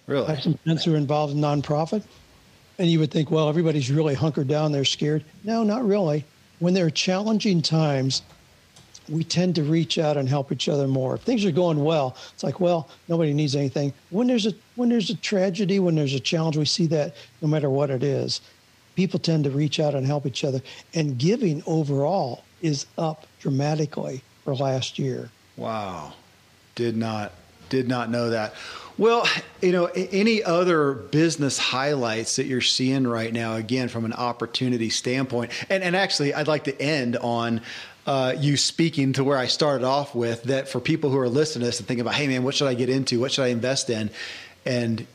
I 0.07 0.11
Really? 0.11 0.27
have 0.27 0.43
some 0.43 0.57
friends 0.63 0.83
who 0.83 0.93
are 0.93 0.97
involved 0.97 1.33
in 1.33 1.39
nonprofit, 1.41 2.03
and 2.79 2.89
you 2.89 2.99
would 2.99 3.11
think, 3.11 3.31
well, 3.31 3.47
everybody's 3.49 3.89
really 3.91 4.13
hunkered 4.15 4.47
down, 4.47 4.71
they're 4.71 4.83
scared. 4.85 5.23
No, 5.43 5.63
not 5.63 5.85
really. 5.85 6.25
When 6.59 6.73
there 6.73 6.85
are 6.85 6.89
challenging 6.91 7.61
times, 7.61 8.21
we 9.11 9.23
tend 9.23 9.55
to 9.55 9.63
reach 9.63 9.97
out 9.97 10.17
and 10.17 10.27
help 10.27 10.51
each 10.51 10.69
other 10.69 10.87
more. 10.87 11.15
If 11.15 11.21
things 11.21 11.45
are 11.45 11.51
going 11.51 11.83
well, 11.83 12.15
it's 12.33 12.43
like, 12.43 12.59
well, 12.59 12.89
nobody 13.07 13.33
needs 13.33 13.55
anything. 13.55 13.93
When 14.09 14.27
there's 14.27 14.45
a 14.45 14.53
when 14.75 14.89
there's 14.89 15.09
a 15.09 15.15
tragedy, 15.15 15.79
when 15.79 15.95
there's 15.95 16.13
a 16.13 16.19
challenge, 16.19 16.57
we 16.57 16.65
see 16.65 16.87
that 16.87 17.15
no 17.41 17.47
matter 17.47 17.69
what 17.69 17.89
it 17.89 18.03
is, 18.03 18.41
people 18.95 19.19
tend 19.19 19.43
to 19.43 19.51
reach 19.51 19.79
out 19.79 19.95
and 19.95 20.05
help 20.05 20.25
each 20.25 20.43
other. 20.43 20.61
And 20.93 21.17
giving 21.17 21.63
overall 21.65 22.43
is 22.61 22.85
up 22.97 23.25
dramatically 23.39 24.23
for 24.43 24.55
last 24.55 24.97
year. 24.97 25.29
Wow. 25.57 26.13
Did 26.75 26.95
not 26.95 27.33
did 27.69 27.87
not 27.87 28.09
know 28.09 28.29
that. 28.29 28.53
Well, 28.97 29.25
you 29.61 29.71
know, 29.71 29.85
any 29.85 30.43
other 30.43 30.93
business 30.93 31.57
highlights 31.57 32.35
that 32.35 32.45
you're 32.45 32.61
seeing 32.61 33.07
right 33.07 33.31
now, 33.31 33.55
again, 33.55 33.87
from 33.87 34.05
an 34.05 34.13
opportunity 34.13 34.89
standpoint? 34.89 35.51
And, 35.69 35.81
and 35.81 35.95
actually, 35.95 36.33
I'd 36.33 36.47
like 36.47 36.65
to 36.65 36.79
end 36.79 37.17
on 37.17 37.61
uh, 38.05 38.35
you 38.37 38.57
speaking 38.57 39.13
to 39.13 39.23
where 39.23 39.37
I 39.37 39.47
started 39.47 39.85
off 39.85 40.15
with 40.15 40.43
that 40.43 40.67
for 40.67 40.79
people 40.79 41.09
who 41.09 41.19
are 41.19 41.29
listening 41.29 41.61
to 41.61 41.65
this 41.67 41.79
and 41.79 41.87
thinking 41.87 42.01
about, 42.01 42.15
hey, 42.15 42.27
man, 42.27 42.43
what 42.43 42.55
should 42.55 42.67
I 42.67 42.73
get 42.73 42.89
into? 42.89 43.19
What 43.19 43.31
should 43.31 43.43
I 43.43 43.49
invest 43.49 43.89
in? 43.89 44.09
And 44.65 45.05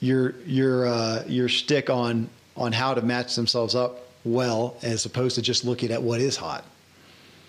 your 0.00 0.34
your 0.44 0.86
uh, 0.86 1.24
your 1.26 1.48
stick 1.48 1.88
on 1.90 2.28
on 2.56 2.72
how 2.72 2.94
to 2.94 3.02
match 3.02 3.34
themselves 3.34 3.74
up 3.74 4.00
well, 4.24 4.76
as 4.82 5.04
opposed 5.04 5.34
to 5.36 5.42
just 5.42 5.64
looking 5.64 5.90
at 5.90 6.02
what 6.02 6.20
is 6.20 6.36
hot. 6.36 6.64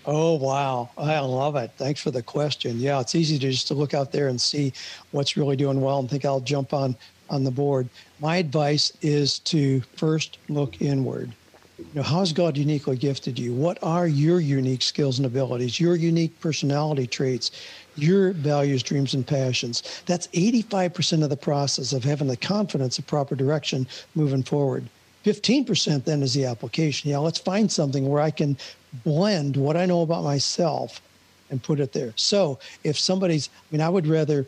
Oh 0.04 0.34
wow, 0.34 0.90
I 0.96 1.18
love 1.18 1.56
it. 1.56 1.72
Thanks 1.76 2.00
for 2.00 2.10
the 2.10 2.22
question. 2.22 2.78
Yeah, 2.78 3.00
it's 3.00 3.14
easy 3.14 3.38
to 3.38 3.50
just 3.50 3.68
to 3.68 3.74
look 3.74 3.92
out 3.92 4.12
there 4.12 4.28
and 4.28 4.40
see 4.40 4.72
what's 5.10 5.36
really 5.36 5.56
doing 5.56 5.80
well 5.80 5.98
and 5.98 6.08
think 6.08 6.24
I'll 6.24 6.40
jump 6.40 6.72
on 6.72 6.96
on 7.28 7.44
the 7.44 7.50
board. 7.50 7.88
My 8.20 8.36
advice 8.36 8.92
is 9.02 9.40
to 9.40 9.80
first 9.96 10.38
look 10.48 10.80
inward. 10.80 11.32
You 11.78 11.84
know, 11.94 12.02
how 12.02 12.20
has 12.20 12.32
God 12.32 12.56
uniquely 12.56 12.96
gifted 12.96 13.38
you? 13.38 13.52
What 13.52 13.78
are 13.82 14.08
your 14.08 14.40
unique 14.40 14.80
skills 14.80 15.18
and 15.18 15.26
abilities, 15.26 15.78
your 15.78 15.94
unique 15.94 16.38
personality 16.40 17.06
traits, 17.06 17.50
your 17.96 18.32
values, 18.32 18.82
dreams, 18.82 19.12
and 19.12 19.26
passions? 19.26 20.02
That's 20.06 20.26
85% 20.28 21.22
of 21.22 21.28
the 21.28 21.36
process 21.36 21.92
of 21.92 22.02
having 22.02 22.28
the 22.28 22.36
confidence 22.36 22.98
of 22.98 23.06
proper 23.06 23.34
direction 23.34 23.86
moving 24.14 24.42
forward. 24.42 24.88
15% 25.26 26.04
then 26.04 26.22
is 26.22 26.32
the 26.32 26.46
application. 26.46 27.10
Yeah, 27.10 27.18
let's 27.18 27.38
find 27.38 27.70
something 27.70 28.08
where 28.08 28.22
I 28.22 28.30
can 28.30 28.56
blend 29.04 29.56
what 29.56 29.76
I 29.76 29.84
know 29.84 30.00
about 30.00 30.24
myself 30.24 31.02
and 31.50 31.62
put 31.62 31.80
it 31.80 31.92
there. 31.92 32.14
So 32.16 32.58
if 32.84 32.98
somebody's, 32.98 33.50
I 33.54 33.64
mean, 33.70 33.80
I 33.82 33.90
would 33.90 34.06
rather 34.06 34.46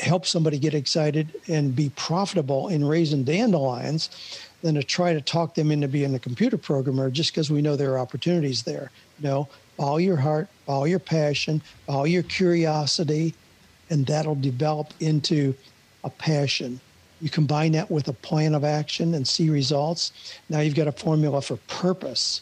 help 0.00 0.26
somebody 0.26 0.60
get 0.60 0.74
excited 0.74 1.40
and 1.48 1.74
be 1.74 1.90
profitable 1.96 2.68
in 2.68 2.84
raising 2.84 3.24
dandelions 3.24 4.10
than 4.62 4.76
to 4.76 4.82
try 4.82 5.12
to 5.12 5.20
talk 5.20 5.54
them 5.54 5.70
into 5.70 5.88
being 5.88 6.14
a 6.14 6.18
computer 6.18 6.56
programmer 6.56 7.10
just 7.10 7.32
because 7.32 7.50
we 7.50 7.60
know 7.60 7.76
there 7.76 7.92
are 7.92 7.98
opportunities 7.98 8.62
there. 8.62 8.90
No, 9.20 9.48
follow 9.76 9.98
your 9.98 10.16
heart, 10.16 10.48
follow 10.66 10.84
your 10.84 11.00
passion, 11.00 11.60
follow 11.86 12.04
your 12.04 12.22
curiosity, 12.22 13.34
and 13.90 14.06
that'll 14.06 14.36
develop 14.36 14.94
into 15.00 15.54
a 16.04 16.10
passion. 16.10 16.80
You 17.20 17.28
combine 17.28 17.72
that 17.72 17.90
with 17.90 18.08
a 18.08 18.12
plan 18.12 18.54
of 18.54 18.64
action 18.64 19.14
and 19.14 19.26
see 19.26 19.50
results. 19.50 20.38
Now 20.48 20.60
you've 20.60 20.74
got 20.74 20.88
a 20.88 20.92
formula 20.92 21.42
for 21.42 21.56
purpose. 21.68 22.40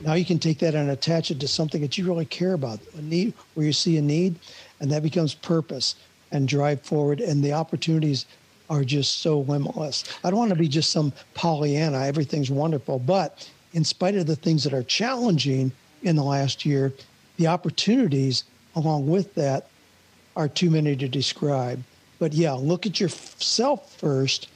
Now 0.00 0.14
you 0.14 0.24
can 0.24 0.38
take 0.38 0.58
that 0.58 0.74
and 0.74 0.90
attach 0.90 1.30
it 1.30 1.40
to 1.40 1.48
something 1.48 1.80
that 1.82 1.96
you 1.96 2.06
really 2.06 2.24
care 2.24 2.54
about, 2.54 2.80
a 2.96 3.02
need 3.02 3.34
where 3.54 3.66
you 3.66 3.72
see 3.72 3.96
a 3.96 4.02
need, 4.02 4.36
and 4.80 4.90
that 4.90 5.02
becomes 5.02 5.34
purpose 5.34 5.94
and 6.32 6.48
drive 6.48 6.82
forward. 6.82 7.20
And 7.20 7.42
the 7.44 7.52
opportunities 7.52 8.26
are 8.70 8.84
just 8.84 9.18
so 9.20 9.40
limitless. 9.40 10.04
I 10.22 10.30
don't 10.30 10.38
want 10.38 10.50
to 10.50 10.56
be 10.56 10.68
just 10.68 10.90
some 10.90 11.12
Pollyanna, 11.34 12.04
everything's 12.04 12.50
wonderful. 12.50 12.98
But 12.98 13.50
in 13.72 13.84
spite 13.84 14.14
of 14.14 14.26
the 14.26 14.36
things 14.36 14.64
that 14.64 14.72
are 14.72 14.82
challenging 14.82 15.72
in 16.02 16.16
the 16.16 16.22
last 16.22 16.64
year, 16.64 16.92
the 17.36 17.46
opportunities 17.46 18.44
along 18.76 19.08
with 19.08 19.34
that 19.34 19.68
are 20.36 20.48
too 20.48 20.70
many 20.70 20.96
to 20.96 21.08
describe. 21.08 21.82
But 22.18 22.32
yeah, 22.32 22.52
look 22.52 22.86
at 22.86 23.00
yourself 23.00 23.92
first 23.96 24.48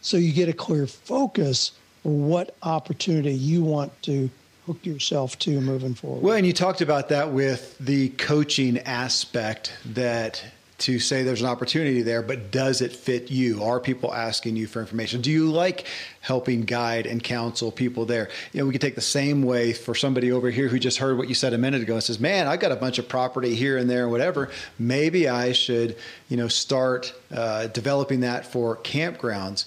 so 0.00 0.16
you 0.16 0.32
get 0.32 0.48
a 0.48 0.52
clear 0.52 0.86
focus 0.86 1.72
for 2.02 2.12
what 2.12 2.54
opportunity 2.62 3.32
you 3.32 3.62
want 3.62 3.90
to 4.02 4.30
hook 4.66 4.84
yourself 4.84 5.38
to 5.40 5.60
moving 5.60 5.94
forward. 5.94 6.22
Well, 6.22 6.36
and 6.36 6.46
you 6.46 6.52
talked 6.52 6.80
about 6.80 7.08
that 7.08 7.32
with 7.32 7.76
the 7.78 8.10
coaching 8.10 8.78
aspect 8.78 9.72
that 9.84 10.42
to 10.80 10.98
say 10.98 11.22
there's 11.22 11.40
an 11.40 11.46
opportunity 11.46 12.02
there, 12.02 12.22
but 12.22 12.50
does 12.50 12.80
it 12.80 12.92
fit 12.92 13.30
you? 13.30 13.62
Are 13.62 13.80
people 13.80 14.12
asking 14.12 14.56
you 14.56 14.66
for 14.66 14.80
information? 14.80 15.20
Do 15.20 15.30
you 15.30 15.50
like 15.50 15.86
helping 16.20 16.62
guide 16.62 17.06
and 17.06 17.22
counsel 17.22 17.70
people 17.70 18.06
there? 18.06 18.28
You 18.52 18.60
know, 18.60 18.66
we 18.66 18.72
could 18.72 18.80
take 18.80 18.94
the 18.94 19.00
same 19.00 19.42
way 19.42 19.72
for 19.72 19.94
somebody 19.94 20.32
over 20.32 20.50
here 20.50 20.68
who 20.68 20.78
just 20.78 20.98
heard 20.98 21.18
what 21.18 21.28
you 21.28 21.34
said 21.34 21.52
a 21.52 21.58
minute 21.58 21.82
ago 21.82 21.94
and 21.94 22.02
says, 22.02 22.20
Man, 22.20 22.46
I 22.46 22.56
got 22.56 22.72
a 22.72 22.76
bunch 22.76 22.98
of 22.98 23.08
property 23.08 23.54
here 23.54 23.76
and 23.76 23.88
there 23.88 24.02
and 24.02 24.10
whatever. 24.10 24.50
Maybe 24.78 25.28
I 25.28 25.52
should, 25.52 25.96
you 26.28 26.36
know, 26.36 26.48
start 26.48 27.12
uh, 27.32 27.68
developing 27.68 28.20
that 28.20 28.46
for 28.46 28.76
campgrounds 28.76 29.64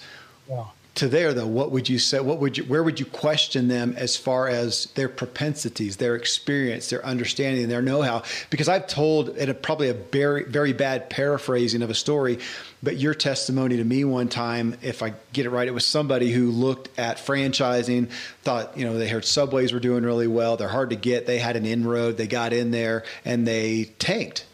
yeah. 0.49 0.65
To 0.95 1.07
there 1.07 1.33
though 1.33 1.47
what 1.47 1.71
would 1.71 1.89
you 1.89 1.97
say 1.97 2.19
what 2.19 2.39
would 2.39 2.57
you 2.57 2.63
where 2.65 2.83
would 2.83 2.99
you 2.99 3.05
question 3.05 3.67
them 3.67 3.95
as 3.97 4.15
far 4.15 4.47
as 4.47 4.85
their 4.93 5.09
propensities 5.09 5.97
their 5.97 6.15
experience 6.15 6.89
their 6.89 7.03
understanding 7.05 7.67
their 7.67 7.81
know-how? 7.81 8.21
Because 8.49 8.69
i've 8.69 8.85
told 8.85 9.29
in 9.29 9.49
a, 9.49 9.53
probably 9.53 9.89
a 9.89 9.93
very 9.93 10.43
very 10.43 10.71
bad 10.71 11.09
paraphrasing 11.09 11.81
of 11.81 11.89
a 11.89 11.95
story 11.95 12.37
but 12.83 12.97
your 12.97 13.15
testimony 13.15 13.77
to 13.77 13.83
me 13.83 14.05
one 14.05 14.27
time 14.27 14.77
if 14.81 15.01
i 15.01 15.13
get 15.31 15.47
it 15.47 15.49
right 15.49 15.67
it 15.67 15.73
was 15.73 15.85
somebody 15.85 16.31
who 16.31 16.51
looked 16.51 16.97
at 16.99 17.17
franchising 17.17 18.09
thought 18.43 18.77
you 18.77 18.85
know 18.85 18.97
they 18.97 19.07
heard 19.07 19.25
subways 19.25 19.73
were 19.73 19.79
doing 19.79 20.03
really 20.03 20.27
well 20.27 20.57
they're 20.57 20.67
hard 20.67 20.91
to 20.91 20.95
get 20.95 21.25
they 21.25 21.39
had 21.39 21.55
an 21.55 21.65
inroad 21.65 22.17
they 22.17 22.27
got 22.27 22.53
in 22.53 22.69
there 22.69 23.03
and 23.25 23.47
they 23.47 23.85
tanked 23.97 24.45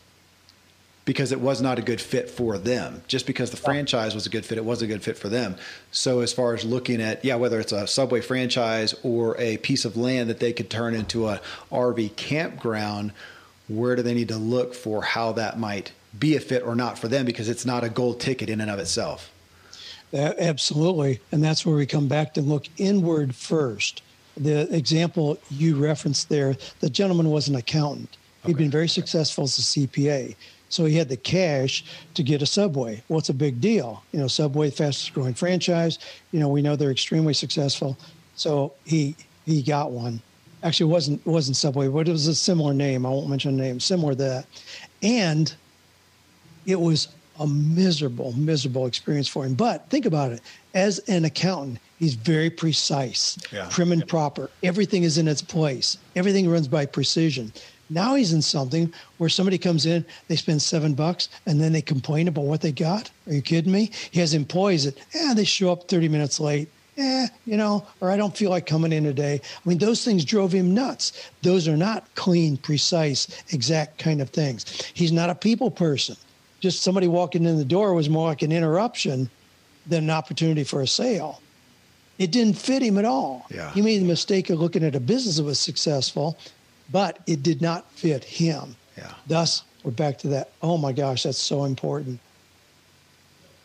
because 1.09 1.31
it 1.31 1.41
was 1.41 1.59
not 1.59 1.79
a 1.79 1.81
good 1.81 1.99
fit 1.99 2.29
for 2.29 2.59
them. 2.59 3.01
Just 3.07 3.25
because 3.25 3.49
the 3.49 3.57
franchise 3.57 4.13
was 4.13 4.27
a 4.27 4.29
good 4.29 4.45
fit, 4.45 4.59
it 4.59 4.63
wasn't 4.63 4.91
a 4.91 4.93
good 4.93 5.01
fit 5.01 5.17
for 5.17 5.27
them. 5.27 5.55
So 5.89 6.19
as 6.19 6.31
far 6.31 6.53
as 6.53 6.63
looking 6.63 7.01
at, 7.01 7.25
yeah, 7.25 7.33
whether 7.33 7.59
it's 7.59 7.71
a 7.71 7.87
Subway 7.87 8.21
franchise 8.21 8.93
or 9.01 9.35
a 9.39 9.57
piece 9.57 9.85
of 9.85 9.97
land 9.97 10.29
that 10.29 10.39
they 10.39 10.53
could 10.53 10.69
turn 10.69 10.93
into 10.93 11.27
a 11.27 11.41
RV 11.71 12.15
campground, 12.15 13.11
where 13.67 13.95
do 13.95 14.03
they 14.03 14.13
need 14.13 14.27
to 14.27 14.37
look 14.37 14.75
for 14.75 15.01
how 15.01 15.31
that 15.31 15.57
might 15.57 15.93
be 16.19 16.35
a 16.35 16.39
fit 16.39 16.61
or 16.61 16.75
not 16.75 16.99
for 16.99 17.07
them 17.07 17.25
because 17.25 17.49
it's 17.49 17.65
not 17.65 17.83
a 17.83 17.89
gold 17.89 18.19
ticket 18.19 18.47
in 18.47 18.61
and 18.61 18.69
of 18.69 18.77
itself. 18.77 19.31
absolutely. 20.13 21.21
And 21.31 21.43
that's 21.43 21.65
where 21.65 21.75
we 21.75 21.87
come 21.87 22.07
back 22.07 22.35
to 22.35 22.41
look 22.41 22.67
inward 22.77 23.33
first. 23.33 24.03
The 24.37 24.71
example 24.71 25.39
you 25.49 25.75
referenced 25.75 26.29
there, 26.29 26.55
the 26.81 26.89
gentleman 26.91 27.31
was 27.31 27.47
an 27.47 27.55
accountant. 27.55 28.15
He'd 28.45 28.57
been 28.57 28.71
very 28.71 28.87
successful 28.87 29.45
as 29.45 29.57
a 29.57 29.61
CPA. 29.61 30.35
So 30.69 30.85
he 30.85 30.95
had 30.95 31.09
the 31.09 31.17
cash 31.17 31.83
to 32.13 32.23
get 32.23 32.41
a 32.41 32.45
Subway. 32.45 33.03
Well, 33.09 33.19
it's 33.19 33.29
a 33.29 33.33
big 33.33 33.59
deal. 33.59 34.03
You 34.11 34.19
know, 34.19 34.27
Subway, 34.27 34.69
fastest 34.69 35.13
growing 35.13 35.33
franchise. 35.33 35.99
You 36.31 36.39
know, 36.39 36.47
we 36.47 36.61
know 36.61 36.75
they're 36.75 36.91
extremely 36.91 37.33
successful. 37.33 37.97
So 38.35 38.73
he 38.85 39.15
he 39.45 39.61
got 39.61 39.91
one. 39.91 40.21
Actually, 40.63 40.89
it 40.89 40.93
wasn't 40.93 41.21
it 41.25 41.29
wasn't 41.29 41.57
Subway, 41.57 41.87
but 41.87 42.07
it 42.07 42.11
was 42.11 42.27
a 42.27 42.35
similar 42.35 42.73
name. 42.73 43.05
I 43.05 43.09
won't 43.09 43.29
mention 43.29 43.57
the 43.57 43.63
name. 43.63 43.79
Similar 43.79 44.13
to 44.13 44.17
that, 44.19 44.45
and 45.01 45.53
it 46.65 46.79
was 46.79 47.09
a 47.39 47.47
miserable, 47.47 48.33
miserable 48.33 48.85
experience 48.85 49.27
for 49.27 49.45
him. 49.45 49.55
But 49.55 49.89
think 49.89 50.05
about 50.05 50.31
it. 50.31 50.41
As 50.73 50.99
an 51.07 51.25
accountant, 51.25 51.79
he's 51.97 52.13
very 52.13 52.49
precise, 52.49 53.37
yeah. 53.51 53.67
prim 53.71 53.91
and 53.91 54.05
proper. 54.07 54.49
Everything 54.61 55.03
is 55.03 55.17
in 55.17 55.27
its 55.27 55.41
place. 55.41 55.97
Everything 56.15 56.49
runs 56.49 56.67
by 56.67 56.85
precision. 56.85 57.51
Now 57.89 58.15
he's 58.15 58.33
in 58.33 58.41
something 58.41 58.93
where 59.17 59.29
somebody 59.29 59.57
comes 59.57 59.85
in, 59.85 60.05
they 60.27 60.35
spend 60.35 60.61
seven 60.61 60.93
bucks, 60.93 61.29
and 61.45 61.59
then 61.59 61.73
they 61.73 61.81
complain 61.81 62.27
about 62.27 62.45
what 62.45 62.61
they 62.61 62.71
got. 62.71 63.09
Are 63.27 63.33
you 63.33 63.41
kidding 63.41 63.71
me? 63.71 63.91
He 64.11 64.19
has 64.19 64.33
employees 64.33 64.85
that, 64.85 64.97
yeah, 65.13 65.33
they 65.33 65.43
show 65.43 65.71
up 65.71 65.87
30 65.87 66.09
minutes 66.09 66.39
late. 66.39 66.69
Eh, 66.97 67.27
you 67.45 67.55
know, 67.55 67.87
or 68.01 68.11
I 68.11 68.17
don't 68.17 68.35
feel 68.35 68.49
like 68.49 68.65
coming 68.65 68.91
in 68.91 69.05
today. 69.05 69.39
I 69.41 69.69
mean, 69.69 69.77
those 69.77 70.03
things 70.03 70.25
drove 70.25 70.51
him 70.51 70.73
nuts. 70.73 71.29
Those 71.43 71.65
are 71.65 71.77
not 71.77 72.03
clean, 72.15 72.57
precise, 72.57 73.27
exact 73.53 73.99
kind 73.99 74.21
of 74.21 74.29
things. 74.31 74.65
He's 74.93 75.13
not 75.13 75.29
a 75.29 75.35
people 75.35 75.71
person. 75.71 76.17
Just 76.59 76.83
somebody 76.83 77.07
walking 77.07 77.45
in 77.45 77.57
the 77.57 77.63
door 77.63 77.93
was 77.93 78.09
more 78.09 78.27
like 78.27 78.41
an 78.41 78.51
interruption 78.51 79.29
than 79.87 80.03
an 80.03 80.09
opportunity 80.09 80.65
for 80.65 80.81
a 80.81 80.87
sale. 80.87 81.41
It 82.17 82.31
didn't 82.31 82.57
fit 82.57 82.81
him 82.81 82.97
at 82.97 83.05
all. 83.05 83.45
Yeah. 83.49 83.71
He 83.71 83.81
made 83.81 84.01
the 84.01 84.05
mistake 84.05 84.49
of 84.49 84.59
looking 84.59 84.83
at 84.83 84.93
a 84.93 84.99
business 84.99 85.37
that 85.37 85.43
was 85.43 85.57
successful 85.57 86.37
but 86.91 87.19
it 87.27 87.43
did 87.43 87.61
not 87.61 87.91
fit 87.91 88.23
him. 88.23 88.75
Yeah. 88.97 89.13
Thus, 89.27 89.63
we're 89.83 89.91
back 89.91 90.17
to 90.19 90.27
that. 90.29 90.51
Oh 90.61 90.77
my 90.77 90.91
gosh, 90.91 91.23
that's 91.23 91.37
so 91.37 91.63
important. 91.65 92.19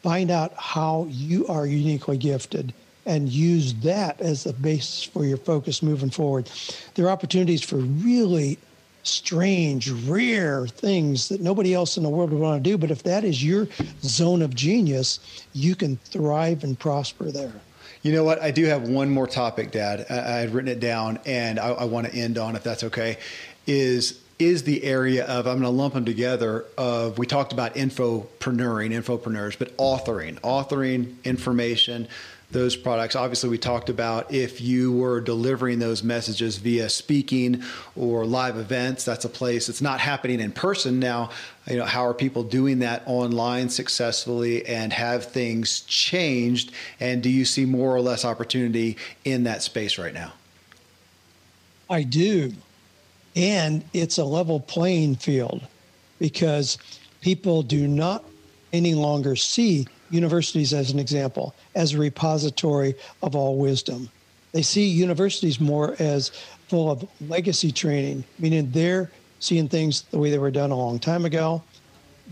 Find 0.02 0.30
out 0.30 0.52
how 0.56 1.06
you 1.08 1.46
are 1.46 1.66
uniquely 1.66 2.18
gifted 2.18 2.74
and 3.06 3.28
use 3.28 3.74
that 3.74 4.20
as 4.20 4.44
the 4.44 4.52
basis 4.52 5.02
for 5.02 5.24
your 5.24 5.36
focus 5.36 5.82
moving 5.82 6.10
forward. 6.10 6.50
There 6.94 7.06
are 7.06 7.10
opportunities 7.10 7.62
for 7.62 7.76
really 7.76 8.58
strange, 9.02 9.90
rare 9.90 10.66
things 10.66 11.28
that 11.28 11.40
nobody 11.40 11.74
else 11.74 11.96
in 11.96 12.02
the 12.02 12.08
world 12.08 12.30
would 12.30 12.40
want 12.40 12.62
to 12.62 12.70
do. 12.70 12.78
But 12.78 12.90
if 12.90 13.02
that 13.02 13.24
is 13.24 13.44
your 13.44 13.68
zone 14.02 14.42
of 14.42 14.54
genius, 14.54 15.20
you 15.52 15.74
can 15.74 15.96
thrive 15.96 16.64
and 16.64 16.78
prosper 16.78 17.30
there. 17.30 17.52
You 18.04 18.12
know 18.12 18.22
what? 18.22 18.42
I 18.42 18.50
do 18.50 18.66
have 18.66 18.86
one 18.86 19.08
more 19.08 19.26
topic, 19.26 19.70
Dad. 19.70 20.04
I, 20.10 20.18
I 20.18 20.36
had 20.40 20.52
written 20.52 20.70
it 20.70 20.78
down, 20.78 21.18
and 21.24 21.58
I, 21.58 21.68
I 21.70 21.84
want 21.84 22.06
to 22.06 22.14
end 22.14 22.36
on, 22.36 22.54
if 22.54 22.62
that's 22.62 22.84
okay. 22.84 23.16
Is 23.66 24.20
is 24.38 24.64
the 24.64 24.84
area 24.84 25.24
of 25.24 25.46
I'm 25.46 25.54
going 25.54 25.62
to 25.62 25.70
lump 25.70 25.94
them 25.94 26.04
together. 26.04 26.66
Of 26.76 27.16
we 27.16 27.26
talked 27.26 27.54
about 27.54 27.76
infopreneuring, 27.76 28.90
infopreneurs, 28.90 29.58
but 29.58 29.74
authoring, 29.78 30.38
authoring 30.40 31.14
information 31.24 32.06
those 32.54 32.76
products. 32.76 33.14
Obviously, 33.14 33.50
we 33.50 33.58
talked 33.58 33.90
about 33.90 34.32
if 34.32 34.60
you 34.60 34.92
were 34.92 35.20
delivering 35.20 35.80
those 35.80 36.02
messages 36.02 36.56
via 36.56 36.88
speaking 36.88 37.62
or 37.96 38.24
live 38.24 38.56
events, 38.56 39.04
that's 39.04 39.26
a 39.26 39.28
place 39.28 39.68
it's 39.68 39.82
not 39.82 40.00
happening 40.00 40.40
in 40.40 40.52
person 40.52 40.98
now. 40.98 41.28
You 41.66 41.76
know, 41.76 41.84
how 41.84 42.06
are 42.06 42.14
people 42.14 42.44
doing 42.44 42.78
that 42.78 43.02
online 43.06 43.68
successfully 43.68 44.64
and 44.64 44.92
have 44.92 45.26
things 45.26 45.80
changed? 45.82 46.72
And 47.00 47.22
do 47.22 47.28
you 47.28 47.44
see 47.44 47.66
more 47.66 47.94
or 47.94 48.00
less 48.00 48.24
opportunity 48.24 48.96
in 49.24 49.44
that 49.44 49.62
space 49.62 49.98
right 49.98 50.14
now? 50.14 50.32
I 51.90 52.04
do. 52.04 52.52
And 53.36 53.84
it's 53.92 54.16
a 54.18 54.24
level 54.24 54.60
playing 54.60 55.16
field 55.16 55.66
because 56.20 56.78
people 57.20 57.62
do 57.62 57.88
not 57.88 58.24
any 58.72 58.94
longer 58.94 59.34
see 59.34 59.86
universities, 60.14 60.72
as 60.72 60.90
an 60.90 60.98
example, 60.98 61.54
as 61.74 61.92
a 61.92 61.98
repository 61.98 62.94
of 63.22 63.34
all 63.34 63.56
wisdom. 63.56 64.08
They 64.52 64.62
see 64.62 64.86
universities 64.86 65.60
more 65.60 65.96
as 65.98 66.30
full 66.68 66.90
of 66.90 67.06
legacy 67.28 67.72
training, 67.72 68.24
meaning 68.38 68.70
they're 68.70 69.10
seeing 69.40 69.68
things 69.68 70.02
the 70.02 70.18
way 70.18 70.30
they 70.30 70.38
were 70.38 70.50
done 70.50 70.70
a 70.70 70.76
long 70.76 70.98
time 70.98 71.24
ago. 71.24 71.62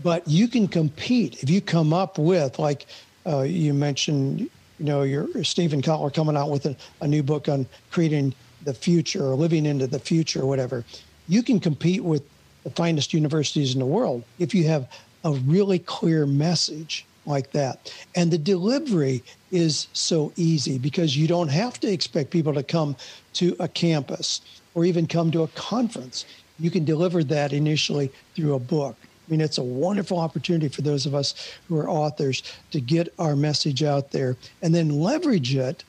But 0.01 0.27
you 0.27 0.47
can 0.47 0.67
compete 0.67 1.43
if 1.43 1.49
you 1.49 1.61
come 1.61 1.93
up 1.93 2.17
with, 2.17 2.57
like 2.57 2.87
uh, 3.27 3.41
you 3.41 3.73
mentioned, 3.73 4.39
you 4.39 4.49
know, 4.79 5.03
your 5.03 5.43
Steven 5.43 5.81
Kotler 5.81 6.13
coming 6.13 6.35
out 6.35 6.49
with 6.49 6.65
a, 6.65 6.75
a 7.01 7.07
new 7.07 7.21
book 7.21 7.47
on 7.47 7.67
creating 7.91 8.33
the 8.63 8.73
future 8.73 9.25
or 9.25 9.35
living 9.35 9.65
into 9.65 9.85
the 9.85 9.99
future 9.99 10.41
or 10.41 10.45
whatever. 10.45 10.83
You 11.27 11.43
can 11.43 11.59
compete 11.59 12.03
with 12.03 12.23
the 12.63 12.69
finest 12.71 13.13
universities 13.13 13.73
in 13.73 13.79
the 13.79 13.85
world 13.85 14.23
if 14.39 14.55
you 14.55 14.63
have 14.65 14.89
a 15.23 15.33
really 15.33 15.79
clear 15.79 16.25
message 16.25 17.05
like 17.25 17.51
that. 17.51 17.93
And 18.15 18.31
the 18.31 18.37
delivery 18.37 19.23
is 19.51 19.87
so 19.93 20.31
easy 20.35 20.77
because 20.77 21.15
you 21.15 21.27
don't 21.27 21.49
have 21.49 21.79
to 21.81 21.91
expect 21.91 22.31
people 22.31 22.53
to 22.53 22.63
come 22.63 22.95
to 23.33 23.55
a 23.59 23.67
campus 23.67 24.41
or 24.75 24.85
even 24.85 25.07
come 25.07 25.31
to 25.31 25.43
a 25.43 25.47
conference. 25.49 26.25
You 26.59 26.71
can 26.71 26.85
deliver 26.85 27.23
that 27.25 27.53
initially 27.53 28.11
through 28.35 28.55
a 28.55 28.59
book. 28.59 28.95
I 29.01 29.31
mean, 29.31 29.41
it's 29.41 29.57
a 29.57 29.63
wonderful 29.63 30.19
opportunity 30.19 30.67
for 30.67 30.81
those 30.81 31.05
of 31.05 31.15
us 31.15 31.51
who 31.67 31.77
are 31.77 31.89
authors 31.89 32.43
to 32.71 32.81
get 32.81 33.13
our 33.19 33.35
message 33.35 33.83
out 33.83 34.11
there 34.11 34.35
and 34.61 34.75
then 34.75 34.99
leverage 34.99 35.55
it 35.55 35.83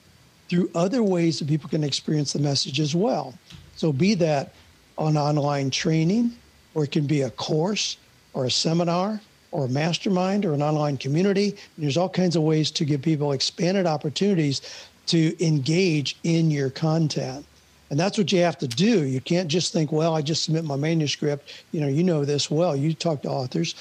through 0.49 0.71
other 0.75 1.03
ways 1.03 1.39
that 1.39 1.49
people 1.49 1.69
can 1.69 1.83
experience 1.83 2.33
the 2.33 2.39
message 2.39 2.79
as 2.79 2.95
well. 2.95 3.35
So, 3.77 3.93
be 3.93 4.15
that 4.15 4.55
on 4.97 5.17
online 5.17 5.71
training, 5.71 6.33
or 6.75 6.85
it 6.85 6.93
can 6.93 7.07
be 7.07 7.23
a 7.23 7.31
course 7.31 7.97
or 8.35 8.45
a 8.45 8.51
seminar 8.51 9.21
or 9.55 9.67
a 9.67 9.69
mastermind 9.69 10.45
or 10.45 10.53
an 10.53 10.63
online 10.63 10.97
community. 10.97 11.51
And 11.51 11.85
there's 11.85 11.97
all 11.97 12.09
kinds 12.09 12.35
of 12.35 12.43
ways 12.43 12.73
to 12.73 12.85
give 12.85 13.01
people 13.01 13.31
expanded 13.31 13.87
opportunities 13.87 14.61
to 15.07 15.45
engage 15.45 16.19
in 16.25 16.51
your 16.51 16.71
content. 16.71 17.47
And 17.89 18.01
that's 18.01 18.19
what 18.19 18.33
you 18.33 18.41
have 18.41 18.59
to 18.59 18.67
do. 18.67 19.05
You 19.05 19.21
can't 19.21 19.47
just 19.47 19.73
think, 19.73 19.93
well, 19.93 20.17
I 20.17 20.23
just 20.23 20.43
submit 20.43 20.65
my 20.65 20.75
manuscript. 20.75 21.65
You 21.71 21.81
know, 21.81 21.87
you 21.87 22.03
know 22.03 22.25
this 22.25 22.51
well. 22.51 22.75
You 22.75 22.95
talk 22.95 23.23
to 23.23 23.29
authors 23.29 23.77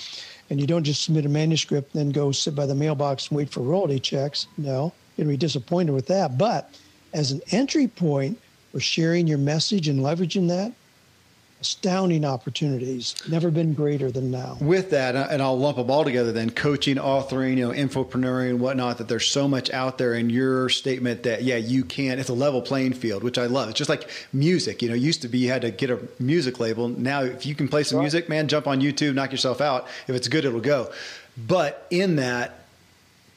and 0.52 0.62
you 0.62 0.68
don't 0.68 0.84
just 0.84 1.04
submit 1.04 1.26
a 1.26 1.30
manuscript 1.30 1.96
and 1.96 2.00
then 2.06 2.12
go 2.12 2.32
sit 2.32 2.54
by 2.54 2.68
the 2.68 2.76
mailbox 2.76 3.30
and 3.30 3.38
wait 3.38 3.50
for 3.50 3.62
royalty 3.62 4.00
checks. 4.00 4.46
No, 4.60 4.94
to 5.18 5.26
be 5.26 5.38
disappointed 5.38 5.94
with 5.94 6.06
that. 6.08 6.38
But 6.38 6.70
as 7.16 7.32
an 7.32 7.42
entry 7.50 7.88
point 7.88 8.40
for 8.72 8.80
sharing 8.80 9.26
your 9.26 9.40
message 9.40 9.88
and 9.88 10.02
leveraging 10.02 10.50
that, 10.50 10.72
astounding 11.64 12.26
opportunities. 12.26 13.16
Never 13.30 13.50
been 13.50 13.74
greater 13.74 14.12
than 14.12 14.30
now. 14.30 14.58
With 14.60 14.90
that, 14.90 15.16
and 15.16 15.42
I'll 15.42 15.58
lump 15.58 15.78
them 15.78 15.90
all 15.90 16.04
together 16.04 16.34
then 16.34 16.50
coaching, 16.50 16.98
authoring, 16.98 17.56
you 17.58 17.66
know, 17.66 17.74
infopreneuring 17.74 18.50
and 18.50 18.60
whatnot, 18.60 18.98
that 18.98 19.08
there's 19.08 19.26
so 19.26 19.48
much 19.48 19.72
out 19.72 19.98
there 19.98 20.14
in 20.14 20.30
your 20.30 20.68
statement 20.68 21.24
that, 21.24 21.44
yeah, 21.44 21.56
you 21.56 21.86
can, 21.86 22.20
it's 22.20 22.28
a 22.28 22.34
level 22.34 22.62
playing 22.62 22.92
field, 22.92 23.24
which 23.24 23.38
I 23.38 23.46
love. 23.46 23.70
It's 23.70 23.78
just 23.78 23.90
like 23.90 24.10
music. 24.34 24.82
You 24.82 24.90
know, 24.90 24.96
used 24.96 25.22
to 25.22 25.30
be 25.30 25.38
you 25.38 25.48
had 25.48 25.62
to 25.62 25.72
get 25.72 25.90
a 25.90 26.00
music 26.20 26.60
label. 26.60 26.90
Now, 26.90 27.24
if 27.24 27.46
you 27.46 27.56
can 27.56 27.70
play 27.70 27.84
some 27.84 28.00
right. 28.00 28.04
music, 28.04 28.28
man, 28.28 28.50
jump 28.50 28.68
on 28.68 28.82
YouTube, 28.82 29.14
knock 29.14 29.32
yourself 29.32 29.62
out. 29.62 29.88
If 30.08 30.16
it's 30.16 30.28
good, 30.28 30.44
it'll 30.44 30.60
go. 30.60 30.92
But 31.38 31.88
in 31.90 32.18
that, 32.18 32.63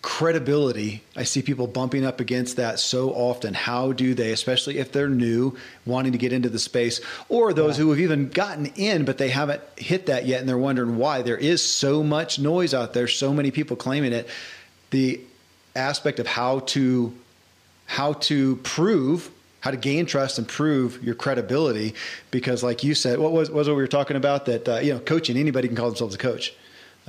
credibility. 0.06 1.02
I 1.16 1.24
see 1.24 1.42
people 1.42 1.66
bumping 1.66 2.04
up 2.06 2.20
against 2.20 2.58
that 2.58 2.78
so 2.78 3.10
often. 3.10 3.54
How 3.54 3.90
do 3.90 4.14
they, 4.14 4.30
especially 4.30 4.78
if 4.78 4.92
they're 4.92 5.08
new, 5.08 5.56
wanting 5.84 6.12
to 6.12 6.18
get 6.18 6.32
into 6.32 6.48
the 6.48 6.60
space, 6.60 7.00
or 7.28 7.52
those 7.52 7.76
yeah. 7.76 7.82
who 7.82 7.90
have 7.90 7.98
even 7.98 8.28
gotten 8.28 8.66
in, 8.76 9.04
but 9.04 9.18
they 9.18 9.30
haven't 9.30 9.62
hit 9.76 10.06
that 10.06 10.24
yet 10.24 10.38
and 10.38 10.48
they're 10.48 10.56
wondering 10.56 10.96
why? 10.96 11.22
There 11.22 11.36
is 11.36 11.60
so 11.60 12.04
much 12.04 12.38
noise 12.38 12.72
out 12.72 12.94
there, 12.94 13.08
so 13.08 13.34
many 13.34 13.50
people 13.50 13.74
claiming 13.74 14.12
it. 14.12 14.28
The 14.90 15.20
aspect 15.74 16.20
of 16.20 16.28
how 16.28 16.60
to 16.60 17.12
how 17.86 18.12
to 18.12 18.56
prove 18.62 19.28
how 19.58 19.72
to 19.72 19.76
gain 19.76 20.06
trust 20.06 20.38
and 20.38 20.46
prove 20.46 21.02
your 21.02 21.16
credibility 21.16 21.94
because 22.30 22.62
like 22.62 22.84
you 22.84 22.94
said 22.94 23.18
what 23.18 23.32
was, 23.32 23.50
was 23.50 23.66
what 23.66 23.74
we 23.74 23.82
were 23.82 23.88
talking 23.88 24.16
about 24.16 24.46
that 24.46 24.68
uh, 24.68 24.76
you 24.76 24.94
know 24.94 25.00
coaching 25.00 25.36
anybody 25.36 25.66
can 25.66 25.76
call 25.76 25.88
themselves 25.88 26.14
a 26.14 26.18
coach 26.18 26.54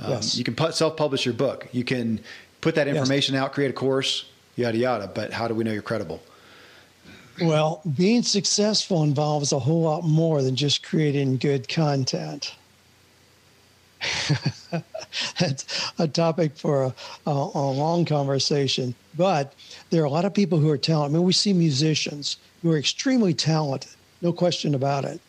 um, 0.00 0.10
yes. 0.10 0.36
you 0.36 0.44
can 0.44 0.72
self-publish 0.72 1.24
your 1.24 1.34
book 1.34 1.66
you 1.72 1.84
can 1.84 2.20
put 2.60 2.74
that 2.74 2.88
information 2.88 3.34
yes. 3.34 3.42
out, 3.42 3.52
create 3.52 3.70
a 3.70 3.74
course, 3.74 4.26
yada 4.56 4.76
yada. 4.76 5.10
But 5.12 5.32
how 5.32 5.48
do 5.48 5.54
we 5.54 5.64
know 5.64 5.72
you're 5.72 5.82
credible? 5.82 6.20
Well, 7.40 7.82
being 7.96 8.22
successful 8.22 9.04
involves 9.04 9.52
a 9.52 9.58
whole 9.58 9.82
lot 9.82 10.02
more 10.02 10.42
than 10.42 10.56
just 10.56 10.82
creating 10.82 11.36
good 11.36 11.68
content. 11.68 12.54
That's 15.38 15.92
a 15.98 16.08
topic 16.08 16.56
for 16.56 16.84
a, 16.84 16.94
a, 17.26 17.30
a, 17.30 17.70
long 17.70 18.04
conversation. 18.04 18.94
But 19.16 19.54
there 19.90 20.02
are 20.02 20.06
a 20.06 20.10
lot 20.10 20.24
of 20.24 20.34
people 20.34 20.58
who 20.58 20.70
are 20.70 20.78
talented. 20.78 21.14
I 21.14 21.18
mean, 21.18 21.26
we 21.26 21.32
see 21.32 21.52
musicians 21.52 22.36
who 22.62 22.72
are 22.72 22.78
extremely 22.78 23.34
talented, 23.34 23.90
no 24.22 24.32
question 24.32 24.74
about 24.74 25.04
it. 25.04 25.20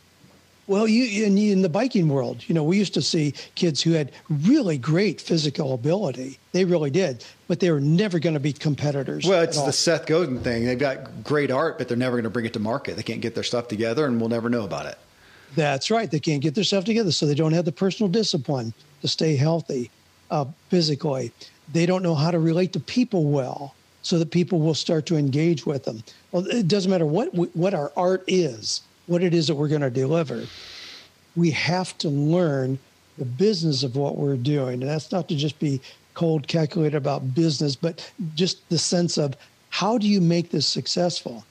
Well, 0.70 0.88
you 0.88 1.26
in, 1.26 1.36
in 1.36 1.64
the 1.64 1.68
biking 1.68 2.08
world, 2.10 2.48
you 2.48 2.54
know, 2.54 2.64
we 2.64 2.78
used 2.78 2.94
to 2.94 3.02
see 3.02 3.34
kids 3.56 3.82
who 3.82 3.94
had 3.94 4.12
really 4.30 4.78
great 4.78 5.20
physical 5.20 5.74
ability. 5.74 6.38
They 6.52 6.64
really 6.64 6.92
did, 6.92 7.26
but 7.48 7.60
they 7.60 7.72
were 7.72 7.82
never 7.82 8.20
going 8.20 8.36
to 8.36 8.40
be 8.40 8.54
competitors. 8.54 9.26
Well, 9.26 9.42
it's 9.42 9.60
the 9.60 9.74
Seth 9.74 10.06
Godin 10.06 10.42
thing. 10.42 10.66
They've 10.66 10.78
got 10.78 11.24
great 11.24 11.50
art, 11.50 11.80
but 11.80 11.88
they're 11.88 11.98
never 11.98 12.18
going 12.18 12.26
to 12.26 12.30
bring 12.30 12.46
it 12.46 12.54
to 12.54 12.60
market. 12.60 12.98
They 12.98 13.02
can't 13.02 13.20
get 13.20 13.34
their 13.34 13.44
stuff 13.44 13.68
together, 13.68 14.06
and 14.06 14.20
we'll 14.20 14.30
never 14.30 14.48
know 14.48 14.64
about 14.64 14.86
it. 14.86 15.00
That's 15.56 15.90
right. 15.90 16.10
They 16.10 16.20
can't 16.20 16.44
get 16.44 16.54
their 16.54 16.64
stuff 16.64 16.86
together, 16.86 17.12
so 17.12 17.26
they 17.26 17.34
don't 17.34 17.54
have 17.54 17.66
the 17.66 17.72
personal 17.72 18.08
discipline 18.08 18.72
to 19.02 19.08
stay 19.08 19.36
healthy 19.36 19.90
uh, 20.30 20.46
physically. 20.70 21.32
They 21.74 21.88
don't 21.88 22.04
know 22.04 22.14
how 22.14 22.30
to 22.30 22.38
relate 22.38 22.74
to 22.74 22.80
people 22.80 23.26
well, 23.26 23.74
so 24.04 24.20
that 24.20 24.30
people 24.30 24.60
will 24.60 24.76
start 24.76 25.08
to 25.08 25.18
engage 25.18 25.66
with 25.66 25.86
them. 25.86 26.04
Well, 26.32 26.46
it 26.46 26.68
doesn't 26.68 26.92
matter 26.92 27.08
what 27.08 27.34
what 27.56 27.74
our 27.74 27.92
art 27.98 28.24
is 28.28 28.82
what 29.10 29.24
it 29.24 29.34
is 29.34 29.48
that 29.48 29.56
we're 29.56 29.68
going 29.68 29.82
to 29.82 29.90
deliver. 29.90 30.46
We 31.36 31.50
have 31.52 31.98
to 31.98 32.10
learn 32.10 32.78
the 33.18 33.26
business 33.26 33.82
of 33.84 33.96
what 33.96 34.18
we're 34.18 34.38
doing. 34.38 34.82
And 34.82 34.90
that's 34.90 35.12
not 35.12 35.28
to 35.30 35.36
just 35.36 35.58
be 35.60 35.82
cold 36.14 36.48
calculated 36.48 36.96
about 36.96 37.34
business, 37.34 37.76
but 37.76 38.12
just 38.36 38.68
the 38.70 38.78
sense 38.78 39.18
of 39.18 39.36
how 39.70 39.98
do 39.98 40.08
you 40.08 40.22
make 40.22 40.52
this 40.52 40.68
successful? 40.68 41.44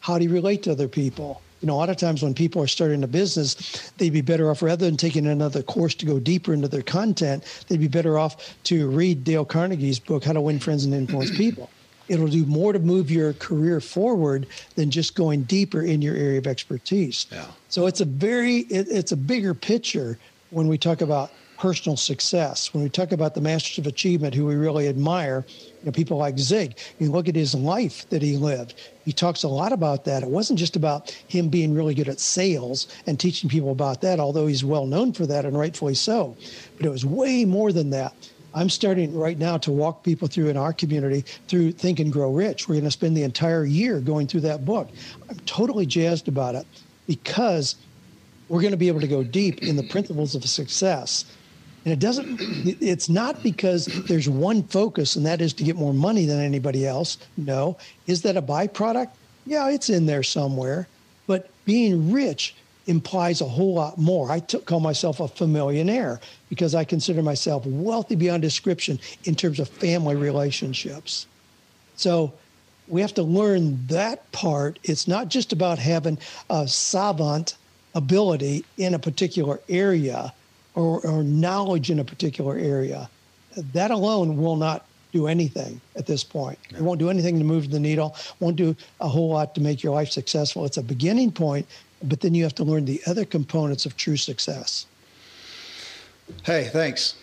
How 0.00 0.18
do 0.18 0.24
you 0.24 0.30
relate 0.30 0.64
to 0.64 0.72
other 0.72 0.88
people? 0.88 1.40
You 1.60 1.68
know, 1.68 1.74
a 1.74 1.76
lot 1.76 1.88
of 1.88 1.96
times 1.96 2.22
when 2.22 2.34
people 2.34 2.60
are 2.60 2.66
starting 2.66 3.04
a 3.04 3.06
business, 3.06 3.90
they'd 3.96 4.12
be 4.12 4.20
better 4.20 4.50
off 4.50 4.60
rather 4.60 4.84
than 4.84 4.96
taking 4.96 5.26
another 5.26 5.62
course 5.62 5.94
to 5.94 6.06
go 6.06 6.18
deeper 6.18 6.52
into 6.52 6.68
their 6.68 6.82
content, 6.82 7.44
they'd 7.68 7.80
be 7.80 7.88
better 7.88 8.18
off 8.18 8.56
to 8.64 8.90
read 8.90 9.22
Dale 9.22 9.46
Carnegie's 9.46 10.00
book, 10.00 10.24
How 10.24 10.32
to 10.32 10.40
Win 10.40 10.58
Friends 10.58 10.84
and 10.84 10.92
Influence 10.92 11.30
People 11.30 11.70
it'll 12.08 12.28
do 12.28 12.44
more 12.46 12.72
to 12.72 12.78
move 12.78 13.10
your 13.10 13.32
career 13.34 13.80
forward 13.80 14.46
than 14.76 14.90
just 14.90 15.14
going 15.14 15.42
deeper 15.42 15.82
in 15.82 16.02
your 16.02 16.14
area 16.14 16.38
of 16.38 16.46
expertise. 16.46 17.26
Yeah. 17.30 17.46
So 17.68 17.86
it's 17.86 18.00
a 18.00 18.04
very 18.04 18.58
it, 18.58 18.88
it's 18.90 19.12
a 19.12 19.16
bigger 19.16 19.54
picture 19.54 20.18
when 20.50 20.68
we 20.68 20.78
talk 20.78 21.00
about 21.00 21.30
personal 21.58 21.96
success. 21.96 22.74
When 22.74 22.82
we 22.82 22.90
talk 22.90 23.12
about 23.12 23.34
the 23.34 23.40
masters 23.40 23.78
of 23.78 23.86
achievement 23.86 24.34
who 24.34 24.46
we 24.46 24.54
really 24.54 24.88
admire, 24.88 25.44
you 25.48 25.86
know, 25.86 25.92
people 25.92 26.16
like 26.16 26.38
Zig, 26.38 26.76
you 26.98 27.10
look 27.10 27.28
at 27.28 27.34
his 27.34 27.54
life 27.54 28.08
that 28.10 28.22
he 28.22 28.36
lived. 28.36 28.74
He 29.04 29.12
talks 29.12 29.44
a 29.44 29.48
lot 29.48 29.72
about 29.72 30.04
that. 30.04 30.22
It 30.22 30.28
wasn't 30.28 30.58
just 30.58 30.76
about 30.76 31.10
him 31.28 31.48
being 31.48 31.74
really 31.74 31.94
good 31.94 32.08
at 32.08 32.20
sales 32.20 32.88
and 33.06 33.18
teaching 33.18 33.48
people 33.48 33.70
about 33.70 34.00
that, 34.02 34.20
although 34.20 34.46
he's 34.46 34.64
well 34.64 34.86
known 34.86 35.12
for 35.12 35.26
that 35.26 35.44
and 35.44 35.56
rightfully 35.56 35.94
so. 35.94 36.36
But 36.76 36.86
it 36.86 36.90
was 36.90 37.04
way 37.06 37.44
more 37.44 37.72
than 37.72 37.90
that. 37.90 38.14
I'm 38.54 38.70
starting 38.70 39.16
right 39.18 39.36
now 39.36 39.58
to 39.58 39.72
walk 39.72 40.04
people 40.04 40.28
through 40.28 40.48
in 40.48 40.56
our 40.56 40.72
community 40.72 41.24
through 41.48 41.72
Think 41.72 41.98
and 41.98 42.12
Grow 42.12 42.32
Rich. 42.32 42.68
We're 42.68 42.76
going 42.76 42.84
to 42.84 42.90
spend 42.90 43.16
the 43.16 43.24
entire 43.24 43.64
year 43.64 44.00
going 44.00 44.28
through 44.28 44.42
that 44.42 44.64
book. 44.64 44.88
I'm 45.28 45.38
totally 45.40 45.86
jazzed 45.86 46.28
about 46.28 46.54
it 46.54 46.66
because 47.08 47.74
we're 48.48 48.60
going 48.60 48.70
to 48.70 48.76
be 48.76 48.88
able 48.88 49.00
to 49.00 49.08
go 49.08 49.24
deep 49.24 49.62
in 49.62 49.76
the 49.76 49.82
principles 49.82 50.34
of 50.34 50.44
success. 50.44 51.24
And 51.84 51.92
it 51.92 51.98
doesn't, 51.98 52.38
it's 52.40 53.08
not 53.08 53.42
because 53.42 53.86
there's 54.06 54.28
one 54.28 54.62
focus 54.62 55.16
and 55.16 55.26
that 55.26 55.40
is 55.40 55.52
to 55.54 55.64
get 55.64 55.76
more 55.76 55.92
money 55.92 56.24
than 56.24 56.40
anybody 56.40 56.86
else. 56.86 57.18
No. 57.36 57.76
Is 58.06 58.22
that 58.22 58.36
a 58.36 58.42
byproduct? 58.42 59.10
Yeah, 59.46 59.68
it's 59.68 59.90
in 59.90 60.06
there 60.06 60.22
somewhere. 60.22 60.86
But 61.26 61.50
being 61.64 62.12
rich 62.12 62.54
implies 62.86 63.40
a 63.40 63.46
whole 63.46 63.74
lot 63.74 63.98
more. 63.98 64.30
I 64.30 64.40
t- 64.40 64.58
call 64.60 64.80
myself 64.80 65.20
a 65.20 65.24
familionaire 65.24 66.20
because 66.54 66.72
I 66.72 66.84
consider 66.84 67.20
myself 67.20 67.66
wealthy 67.66 68.14
beyond 68.14 68.42
description 68.42 69.00
in 69.24 69.34
terms 69.34 69.58
of 69.58 69.68
family 69.68 70.14
relationships. 70.14 71.26
So 71.96 72.32
we 72.86 73.00
have 73.00 73.12
to 73.14 73.24
learn 73.24 73.84
that 73.88 74.30
part. 74.30 74.78
It's 74.84 75.08
not 75.08 75.28
just 75.28 75.52
about 75.52 75.80
having 75.80 76.16
a 76.48 76.68
savant 76.68 77.56
ability 77.96 78.64
in 78.76 78.94
a 78.94 79.00
particular 79.00 79.58
area 79.68 80.32
or, 80.76 81.04
or 81.04 81.24
knowledge 81.24 81.90
in 81.90 81.98
a 81.98 82.04
particular 82.04 82.56
area. 82.56 83.10
That 83.72 83.90
alone 83.90 84.36
will 84.36 84.56
not 84.56 84.86
do 85.12 85.26
anything 85.26 85.80
at 85.96 86.06
this 86.06 86.22
point. 86.22 86.58
It 86.70 86.82
won't 86.82 87.00
do 87.00 87.10
anything 87.10 87.38
to 87.38 87.44
move 87.44 87.68
the 87.70 87.80
needle, 87.80 88.14
won't 88.38 88.56
do 88.56 88.76
a 89.00 89.08
whole 89.08 89.30
lot 89.30 89.56
to 89.56 89.60
make 89.60 89.82
your 89.82 89.92
life 89.92 90.10
successful. 90.10 90.64
It's 90.64 90.76
a 90.76 90.82
beginning 90.82 91.32
point, 91.32 91.66
but 92.04 92.20
then 92.20 92.32
you 92.32 92.44
have 92.44 92.54
to 92.56 92.64
learn 92.64 92.84
the 92.84 93.00
other 93.08 93.24
components 93.24 93.86
of 93.86 93.96
true 93.96 94.16
success. 94.16 94.86
Hey, 96.44 96.68
thanks. 96.72 97.14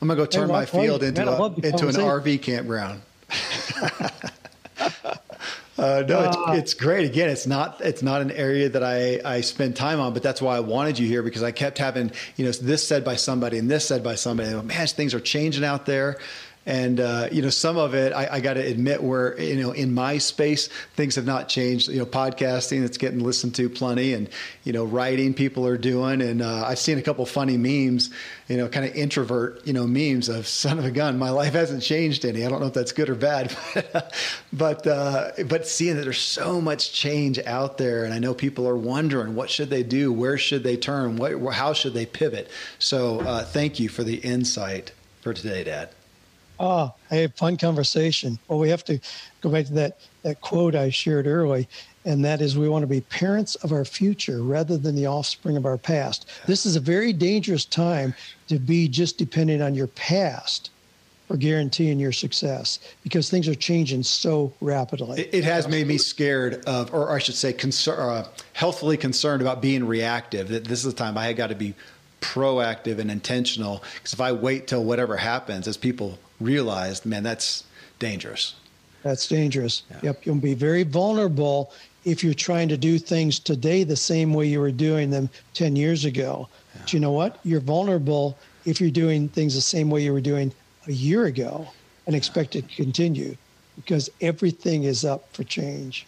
I'm 0.00 0.08
gonna 0.08 0.18
go 0.18 0.26
turn 0.26 0.48
hey, 0.48 0.52
my 0.52 0.66
field 0.66 1.02
into, 1.02 1.24
Man, 1.24 1.34
a, 1.34 1.44
into 1.44 1.88
an 1.88 1.94
RV 1.94 2.42
campground. 2.42 3.02
Uh, 5.76 6.04
no, 6.08 6.22
it's, 6.22 6.36
uh, 6.36 6.52
it's 6.52 6.74
great. 6.74 7.04
Again, 7.04 7.28
it's 7.28 7.48
not 7.48 7.80
it's 7.80 8.00
not 8.00 8.22
an 8.22 8.30
area 8.30 8.68
that 8.68 8.84
I, 8.84 9.20
I 9.24 9.40
spend 9.40 9.74
time 9.74 9.98
on, 9.98 10.14
but 10.14 10.22
that's 10.22 10.40
why 10.40 10.56
I 10.56 10.60
wanted 10.60 11.00
you 11.00 11.08
here 11.08 11.22
because 11.22 11.42
I 11.42 11.50
kept 11.50 11.78
having 11.78 12.12
you 12.36 12.44
know 12.44 12.52
this 12.52 12.86
said 12.86 13.04
by 13.04 13.16
somebody 13.16 13.58
and 13.58 13.68
this 13.68 13.88
said 13.88 14.04
by 14.04 14.14
somebody. 14.14 14.54
Man, 14.54 14.86
things 14.86 15.14
are 15.14 15.20
changing 15.20 15.64
out 15.64 15.84
there. 15.84 16.18
And 16.66 16.98
uh, 16.98 17.28
you 17.30 17.42
know, 17.42 17.50
some 17.50 17.76
of 17.76 17.94
it 17.94 18.12
I, 18.12 18.28
I 18.32 18.40
got 18.40 18.54
to 18.54 18.60
admit, 18.60 19.02
where 19.02 19.38
you 19.40 19.62
know, 19.62 19.72
in 19.72 19.92
my 19.92 20.16
space, 20.18 20.68
things 20.94 21.16
have 21.16 21.26
not 21.26 21.48
changed. 21.48 21.88
You 21.88 21.98
know, 21.98 22.06
podcasting 22.06 22.84
it's 22.84 22.96
getting 22.96 23.20
listened 23.20 23.54
to 23.56 23.68
plenty, 23.68 24.14
and 24.14 24.30
you 24.64 24.72
know, 24.72 24.84
writing 24.84 25.34
people 25.34 25.66
are 25.66 25.76
doing. 25.76 26.22
And 26.22 26.40
uh, 26.40 26.64
I've 26.66 26.78
seen 26.78 26.96
a 26.96 27.02
couple 27.02 27.26
funny 27.26 27.58
memes, 27.58 28.10
you 28.48 28.56
know, 28.56 28.68
kind 28.68 28.86
of 28.86 28.94
introvert, 28.94 29.66
you 29.66 29.74
know, 29.74 29.86
memes 29.86 30.30
of 30.30 30.46
"son 30.46 30.78
of 30.78 30.86
a 30.86 30.90
gun." 30.90 31.18
My 31.18 31.30
life 31.30 31.52
hasn't 31.52 31.82
changed 31.82 32.24
any. 32.24 32.46
I 32.46 32.48
don't 32.48 32.60
know 32.60 32.68
if 32.68 32.74
that's 32.74 32.92
good 32.92 33.10
or 33.10 33.14
bad, 33.14 33.54
but 34.52 34.86
uh, 34.86 35.32
but 35.46 35.66
seeing 35.66 35.96
that 35.96 36.02
there's 36.02 36.18
so 36.18 36.62
much 36.62 36.92
change 36.92 37.38
out 37.40 37.76
there, 37.76 38.04
and 38.04 38.14
I 38.14 38.18
know 38.18 38.32
people 38.32 38.66
are 38.66 38.76
wondering 38.76 39.34
what 39.34 39.50
should 39.50 39.68
they 39.68 39.82
do, 39.82 40.10
where 40.10 40.38
should 40.38 40.62
they 40.62 40.78
turn, 40.78 41.16
what, 41.16 41.38
how 41.52 41.74
should 41.74 41.92
they 41.92 42.06
pivot. 42.06 42.50
So 42.78 43.20
uh, 43.20 43.44
thank 43.44 43.78
you 43.78 43.90
for 43.90 44.02
the 44.02 44.16
insight 44.16 44.92
for 45.20 45.34
today, 45.34 45.64
Dad. 45.64 45.90
Oh, 46.58 46.94
hey, 47.10 47.26
fun 47.28 47.56
conversation. 47.56 48.38
Well, 48.48 48.58
we 48.58 48.68
have 48.68 48.84
to 48.84 49.00
go 49.40 49.50
back 49.50 49.66
to 49.66 49.72
that, 49.74 49.98
that 50.22 50.40
quote 50.40 50.74
I 50.74 50.90
shared 50.90 51.26
early, 51.26 51.68
and 52.04 52.24
that 52.24 52.40
is 52.40 52.56
we 52.56 52.68
want 52.68 52.82
to 52.82 52.86
be 52.86 53.00
parents 53.00 53.56
of 53.56 53.72
our 53.72 53.84
future 53.84 54.42
rather 54.42 54.78
than 54.78 54.94
the 54.94 55.06
offspring 55.06 55.56
of 55.56 55.66
our 55.66 55.78
past. 55.78 56.30
This 56.46 56.64
is 56.64 56.76
a 56.76 56.80
very 56.80 57.12
dangerous 57.12 57.64
time 57.64 58.14
to 58.48 58.58
be 58.58 58.88
just 58.88 59.18
dependent 59.18 59.62
on 59.62 59.74
your 59.74 59.88
past 59.88 60.70
for 61.26 61.36
guaranteeing 61.36 61.98
your 61.98 62.12
success 62.12 62.78
because 63.02 63.30
things 63.30 63.48
are 63.48 63.54
changing 63.54 64.02
so 64.02 64.52
rapidly. 64.60 65.22
It, 65.22 65.34
it 65.34 65.44
has 65.44 65.66
made 65.66 65.86
me 65.86 65.98
scared 65.98 66.62
of, 66.66 66.92
or 66.92 67.10
I 67.10 67.18
should 67.18 67.34
say, 67.34 67.52
concern, 67.52 67.98
uh, 67.98 68.28
healthfully 68.52 68.96
concerned 68.96 69.40
about 69.40 69.62
being 69.62 69.86
reactive. 69.86 70.48
That 70.48 70.64
this 70.64 70.84
is 70.84 70.92
the 70.92 70.98
time 70.98 71.16
I 71.16 71.32
got 71.32 71.48
to 71.48 71.54
be 71.54 71.74
proactive 72.20 72.98
and 72.98 73.10
intentional 73.10 73.82
because 73.96 74.12
if 74.12 74.20
I 74.20 74.32
wait 74.32 74.66
till 74.66 74.84
whatever 74.84 75.16
happens, 75.16 75.66
as 75.66 75.76
people 75.76 76.18
realized, 76.40 77.06
man, 77.06 77.22
that's 77.22 77.64
dangerous. 77.98 78.54
That's 79.02 79.28
dangerous. 79.28 79.82
Yeah. 79.90 79.98
Yep. 80.02 80.26
You'll 80.26 80.36
be 80.36 80.54
very 80.54 80.82
vulnerable 80.82 81.72
if 82.04 82.24
you're 82.24 82.34
trying 82.34 82.68
to 82.68 82.76
do 82.76 82.98
things 82.98 83.38
today 83.38 83.84
the 83.84 83.96
same 83.96 84.32
way 84.32 84.46
you 84.46 84.60
were 84.60 84.70
doing 84.70 85.10
them 85.10 85.28
10 85.54 85.76
years 85.76 86.04
ago. 86.04 86.48
Yeah. 86.74 86.80
But 86.80 86.92
you 86.92 87.00
know 87.00 87.12
what? 87.12 87.38
You're 87.44 87.60
vulnerable 87.60 88.38
if 88.64 88.80
you're 88.80 88.90
doing 88.90 89.28
things 89.28 89.54
the 89.54 89.60
same 89.60 89.90
way 89.90 90.02
you 90.02 90.12
were 90.12 90.20
doing 90.20 90.52
a 90.86 90.92
year 90.92 91.26
ago 91.26 91.68
and 92.06 92.16
expect 92.16 92.56
it 92.56 92.68
to 92.68 92.76
continue 92.76 93.36
because 93.76 94.10
everything 94.20 94.84
is 94.84 95.04
up 95.04 95.32
for 95.34 95.44
change. 95.44 96.06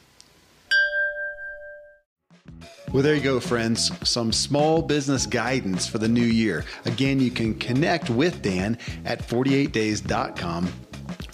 Well, 2.97 3.03
there 3.03 3.14
you 3.14 3.20
go, 3.20 3.40
friends. 3.40 3.92
Some 4.09 4.32
small 4.32 4.80
business 4.80 5.26
guidance 5.26 5.86
for 5.86 5.99
the 5.99 6.09
new 6.09 6.24
year. 6.24 6.64
Again, 6.86 7.20
you 7.20 7.30
can 7.30 7.53
connect 7.53 8.09
with 8.09 8.40
Dan 8.40 8.78
at 9.05 9.18
48days.com 9.18 10.72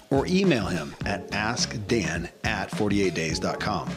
or 0.09 0.27
email 0.27 0.65
him 0.65 0.93
at 1.05 1.31
askdan 1.31 2.29
at 2.43 2.69
48days.com. 2.69 3.89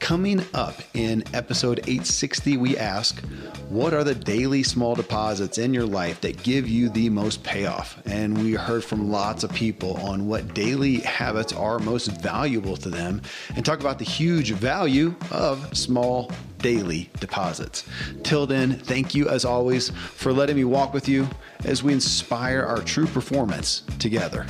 Coming 0.00 0.44
up 0.54 0.74
in 0.94 1.22
episode 1.34 1.80
860, 1.80 2.56
we 2.56 2.76
ask, 2.76 3.20
What 3.68 3.92
are 3.92 4.02
the 4.02 4.14
daily 4.14 4.62
small 4.62 4.94
deposits 4.94 5.58
in 5.58 5.72
your 5.72 5.84
life 5.84 6.22
that 6.22 6.42
give 6.42 6.68
you 6.68 6.88
the 6.88 7.10
most 7.10 7.44
payoff? 7.44 8.02
And 8.06 8.36
we 8.42 8.54
heard 8.54 8.82
from 8.82 9.10
lots 9.10 9.44
of 9.44 9.52
people 9.52 9.98
on 9.98 10.26
what 10.26 10.54
daily 10.54 10.96
habits 11.00 11.52
are 11.52 11.78
most 11.78 12.08
valuable 12.08 12.76
to 12.78 12.88
them 12.88 13.20
and 13.54 13.64
talk 13.64 13.80
about 13.80 13.98
the 13.98 14.04
huge 14.04 14.52
value 14.52 15.14
of 15.30 15.76
small 15.76 16.32
daily 16.58 17.10
deposits. 17.20 17.84
Till 18.24 18.46
then, 18.46 18.78
thank 18.78 19.14
you 19.14 19.28
as 19.28 19.44
always 19.44 19.90
for 19.90 20.32
letting 20.32 20.56
me 20.56 20.64
walk 20.64 20.94
with 20.94 21.08
you 21.08 21.28
as 21.64 21.82
we 21.82 21.92
inspire 21.92 22.62
our 22.62 22.78
true 22.78 23.06
performance 23.06 23.82
together. 23.98 24.46